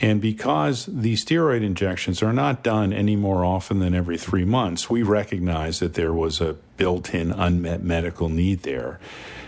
And 0.01 0.21
because 0.21 0.87
these 0.87 1.25
steroid 1.25 1.63
injections 1.63 2.23
are 2.23 2.33
not 2.33 2.65
done 2.65 2.93
any 2.93 3.15
more 3.15 3.45
often 3.45 3.79
than 3.79 3.95
every 3.95 4.19
three 4.19 4.45
months, 4.45 4.91
we 4.91 5.05
recognize 5.05 5.79
that 5.79 5.95
there 5.95 6.13
was 6.13 6.41
a 6.41 6.57
built 6.83 7.15
in 7.15 7.31
unmet 7.31 7.81
medical 7.81 8.29
need 8.29 8.65
there. 8.65 8.99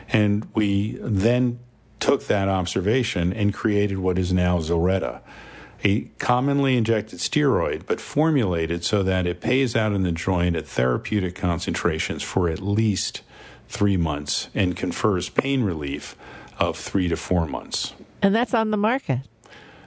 And 0.08 0.46
we 0.54 0.98
then 1.00 1.58
took 1.98 2.28
that 2.28 2.48
observation 2.48 3.32
and 3.32 3.52
created 3.52 3.98
what 3.98 4.20
is 4.20 4.32
now 4.32 4.58
Zilretta, 4.60 5.20
a 5.82 6.02
commonly 6.20 6.76
injected 6.76 7.18
steroid, 7.18 7.86
but 7.86 8.00
formulated 8.00 8.84
so 8.84 9.02
that 9.02 9.26
it 9.26 9.40
pays 9.40 9.74
out 9.74 9.92
in 9.92 10.04
the 10.04 10.12
joint 10.12 10.54
at 10.54 10.68
therapeutic 10.68 11.34
concentrations 11.34 12.22
for 12.22 12.48
at 12.48 12.60
least 12.60 13.22
three 13.68 13.96
months 13.96 14.48
and 14.54 14.76
confers 14.76 15.28
pain 15.28 15.64
relief 15.64 16.14
of 16.60 16.78
three 16.78 17.08
to 17.08 17.16
four 17.16 17.46
months. 17.46 17.94
And 18.22 18.32
that's 18.32 18.54
on 18.54 18.70
the 18.70 18.76
market. 18.76 19.22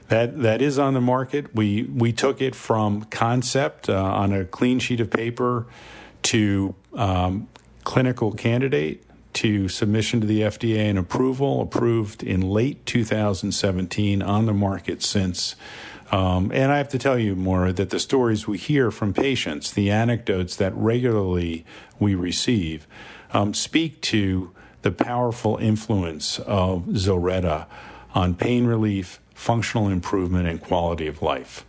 That 0.10 0.42
that 0.42 0.62
is 0.62 0.78
on 0.78 0.96
the 0.96 1.02
market. 1.02 1.56
We 1.56 1.84
we 1.84 2.12
took 2.12 2.42
it 2.42 2.56
from 2.56 3.06
concept 3.06 3.88
uh, 3.88 4.04
on 4.04 4.34
a 4.34 4.44
clean 4.44 4.80
sheet 4.80 5.00
of 5.00 5.10
paper 5.10 5.66
to 6.24 6.76
um, 6.98 7.48
clinical 7.84 8.34
candidate 8.34 9.04
to 9.34 9.70
submission 9.70 10.20
to 10.20 10.28
the 10.28 10.42
FDA 10.42 10.90
and 10.90 10.98
approval, 10.98 11.62
approved 11.62 12.24
in 12.24 12.42
late 12.42 12.86
2017, 12.86 14.22
on 14.22 14.48
the 14.48 14.54
market 14.54 15.04
since. 15.04 15.56
Um, 16.12 16.52
and 16.54 16.72
I 16.72 16.78
have 16.78 16.90
to 16.90 16.98
tell 16.98 17.20
you 17.20 17.36
more 17.36 17.72
that 17.72 17.92
the 17.92 18.00
stories 18.00 18.48
we 18.48 18.58
hear 18.58 18.92
from 18.92 19.14
patients, 19.14 19.72
the 19.72 19.92
anecdotes 19.92 20.56
that 20.56 20.76
regularly 20.76 21.66
we 22.00 22.16
receive, 22.16 22.88
um, 23.32 23.54
speak 23.54 24.02
to 24.02 24.52
the 24.82 24.92
powerful 24.92 25.58
influence 25.58 26.40
of 26.40 26.86
Zilretta 26.86 27.68
on 28.16 28.34
pain 28.34 28.66
relief, 28.66 29.20
functional 29.36 29.90
improvement, 29.90 30.48
and 30.48 30.62
quality 30.62 31.08
of 31.08 31.22
life. 31.22 31.66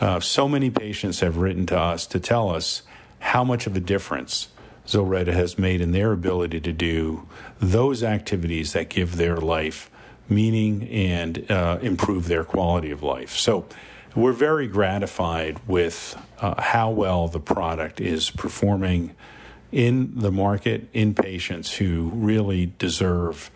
Uh, 0.00 0.18
so 0.20 0.48
many 0.48 0.70
patients 0.70 1.20
have 1.20 1.36
written 1.36 1.66
to 1.66 1.78
us 1.78 2.06
to 2.06 2.18
tell 2.18 2.48
us 2.48 2.82
how 3.18 3.44
much 3.44 3.66
of 3.66 3.76
a 3.76 3.80
difference 3.80 4.48
Zilretta 4.86 5.32
has 5.32 5.58
made 5.58 5.80
in 5.80 5.92
their 5.92 6.12
ability 6.12 6.60
to 6.60 6.72
do 6.72 7.26
those 7.60 8.02
activities 8.02 8.72
that 8.72 8.88
give 8.88 9.16
their 9.16 9.36
life 9.36 9.90
meaning 10.28 10.88
and 10.88 11.50
uh, 11.50 11.78
improve 11.82 12.28
their 12.28 12.44
quality 12.44 12.90
of 12.90 13.02
life. 13.02 13.36
So 13.36 13.66
we're 14.14 14.32
very 14.32 14.66
gratified 14.66 15.60
with 15.66 16.16
uh, 16.40 16.60
how 16.60 16.90
well 16.90 17.28
the 17.28 17.40
product 17.40 18.00
is 18.00 18.30
performing 18.30 19.14
in 19.70 20.12
the 20.16 20.30
market 20.30 20.88
in 20.92 21.14
patients 21.14 21.74
who 21.74 22.10
really 22.12 22.72
deserve 22.78 23.50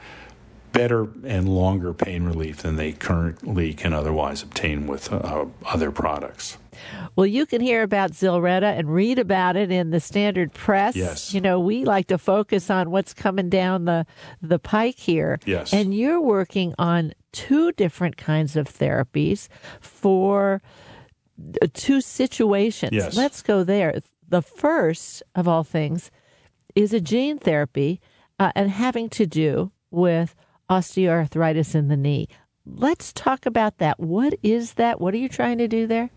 better 0.72 1.08
and 1.24 1.48
longer 1.48 1.92
pain 1.92 2.24
relief 2.24 2.58
than 2.58 2.76
they 2.76 2.92
currently 2.92 3.74
can 3.74 3.92
otherwise 3.92 4.42
obtain 4.42 4.86
with 4.86 5.12
uh, 5.12 5.46
other 5.64 5.90
products. 5.90 6.58
Well, 7.14 7.26
you 7.26 7.46
can 7.46 7.60
hear 7.60 7.82
about 7.82 8.12
Zilretta 8.12 8.78
and 8.78 8.92
read 8.92 9.18
about 9.18 9.56
it 9.56 9.70
in 9.70 9.90
the 9.90 10.00
standard 10.00 10.52
press. 10.52 10.96
Yes. 10.96 11.32
You 11.32 11.40
know, 11.40 11.58
we 11.60 11.84
like 11.84 12.08
to 12.08 12.18
focus 12.18 12.70
on 12.70 12.90
what's 12.90 13.14
coming 13.14 13.48
down 13.48 13.84
the 13.84 14.06
the 14.42 14.58
pike 14.58 14.98
here. 14.98 15.38
Yes. 15.44 15.72
And 15.72 15.94
you're 15.94 16.20
working 16.20 16.74
on 16.78 17.12
two 17.32 17.72
different 17.72 18.16
kinds 18.16 18.56
of 18.56 18.66
therapies 18.66 19.48
for 19.80 20.62
uh, 21.62 21.66
two 21.74 22.00
situations. 22.00 22.92
Yes. 22.92 23.16
Let's 23.16 23.42
go 23.42 23.64
there. 23.64 24.00
The 24.28 24.42
first 24.42 25.22
of 25.34 25.46
all 25.46 25.64
things 25.64 26.10
is 26.74 26.92
a 26.92 27.00
gene 27.00 27.38
therapy 27.38 28.00
uh, 28.38 28.52
and 28.54 28.70
having 28.70 29.08
to 29.10 29.26
do 29.26 29.72
with 29.90 30.34
osteoarthritis 30.68 31.74
in 31.74 31.88
the 31.88 31.96
knee. 31.96 32.28
Let's 32.64 33.12
talk 33.12 33.46
about 33.46 33.78
that. 33.78 34.00
What 34.00 34.34
is 34.42 34.74
that? 34.74 35.00
What 35.00 35.14
are 35.14 35.18
you 35.18 35.28
trying 35.28 35.58
to 35.58 35.68
do 35.68 35.86
there? 35.86 36.10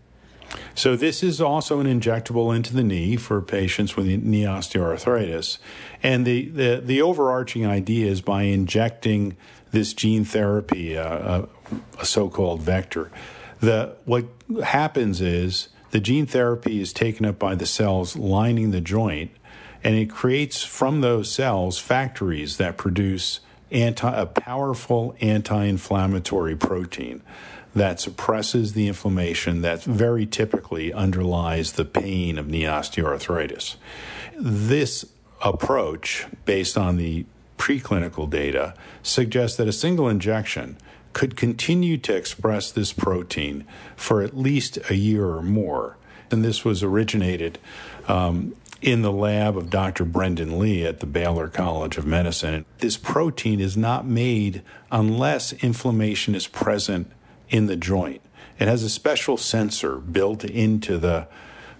So 0.74 0.96
this 0.96 1.22
is 1.22 1.40
also 1.40 1.80
an 1.80 1.86
injectable 1.86 2.54
into 2.54 2.74
the 2.74 2.82
knee 2.82 3.16
for 3.16 3.40
patients 3.40 3.96
with 3.96 4.06
knee 4.06 4.44
osteoarthritis. 4.44 5.58
And 6.02 6.26
the, 6.26 6.48
the, 6.48 6.82
the 6.84 7.02
overarching 7.02 7.66
idea 7.66 8.10
is 8.10 8.20
by 8.20 8.42
injecting 8.42 9.36
this 9.72 9.92
gene 9.92 10.24
therapy, 10.24 10.96
uh, 10.96 11.42
a, 11.42 11.48
a 12.00 12.04
so-called 12.04 12.62
vector, 12.62 13.10
the, 13.60 13.94
what 14.04 14.26
happens 14.64 15.20
is 15.20 15.68
the 15.90 16.00
gene 16.00 16.26
therapy 16.26 16.80
is 16.80 16.92
taken 16.92 17.26
up 17.26 17.38
by 17.38 17.54
the 17.54 17.66
cells 17.66 18.16
lining 18.16 18.70
the 18.70 18.80
joint, 18.80 19.30
and 19.84 19.96
it 19.96 20.10
creates 20.10 20.62
from 20.62 21.00
those 21.00 21.30
cells 21.30 21.78
factories 21.78 22.56
that 22.56 22.76
produce 22.76 23.40
anti, 23.70 24.10
a 24.12 24.26
powerful 24.26 25.14
anti-inflammatory 25.20 26.56
protein 26.56 27.22
that 27.74 28.00
suppresses 28.00 28.72
the 28.72 28.88
inflammation 28.88 29.62
that 29.62 29.82
very 29.82 30.26
typically 30.26 30.92
underlies 30.92 31.72
the 31.72 31.84
pain 31.84 32.38
of 32.38 32.48
knee 32.48 32.64
osteoarthritis. 32.64 33.76
This 34.36 35.04
approach, 35.42 36.26
based 36.44 36.76
on 36.76 36.96
the 36.96 37.24
preclinical 37.58 38.28
data, 38.28 38.74
suggests 39.02 39.56
that 39.56 39.68
a 39.68 39.72
single 39.72 40.08
injection 40.08 40.76
could 41.12 41.36
continue 41.36 41.96
to 41.98 42.14
express 42.14 42.70
this 42.70 42.92
protein 42.92 43.64
for 43.96 44.22
at 44.22 44.36
least 44.36 44.78
a 44.88 44.94
year 44.94 45.26
or 45.26 45.42
more. 45.42 45.96
And 46.30 46.44
this 46.44 46.64
was 46.64 46.82
originated 46.82 47.58
um, 48.06 48.54
in 48.80 49.02
the 49.02 49.12
lab 49.12 49.56
of 49.56 49.68
Dr. 49.68 50.04
Brendan 50.04 50.58
Lee 50.58 50.86
at 50.86 51.00
the 51.00 51.06
Baylor 51.06 51.48
College 51.48 51.98
of 51.98 52.06
Medicine. 52.06 52.64
This 52.78 52.96
protein 52.96 53.60
is 53.60 53.76
not 53.76 54.06
made 54.06 54.62
unless 54.90 55.52
inflammation 55.52 56.34
is 56.34 56.46
present 56.46 57.10
in 57.50 57.66
the 57.66 57.76
joint. 57.76 58.22
It 58.58 58.68
has 58.68 58.82
a 58.82 58.90
special 58.90 59.36
sensor 59.36 59.96
built 59.96 60.44
into 60.44 60.98
the 60.98 61.26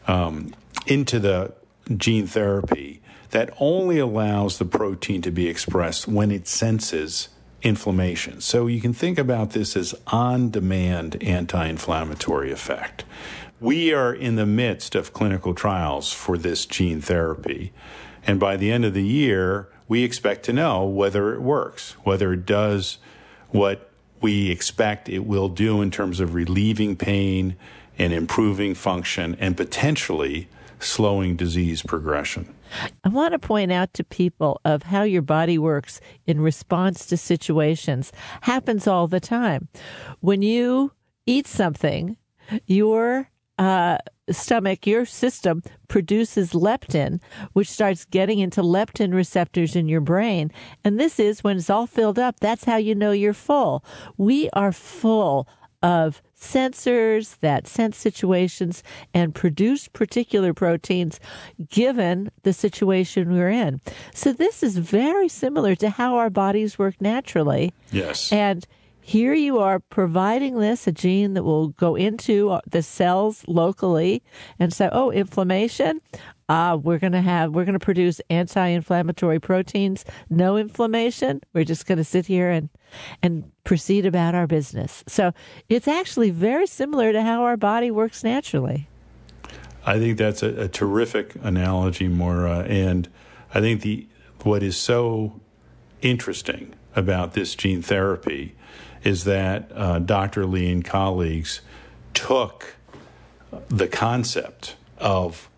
um, 0.06 0.54
into 0.86 1.18
the 1.18 1.52
gene 1.96 2.26
therapy 2.26 3.00
that 3.30 3.54
only 3.58 3.98
allows 3.98 4.58
the 4.58 4.64
protein 4.64 5.22
to 5.22 5.30
be 5.30 5.48
expressed 5.48 6.08
when 6.08 6.30
it 6.30 6.48
senses 6.48 7.28
inflammation. 7.62 8.40
So 8.40 8.66
you 8.66 8.80
can 8.80 8.92
think 8.92 9.18
about 9.18 9.50
this 9.50 9.76
as 9.76 9.94
on-demand 10.08 11.22
anti-inflammatory 11.22 12.50
effect. 12.50 13.04
We 13.60 13.92
are 13.92 14.12
in 14.14 14.36
the 14.36 14.46
midst 14.46 14.94
of 14.94 15.12
clinical 15.12 15.54
trials 15.54 16.12
for 16.12 16.38
this 16.38 16.64
gene 16.64 17.02
therapy, 17.02 17.72
and 18.26 18.40
by 18.40 18.56
the 18.56 18.72
end 18.72 18.84
of 18.84 18.94
the 18.94 19.06
year, 19.06 19.68
we 19.86 20.02
expect 20.02 20.44
to 20.44 20.52
know 20.52 20.84
whether 20.84 21.34
it 21.34 21.42
works, 21.42 21.92
whether 22.02 22.32
it 22.32 22.46
does 22.46 22.98
what 23.50 23.89
we 24.20 24.50
expect 24.50 25.08
it 25.08 25.20
will 25.20 25.48
do 25.48 25.80
in 25.80 25.90
terms 25.90 26.20
of 26.20 26.34
relieving 26.34 26.96
pain 26.96 27.56
and 27.98 28.12
improving 28.12 28.74
function 28.74 29.36
and 29.40 29.56
potentially 29.56 30.48
slowing 30.78 31.36
disease 31.36 31.82
progression. 31.82 32.54
I 33.04 33.08
want 33.08 33.32
to 33.32 33.38
point 33.38 33.72
out 33.72 33.92
to 33.94 34.04
people 34.04 34.60
of 34.64 34.84
how 34.84 35.02
your 35.02 35.22
body 35.22 35.58
works 35.58 36.00
in 36.26 36.40
response 36.40 37.04
to 37.06 37.16
situations 37.16 38.12
happens 38.42 38.86
all 38.86 39.06
the 39.06 39.20
time. 39.20 39.68
When 40.20 40.42
you 40.42 40.92
eat 41.26 41.46
something, 41.46 42.16
your 42.66 43.28
uh, 43.58 43.98
stomach, 44.30 44.86
your 44.86 45.04
system 45.04 45.62
produces 45.88 46.52
leptin, 46.52 47.20
which 47.52 47.68
starts 47.68 48.04
getting 48.04 48.38
into 48.38 48.62
leptin 48.62 49.14
receptors 49.14 49.76
in 49.76 49.88
your 49.88 50.00
brain. 50.00 50.50
And 50.84 50.98
this 50.98 51.18
is 51.18 51.44
when 51.44 51.56
it's 51.56 51.70
all 51.70 51.86
filled 51.86 52.18
up, 52.18 52.40
that's 52.40 52.64
how 52.64 52.76
you 52.76 52.94
know 52.94 53.12
you're 53.12 53.34
full. 53.34 53.84
We 54.16 54.48
are 54.52 54.72
full 54.72 55.48
of 55.82 56.22
sensors 56.38 57.38
that 57.40 57.66
sense 57.66 57.96
situations 57.96 58.82
and 59.14 59.34
produce 59.34 59.88
particular 59.88 60.52
proteins 60.54 61.20
given 61.68 62.30
the 62.42 62.52
situation 62.52 63.32
we're 63.32 63.50
in. 63.50 63.80
So 64.14 64.32
this 64.32 64.62
is 64.62 64.76
very 64.78 65.28
similar 65.28 65.74
to 65.76 65.90
how 65.90 66.16
our 66.16 66.30
bodies 66.30 66.78
work 66.78 67.00
naturally. 67.00 67.72
Yes. 67.90 68.32
And 68.32 68.66
here 69.00 69.34
you 69.34 69.58
are 69.58 69.80
providing 69.80 70.58
this, 70.58 70.86
a 70.86 70.92
gene 70.92 71.34
that 71.34 71.42
will 71.42 71.68
go 71.68 71.96
into 71.96 72.58
the 72.66 72.82
cells 72.82 73.44
locally 73.48 74.22
and 74.58 74.72
say, 74.72 74.88
oh, 74.92 75.10
inflammation. 75.10 76.00
Uh, 76.48 76.76
we're 76.82 76.98
going 76.98 77.12
to 77.12 77.20
have, 77.20 77.52
we're 77.52 77.64
going 77.64 77.78
to 77.78 77.84
produce 77.84 78.20
anti-inflammatory 78.28 79.38
proteins. 79.38 80.04
No 80.28 80.56
inflammation. 80.56 81.40
We're 81.52 81.64
just 81.64 81.86
going 81.86 81.98
to 81.98 82.04
sit 82.04 82.26
here 82.26 82.50
and, 82.50 82.68
and 83.22 83.50
proceed 83.64 84.04
about 84.04 84.34
our 84.34 84.46
business. 84.46 85.04
So 85.06 85.32
it's 85.68 85.86
actually 85.86 86.30
very 86.30 86.66
similar 86.66 87.12
to 87.12 87.22
how 87.22 87.44
our 87.44 87.56
body 87.56 87.90
works 87.90 88.24
naturally. 88.24 88.88
I 89.86 89.98
think 89.98 90.18
that's 90.18 90.42
a, 90.42 90.62
a 90.62 90.68
terrific 90.68 91.36
analogy, 91.42 92.08
Moira. 92.08 92.60
And 92.68 93.08
I 93.54 93.60
think 93.60 93.82
the, 93.82 94.08
what 94.42 94.62
is 94.62 94.76
so 94.76 95.40
interesting 96.02 96.74
about 96.96 97.34
this 97.34 97.54
gene 97.54 97.82
therapy 97.82 98.56
is 99.04 99.24
that 99.24 99.70
uh, 99.74 99.98
Dr. 99.98 100.46
Lee 100.46 100.70
and 100.70 100.84
colleagues 100.84 101.60
took 102.14 102.74
the 103.68 103.88
concept 103.88 104.76
of 104.98 105.48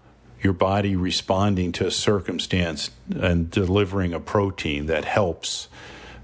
your 0.42 0.52
body 0.52 0.96
responding 0.96 1.72
to 1.72 1.86
a 1.86 1.90
circumstance 1.90 2.90
and 3.14 3.50
delivering 3.50 4.12
a 4.12 4.20
protein 4.20 4.86
that 4.86 5.04
helps 5.04 5.68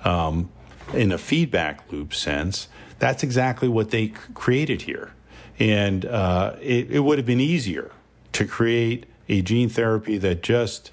um, 0.05 0.51
in 0.93 1.13
a 1.13 1.19
feedback 1.19 1.91
loop 1.93 2.15
sense. 2.15 2.69
That's 2.99 3.23
exactly 3.23 3.69
what 3.69 3.91
they 3.91 4.09
created 4.09 4.83
here. 4.83 5.13
And 5.59 6.05
uh, 6.05 6.57
it, 6.61 6.91
it 6.91 7.01
would 7.01 7.19
have 7.19 7.27
been 7.27 7.41
easier 7.41 7.93
to 8.33 8.45
create 8.45 9.07
a 9.29 9.43
gene 9.43 9.69
therapy 9.69 10.19
that 10.19 10.43
just 10.43 10.91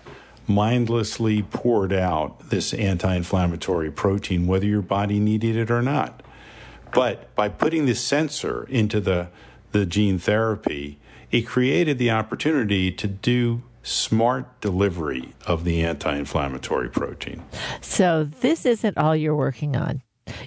mindlessly 0.48 1.44
poured 1.44 1.94
out 1.94 2.50
this 2.50 2.74
anti 2.74 3.16
inflammatory 3.16 3.92
protein, 3.92 4.48
whether 4.48 4.66
your 4.66 4.82
body 4.82 5.20
needed 5.20 5.56
it 5.56 5.72
or 5.72 5.82
not. 5.82 6.22
But 6.94 7.34
by 7.36 7.50
putting 7.50 7.86
this 7.86 8.02
sensor 8.02 8.66
into 8.70 9.02
the, 9.02 9.30
the 9.72 9.86
gene 9.86 10.18
therapy, 10.20 10.98
it 11.32 11.42
created 11.42 11.98
the 11.98 12.12
opportunity 12.12 12.92
to 12.92 13.08
do 13.08 13.64
smart 13.84 14.62
delivery 14.62 15.34
of 15.46 15.64
the 15.64 15.84
anti 15.84 16.16
inflammatory 16.16 16.90
protein. 16.90 17.44
So, 17.82 18.24
this 18.24 18.66
isn't 18.66 18.98
all 18.98 19.16
you're 19.16 19.36
working 19.36 19.76
on. 19.76 20.02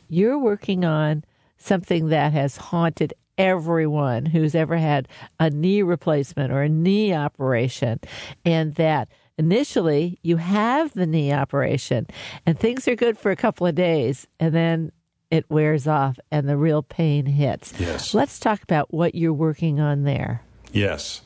You're 0.08 0.38
working 0.38 0.84
on 0.84 1.24
something 1.56 2.08
that 2.08 2.32
has 2.32 2.56
haunted 2.56 3.14
everyone 3.36 4.26
who's 4.26 4.54
ever 4.54 4.76
had 4.76 5.06
a 5.38 5.50
knee 5.50 5.82
replacement 5.82 6.52
or 6.52 6.62
a 6.62 6.68
knee 6.68 7.14
operation, 7.14 8.00
and 8.44 8.74
that 8.74 9.08
initially 9.38 10.18
you 10.22 10.36
have 10.36 10.92
the 10.92 11.06
knee 11.06 11.32
operation 11.32 12.06
and 12.44 12.58
things 12.58 12.86
are 12.88 12.96
good 12.96 13.16
for 13.16 13.30
a 13.30 13.36
couple 13.36 13.66
of 13.66 13.74
days, 13.74 14.26
and 14.38 14.54
then 14.54 14.92
it 15.30 15.48
wears 15.48 15.86
off 15.86 16.18
and 16.30 16.48
the 16.48 16.56
real 16.56 16.82
pain 16.82 17.26
hits. 17.26 17.72
Yes. 17.78 18.14
Let's 18.14 18.38
talk 18.38 18.62
about 18.62 18.92
what 18.92 19.14
you're 19.14 19.32
working 19.32 19.80
on 19.80 20.04
there. 20.04 20.42
Yes. 20.72 21.22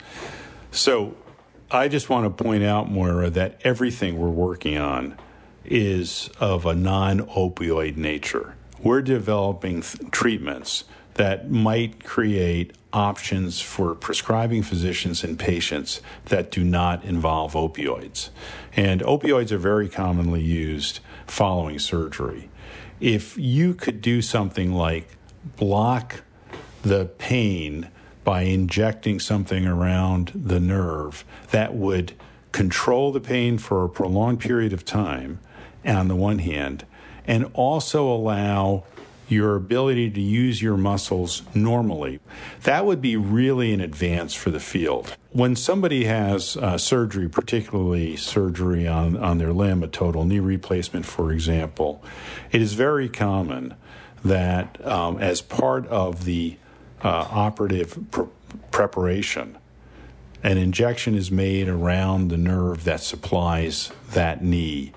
So 0.71 1.17
I 1.71 1.89
just 1.89 2.11
want 2.11 2.25
to 2.37 2.45
point 2.45 2.65
out, 2.65 2.91
Moira, 2.91 3.31
that 3.31 3.61
everything 3.65 4.19
we're 4.19 4.29
working 4.29 4.77
on 4.77 5.17
is 5.65 6.31
of 6.41 6.67
a 6.67 6.75
non 6.75 7.21
opioid 7.21 7.97
nature. 7.97 8.55
We're 8.83 9.03
developing 9.03 9.83
th- 9.83 10.11
treatments 10.11 10.85
that 11.15 11.51
might 11.51 12.05
create 12.05 12.73
options 12.93 13.61
for 13.61 13.95
prescribing 13.95 14.63
physicians 14.63 15.25
and 15.25 15.39
patients 15.39 16.01
that 16.27 16.51
do 16.51 16.63
not 16.63 17.05
involve 17.05 17.55
opioids. 17.55 18.31
And 18.77 19.01
opioids 19.03 19.51
are 19.51 19.59
very 19.59 19.89
commonly 19.89 20.43
used 20.43 21.01
following 21.27 21.79
surgery. 21.79 22.49
If 23.01 23.37
you 23.39 23.75
could 23.75 24.01
do 24.01 24.23
something 24.23 24.73
like 24.73 25.17
block 25.57 26.23
the 26.83 27.07
pain 27.19 27.89
by 28.25 28.43
injecting 28.43 29.19
something 29.19 29.67
around 29.67 30.33
the 30.35 30.61
nerve 30.61 31.25
that 31.51 31.75
would 31.75 32.13
control 32.53 33.11
the 33.13 33.21
pain 33.21 33.59
for 33.59 33.85
a 33.85 33.89
prolonged 33.89 34.41
period 34.41 34.73
of 34.73 34.85
time, 34.85 35.41
on 35.85 36.09
the 36.09 36.15
one 36.15 36.39
hand, 36.39 36.87
and 37.27 37.51
also 37.55 38.09
allow 38.09 38.85
your 39.33 39.57
ability 39.57 40.11
to 40.11 40.21
use 40.21 40.63
your 40.63 40.77
muscles 40.77 41.43
normally. 41.55 42.21
That 42.63 42.87
would 42.87 43.01
be 43.01 43.17
really 43.17 43.73
an 43.73 43.81
advance 43.81 44.35
for 44.35 44.51
the 44.51 44.61
field. 44.61 45.17
When 45.31 45.57
somebody 45.57 46.05
has 46.05 46.57
uh, 46.57 46.79
surgery, 46.79 47.29
particularly 47.29 48.17
surgery 48.17 48.87
on, 48.87 49.17
on 49.17 49.39
their 49.39 49.53
limb, 49.53 49.83
a 49.83 49.89
total 49.89 50.25
knee 50.25 50.41
replacement, 50.41 51.07
for 51.07 51.33
example, 51.33 52.05
it 52.51 52.61
is 52.61 52.75
very 52.75 53.09
common 53.09 53.75
that 54.25 54.85
um, 54.87 55.19
as 55.19 55.41
part 55.41 55.87
of 55.89 56.25
the 56.25 56.57
uh, 57.03 57.27
operative 57.31 57.99
pr- 58.11 58.23
preparation, 58.71 59.59
an 60.43 60.59
injection 60.59 61.15
is 61.15 61.31
made 61.31 61.69
around 61.69 62.29
the 62.29 62.37
nerve 62.37 62.85
that 62.85 63.01
supplies 63.01 63.93
that 64.11 64.43
knee 64.43 64.93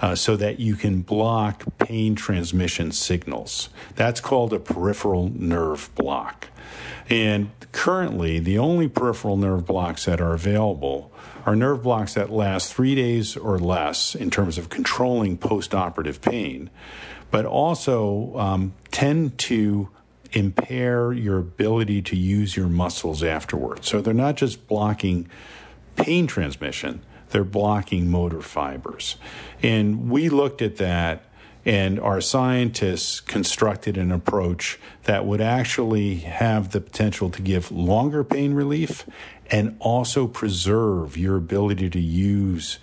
uh, 0.00 0.14
so 0.14 0.36
that 0.36 0.60
you 0.60 0.74
can 0.74 1.02
block 1.02 1.64
pain 1.78 2.14
transmission 2.14 2.92
signals. 2.92 3.68
That's 3.94 4.20
called 4.20 4.52
a 4.52 4.58
peripheral 4.58 5.30
nerve 5.34 5.90
block. 5.94 6.48
And 7.08 7.50
currently, 7.72 8.38
the 8.38 8.58
only 8.58 8.88
peripheral 8.88 9.36
nerve 9.36 9.64
blocks 9.64 10.04
that 10.04 10.20
are 10.20 10.34
available 10.34 11.12
are 11.44 11.54
nerve 11.54 11.82
blocks 11.84 12.14
that 12.14 12.30
last 12.30 12.74
three 12.74 12.94
days 12.94 13.36
or 13.36 13.58
less 13.58 14.14
in 14.14 14.30
terms 14.30 14.58
of 14.58 14.68
controlling 14.68 15.38
postoperative 15.38 16.20
pain, 16.20 16.68
but 17.30 17.46
also 17.46 18.36
um, 18.36 18.74
tend 18.90 19.38
to 19.38 19.88
impair 20.32 21.12
your 21.12 21.38
ability 21.38 22.02
to 22.02 22.16
use 22.16 22.56
your 22.56 22.66
muscles 22.66 23.22
afterwards. 23.22 23.88
So 23.88 24.00
they're 24.00 24.12
not 24.12 24.36
just 24.36 24.66
blocking 24.66 25.28
pain 25.94 26.26
transmission, 26.26 27.00
they're 27.30 27.44
blocking 27.44 28.10
motor 28.10 28.42
fibers. 28.42 29.16
And 29.62 30.10
we 30.10 30.28
looked 30.28 30.62
at 30.62 30.76
that, 30.76 31.24
and 31.64 31.98
our 31.98 32.20
scientists 32.20 33.20
constructed 33.20 33.96
an 33.96 34.12
approach 34.12 34.78
that 35.04 35.26
would 35.26 35.40
actually 35.40 36.16
have 36.16 36.72
the 36.72 36.80
potential 36.80 37.30
to 37.30 37.42
give 37.42 37.72
longer 37.72 38.22
pain 38.22 38.54
relief 38.54 39.04
and 39.50 39.76
also 39.80 40.26
preserve 40.26 41.16
your 41.16 41.36
ability 41.36 41.90
to 41.90 42.00
use 42.00 42.78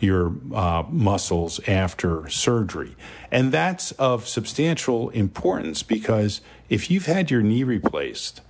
your 0.00 0.32
uh, 0.54 0.84
muscles 0.88 1.60
after 1.66 2.28
surgery. 2.28 2.94
And 3.30 3.50
that's 3.50 3.92
of 3.92 4.28
substantial 4.28 5.10
importance 5.10 5.82
because 5.82 6.40
if 6.68 6.90
you've 6.90 7.06
had 7.06 7.30
your 7.30 7.42
knee 7.42 7.64
replaced, 7.64 8.40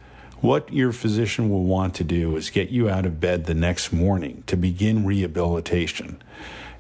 what 0.41 0.73
your 0.73 0.93
physician 0.93 1.51
will 1.51 1.65
want 1.65 1.95
to 1.97 2.05
do 2.05 2.37
is 2.37 2.51
get 2.51 2.71
you 2.71 2.89
out 2.89 3.07
of 3.07 3.21
bed 3.21 3.47
the 3.47 3.55
next 3.55 3.93
morning 3.93 4.45
to 4.47 4.57
begin 4.57 5.05
rehabilitation. 5.05 6.23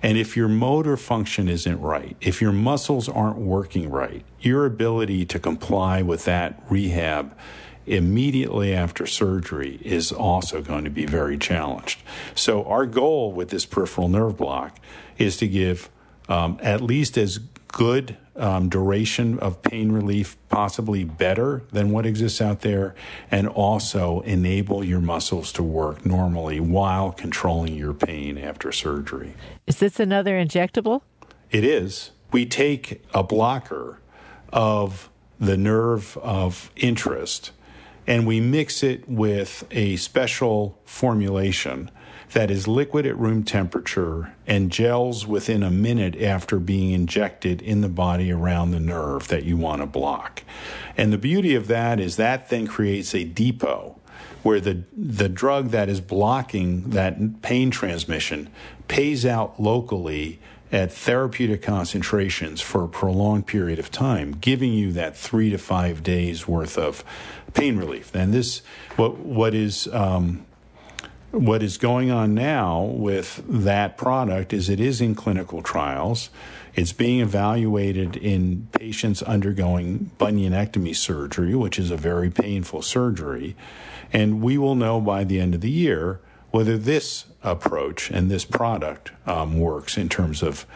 And 0.02 0.16
if 0.16 0.36
your 0.36 0.48
motor 0.48 0.96
function 0.96 1.48
isn't 1.48 1.80
right, 1.80 2.16
if 2.20 2.40
your 2.40 2.52
muscles 2.52 3.08
aren't 3.08 3.38
working 3.38 3.90
right, 3.90 4.24
your 4.40 4.64
ability 4.64 5.26
to 5.26 5.38
comply 5.40 6.02
with 6.02 6.24
that 6.24 6.62
rehab 6.70 7.36
immediately 7.84 8.74
after 8.74 9.06
surgery 9.06 9.80
is 9.82 10.12
also 10.12 10.62
going 10.62 10.84
to 10.84 10.90
be 10.90 11.06
very 11.06 11.36
challenged. 11.36 12.02
So, 12.34 12.64
our 12.64 12.86
goal 12.86 13.32
with 13.32 13.48
this 13.48 13.64
peripheral 13.64 14.08
nerve 14.08 14.36
block 14.36 14.78
is 15.16 15.36
to 15.38 15.48
give 15.48 15.88
um, 16.28 16.58
at 16.62 16.80
least 16.80 17.16
as 17.16 17.40
good 17.78 18.16
um, 18.34 18.68
duration 18.68 19.38
of 19.38 19.62
pain 19.62 19.92
relief, 19.92 20.36
possibly 20.48 21.04
better 21.04 21.62
than 21.70 21.92
what 21.92 22.04
exists 22.04 22.40
out 22.40 22.62
there, 22.62 22.92
and 23.30 23.46
also 23.46 24.20
enable 24.22 24.82
your 24.82 24.98
muscles 24.98 25.52
to 25.52 25.62
work 25.62 26.04
normally 26.04 26.58
while 26.58 27.12
controlling 27.12 27.76
your 27.76 27.94
pain 27.94 28.36
after 28.36 28.72
surgery. 28.72 29.32
Is 29.68 29.78
this 29.78 30.00
another 30.00 30.32
injectable? 30.44 31.02
It 31.52 31.62
is. 31.62 32.10
We 32.32 32.46
take 32.46 33.00
a 33.14 33.22
blocker 33.22 34.00
of 34.52 35.08
the 35.38 35.56
nerve 35.56 36.16
of 36.18 36.72
interest 36.74 37.52
and 38.08 38.26
we 38.26 38.40
mix 38.40 38.82
it 38.82 39.08
with 39.08 39.64
a 39.70 39.94
special 39.96 40.80
formulation 40.84 41.92
that 42.32 42.50
is 42.50 42.68
liquid 42.68 43.06
at 43.06 43.18
room 43.18 43.42
temperature 43.42 44.34
and 44.46 44.70
gels 44.70 45.26
within 45.26 45.62
a 45.62 45.70
minute 45.70 46.20
after 46.20 46.58
being 46.58 46.90
injected 46.90 47.62
in 47.62 47.80
the 47.80 47.88
body 47.88 48.30
around 48.30 48.70
the 48.70 48.80
nerve 48.80 49.28
that 49.28 49.44
you 49.44 49.56
want 49.56 49.80
to 49.80 49.86
block. 49.86 50.42
And 50.96 51.12
the 51.12 51.18
beauty 51.18 51.54
of 51.54 51.68
that 51.68 52.00
is 52.00 52.16
that 52.16 52.50
then 52.50 52.66
creates 52.66 53.14
a 53.14 53.24
depot 53.24 53.96
where 54.42 54.60
the 54.60 54.84
the 54.96 55.28
drug 55.28 55.70
that 55.70 55.88
is 55.88 56.00
blocking 56.00 56.90
that 56.90 57.42
pain 57.42 57.70
transmission 57.70 58.48
pays 58.86 59.26
out 59.26 59.60
locally 59.60 60.38
at 60.70 60.92
therapeutic 60.92 61.62
concentrations 61.62 62.60
for 62.60 62.84
a 62.84 62.88
prolonged 62.88 63.46
period 63.46 63.78
of 63.78 63.90
time, 63.90 64.32
giving 64.32 64.72
you 64.72 64.92
that 64.92 65.16
three 65.16 65.50
to 65.50 65.58
five 65.58 66.02
days 66.02 66.46
worth 66.46 66.76
of 66.76 67.02
pain 67.54 67.76
relief. 67.76 68.14
And 68.14 68.34
this, 68.34 68.62
what 68.96 69.18
what 69.18 69.54
is 69.54 69.88
um, 69.92 70.44
what 71.30 71.62
is 71.62 71.76
going 71.76 72.10
on 72.10 72.34
now 72.34 72.82
with 72.82 73.42
that 73.46 73.96
product 73.96 74.52
is 74.52 74.68
it 74.68 74.80
is 74.80 75.00
in 75.00 75.14
clinical 75.14 75.62
trials. 75.62 76.30
It's 76.74 76.92
being 76.92 77.20
evaluated 77.20 78.16
in 78.16 78.68
patients 78.72 79.22
undergoing 79.22 80.10
bunionectomy 80.18 80.96
surgery, 80.96 81.54
which 81.54 81.78
is 81.78 81.90
a 81.90 81.96
very 81.96 82.30
painful 82.30 82.82
surgery. 82.82 83.56
And 84.12 84.40
we 84.40 84.56
will 84.56 84.74
know 84.74 85.00
by 85.00 85.24
the 85.24 85.40
end 85.40 85.54
of 85.54 85.60
the 85.60 85.70
year 85.70 86.20
whether 86.50 86.78
this 86.78 87.26
approach 87.42 88.10
and 88.10 88.30
this 88.30 88.44
product 88.44 89.12
um, 89.26 89.58
works 89.58 89.98
in 89.98 90.08
terms 90.08 90.42
of 90.42 90.66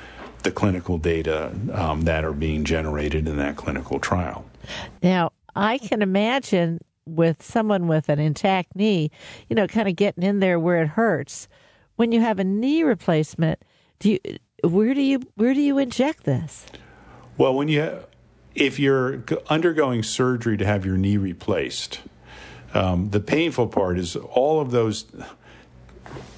the 0.42 0.50
clinical 0.50 0.98
data 0.98 1.52
um, 1.72 2.02
that 2.02 2.24
are 2.24 2.32
being 2.32 2.64
generated 2.64 3.26
in 3.26 3.36
that 3.38 3.56
clinical 3.56 3.98
trial. 3.98 4.44
Now, 5.02 5.30
I 5.54 5.78
can 5.78 6.02
imagine 6.02 6.80
with 7.06 7.42
someone 7.42 7.88
with 7.88 8.08
an 8.08 8.18
intact 8.18 8.76
knee, 8.76 9.10
you 9.48 9.56
know, 9.56 9.66
kind 9.66 9.88
of 9.88 9.96
getting 9.96 10.22
in 10.22 10.40
there 10.40 10.58
where 10.58 10.82
it 10.82 10.88
hurts. 10.88 11.48
When 11.96 12.12
you 12.12 12.20
have 12.20 12.38
a 12.38 12.44
knee 12.44 12.82
replacement, 12.82 13.62
do 13.98 14.10
you 14.12 14.18
where 14.62 14.94
do 14.94 15.02
you 15.02 15.20
where 15.34 15.54
do 15.54 15.60
you 15.60 15.78
inject 15.78 16.24
this? 16.24 16.66
Well, 17.36 17.54
when 17.54 17.68
you 17.68 18.04
if 18.54 18.78
you're 18.78 19.22
undergoing 19.48 20.02
surgery 20.02 20.56
to 20.56 20.66
have 20.66 20.84
your 20.84 20.96
knee 20.96 21.16
replaced, 21.16 22.00
um, 22.74 23.10
the 23.10 23.20
painful 23.20 23.68
part 23.68 23.98
is 23.98 24.16
all 24.16 24.60
of 24.60 24.70
those 24.70 25.06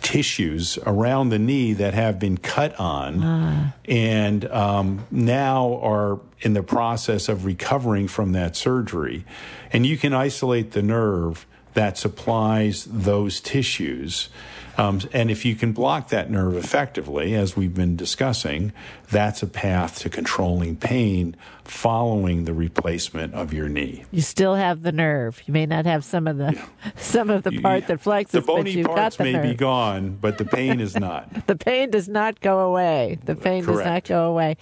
tissues 0.02 0.78
around 0.86 1.30
the 1.30 1.38
knee 1.38 1.72
that 1.72 1.94
have 1.94 2.18
been 2.18 2.36
cut 2.36 2.78
on 2.78 3.20
ah. 3.24 3.74
and 3.86 4.44
um, 4.46 5.04
now 5.10 5.80
are 5.82 6.20
in 6.40 6.52
the 6.52 6.62
process 6.62 7.28
of 7.28 7.44
recovering 7.44 8.06
from 8.06 8.32
that 8.32 8.54
surgery. 8.54 9.24
And 9.72 9.86
you 9.86 9.96
can 9.96 10.12
isolate 10.12 10.72
the 10.72 10.82
nerve 10.82 11.46
that 11.72 11.98
supplies 11.98 12.84
those 12.84 13.40
tissues 13.40 14.28
um, 14.76 15.00
and 15.12 15.30
if 15.30 15.44
you 15.44 15.54
can 15.54 15.72
block 15.72 16.08
that 16.08 16.30
nerve 16.30 16.56
effectively, 16.56 17.34
as 17.34 17.56
we've 17.56 17.74
been 17.74 17.96
discussing, 17.96 18.72
that's 19.10 19.42
a 19.42 19.46
path 19.46 19.98
to 20.00 20.10
controlling 20.10 20.76
pain 20.76 21.36
following 21.64 22.44
the 22.44 22.52
replacement 22.52 23.34
of 23.34 23.52
your 23.52 23.68
knee. 23.68 24.04
You 24.10 24.20
still 24.20 24.54
have 24.54 24.82
the 24.82 24.92
nerve. 24.92 25.42
You 25.46 25.52
may 25.52 25.66
not 25.66 25.86
have 25.86 26.04
some 26.04 26.26
of 26.26 26.36
the 26.36 26.52
yeah. 26.54 26.90
some 26.96 27.30
of 27.30 27.42
the 27.42 27.60
part 27.60 27.86
that 27.86 28.02
flexes. 28.02 28.30
The 28.30 28.40
bony 28.40 28.82
but 28.82 28.94
parts 28.94 29.18
may 29.18 29.32
nerve. 29.32 29.42
be 29.42 29.54
gone, 29.54 30.18
but 30.20 30.38
the 30.38 30.44
pain 30.44 30.80
is 30.80 30.96
not. 30.96 31.46
the 31.46 31.56
pain 31.56 31.90
does 31.90 32.08
not 32.08 32.40
go 32.40 32.60
away. 32.60 33.18
The 33.24 33.36
pain 33.36 33.64
Correct. 33.64 33.78
does 33.78 33.86
not 33.86 34.04
go 34.04 34.30
away. 34.30 34.56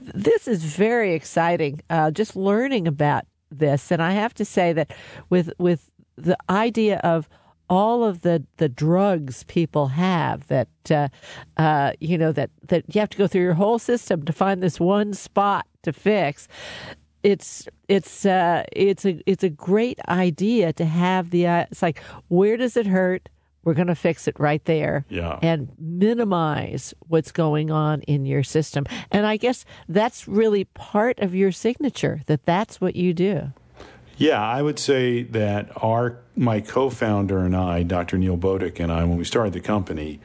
This 0.00 0.48
is 0.48 0.64
very 0.64 1.14
exciting. 1.14 1.80
Uh, 1.90 2.10
just 2.10 2.36
learning 2.36 2.86
about 2.86 3.24
this, 3.50 3.90
and 3.90 4.02
I 4.02 4.12
have 4.12 4.34
to 4.34 4.44
say 4.44 4.72
that 4.72 4.92
with 5.28 5.52
with 5.58 5.90
the 6.16 6.36
idea 6.48 6.98
of 6.98 7.28
all 7.68 8.04
of 8.04 8.22
the, 8.22 8.44
the 8.58 8.68
drugs 8.68 9.44
people 9.44 9.88
have 9.88 10.46
that 10.48 10.68
uh, 10.90 11.08
uh, 11.56 11.92
you 12.00 12.16
know 12.16 12.32
that 12.32 12.50
that 12.68 12.84
you 12.94 13.00
have 13.00 13.10
to 13.10 13.18
go 13.18 13.26
through 13.26 13.42
your 13.42 13.54
whole 13.54 13.78
system 13.78 14.24
to 14.24 14.32
find 14.32 14.62
this 14.62 14.78
one 14.78 15.14
spot 15.14 15.66
to 15.82 15.92
fix. 15.92 16.48
It's 17.22 17.66
it's 17.88 18.24
uh, 18.24 18.64
it's 18.72 19.04
a 19.04 19.20
it's 19.26 19.42
a 19.42 19.50
great 19.50 19.98
idea 20.08 20.72
to 20.74 20.84
have 20.84 21.30
the 21.30 21.46
uh, 21.46 21.66
it's 21.70 21.82
like 21.82 22.00
where 22.28 22.56
does 22.56 22.76
it 22.76 22.86
hurt? 22.86 23.28
We're 23.64 23.74
going 23.74 23.88
to 23.88 23.96
fix 23.96 24.28
it 24.28 24.38
right 24.38 24.64
there 24.64 25.04
yeah. 25.08 25.40
and 25.42 25.72
minimize 25.76 26.94
what's 27.08 27.32
going 27.32 27.72
on 27.72 28.02
in 28.02 28.24
your 28.24 28.44
system. 28.44 28.86
And 29.10 29.26
I 29.26 29.38
guess 29.38 29.64
that's 29.88 30.28
really 30.28 30.66
part 30.66 31.18
of 31.18 31.34
your 31.34 31.50
signature 31.50 32.20
that 32.26 32.46
that's 32.46 32.80
what 32.80 32.94
you 32.94 33.12
do. 33.12 33.52
Yeah, 34.18 34.42
I 34.42 34.62
would 34.62 34.78
say 34.78 35.24
that 35.24 35.70
our 35.76 36.18
my 36.34 36.60
co-founder 36.60 37.38
and 37.38 37.54
I, 37.54 37.82
Dr. 37.82 38.16
Neil 38.18 38.36
Bodick 38.36 38.80
and 38.80 38.90
I, 38.90 39.04
when 39.04 39.18
we 39.18 39.24
started 39.24 39.52
the 39.52 39.60
company, 39.60 40.20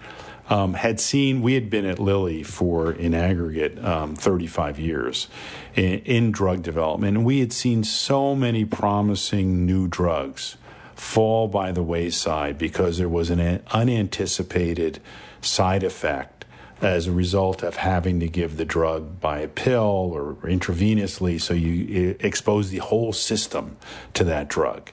um, 0.49 0.73
had 0.73 0.99
seen 0.99 1.41
we 1.41 1.53
had 1.53 1.69
been 1.69 1.85
at 1.85 1.99
Lilly 1.99 2.43
for 2.43 2.91
in 2.91 3.13
aggregate 3.13 3.83
um, 3.83 4.15
35 4.15 4.79
years 4.79 5.27
in, 5.75 5.99
in 5.99 6.31
drug 6.31 6.61
development, 6.61 7.17
and 7.17 7.25
we 7.25 7.39
had 7.39 7.51
seen 7.51 7.83
so 7.83 8.35
many 8.35 8.65
promising 8.65 9.65
new 9.65 9.87
drugs 9.87 10.57
fall 10.95 11.47
by 11.47 11.71
the 11.71 11.83
wayside 11.83 12.57
because 12.57 12.97
there 12.97 13.09
was 13.09 13.29
an 13.29 13.61
unanticipated 13.71 14.99
side 15.41 15.83
effect 15.83 16.40
as 16.81 17.07
a 17.07 17.11
result 17.11 17.61
of 17.63 17.77
having 17.77 18.19
to 18.19 18.27
give 18.27 18.57
the 18.57 18.65
drug 18.65 19.19
by 19.19 19.39
a 19.39 19.47
pill 19.47 20.11
or 20.13 20.35
intravenously, 20.43 21.39
so 21.39 21.53
you 21.53 22.15
expose 22.19 22.69
the 22.69 22.79
whole 22.79 23.13
system 23.13 23.77
to 24.13 24.23
that 24.23 24.47
drug. 24.47 24.91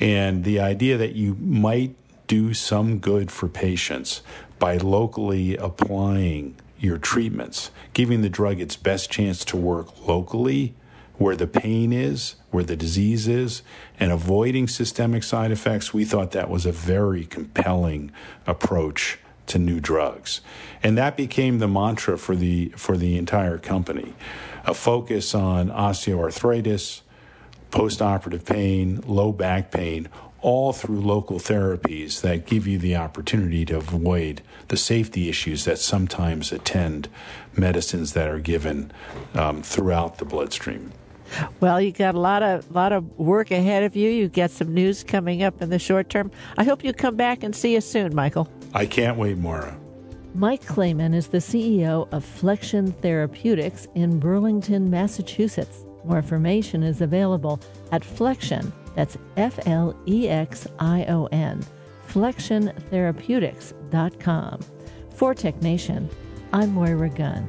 And 0.00 0.44
the 0.44 0.60
idea 0.60 0.96
that 0.96 1.14
you 1.14 1.34
might 1.40 1.94
do 2.26 2.54
some 2.54 2.98
good 2.98 3.30
for 3.30 3.48
patients 3.48 4.22
by 4.58 4.76
locally 4.76 5.56
applying 5.56 6.56
your 6.78 6.98
treatments, 6.98 7.70
giving 7.92 8.22
the 8.22 8.28
drug 8.28 8.60
its 8.60 8.76
best 8.76 9.10
chance 9.10 9.44
to 9.46 9.56
work 9.56 10.06
locally 10.06 10.74
where 11.18 11.36
the 11.36 11.46
pain 11.46 11.92
is, 11.92 12.36
where 12.50 12.62
the 12.62 12.76
disease 12.76 13.26
is, 13.26 13.62
and 13.98 14.12
avoiding 14.12 14.68
systemic 14.68 15.24
side 15.24 15.50
effects, 15.50 15.92
we 15.92 16.04
thought 16.04 16.30
that 16.30 16.48
was 16.48 16.64
a 16.64 16.70
very 16.72 17.24
compelling 17.24 18.12
approach 18.46 19.18
to 19.48 19.58
new 19.58 19.80
drugs. 19.80 20.40
And 20.82 20.96
that 20.96 21.16
became 21.16 21.58
the 21.58 21.68
mantra 21.68 22.18
for 22.18 22.36
the, 22.36 22.68
for 22.76 22.96
the 22.96 23.16
entire 23.16 23.58
company 23.58 24.14
a 24.64 24.74
focus 24.74 25.34
on 25.34 25.70
osteoarthritis, 25.70 27.00
postoperative 27.70 28.44
pain, 28.44 29.00
low 29.06 29.32
back 29.32 29.70
pain, 29.70 30.08
all 30.40 30.72
through 30.72 31.00
local 31.00 31.38
therapies 31.38 32.20
that 32.20 32.46
give 32.46 32.66
you 32.66 32.78
the 32.78 32.94
opportunity 32.94 33.64
to 33.64 33.76
avoid 33.76 34.42
the 34.68 34.76
safety 34.76 35.28
issues 35.28 35.64
that 35.64 35.78
sometimes 35.78 36.52
attend 36.52 37.08
medicines 37.56 38.12
that 38.12 38.28
are 38.28 38.38
given 38.38 38.92
um, 39.34 39.62
throughout 39.62 40.18
the 40.18 40.24
bloodstream. 40.24 40.92
Well, 41.60 41.80
you 41.80 41.92
got 41.92 42.14
a 42.14 42.20
lot 42.20 42.42
of 42.42 42.70
lot 42.74 42.92
of 42.92 43.18
work 43.18 43.50
ahead 43.50 43.82
of 43.82 43.96
you. 43.96 44.10
You 44.10 44.28
got 44.28 44.50
some 44.50 44.72
news 44.72 45.04
coming 45.04 45.42
up 45.42 45.60
in 45.62 45.70
the 45.70 45.78
short 45.78 46.08
term. 46.08 46.30
I 46.56 46.64
hope 46.64 46.84
you 46.84 46.92
come 46.92 47.16
back 47.16 47.42
and 47.42 47.54
see 47.54 47.76
us 47.76 47.84
soon, 47.84 48.14
Michael. 48.14 48.48
I 48.74 48.86
can't 48.86 49.16
wait, 49.16 49.38
Moira. 49.38 49.78
Mike 50.34 50.64
Clayman 50.64 51.14
is 51.14 51.28
the 51.28 51.38
CEO 51.38 52.06
of 52.12 52.24
Flexion 52.24 52.92
Therapeutics 52.92 53.88
in 53.94 54.20
Burlington, 54.20 54.90
Massachusetts. 54.90 55.84
More 56.04 56.18
information 56.18 56.82
is 56.82 57.00
available 57.00 57.60
at 57.92 58.04
Flexion, 58.04 58.72
that's 58.94 59.16
F 59.36 59.58
L 59.66 59.96
E 60.06 60.28
X 60.28 60.66
I 60.78 61.06
O 61.06 61.26
N, 61.32 61.64
flexiontherapeutics.com. 62.08 64.60
For 65.14 65.34
Tech 65.34 65.60
Nation, 65.62 66.08
I'm 66.52 66.72
Moira 66.72 67.10
Gunn. 67.10 67.48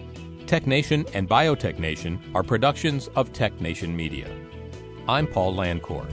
Tech 0.47 0.67
Nation 0.67 1.05
and 1.13 1.29
Biotech 1.29 1.79
Nation 1.79 2.19
are 2.35 2.43
productions 2.43 3.09
of 3.15 3.31
Tech 3.33 3.59
Nation 3.61 3.95
Media. 3.95 4.29
I'm 5.07 5.27
Paul 5.27 5.55
Landcore. 5.55 6.07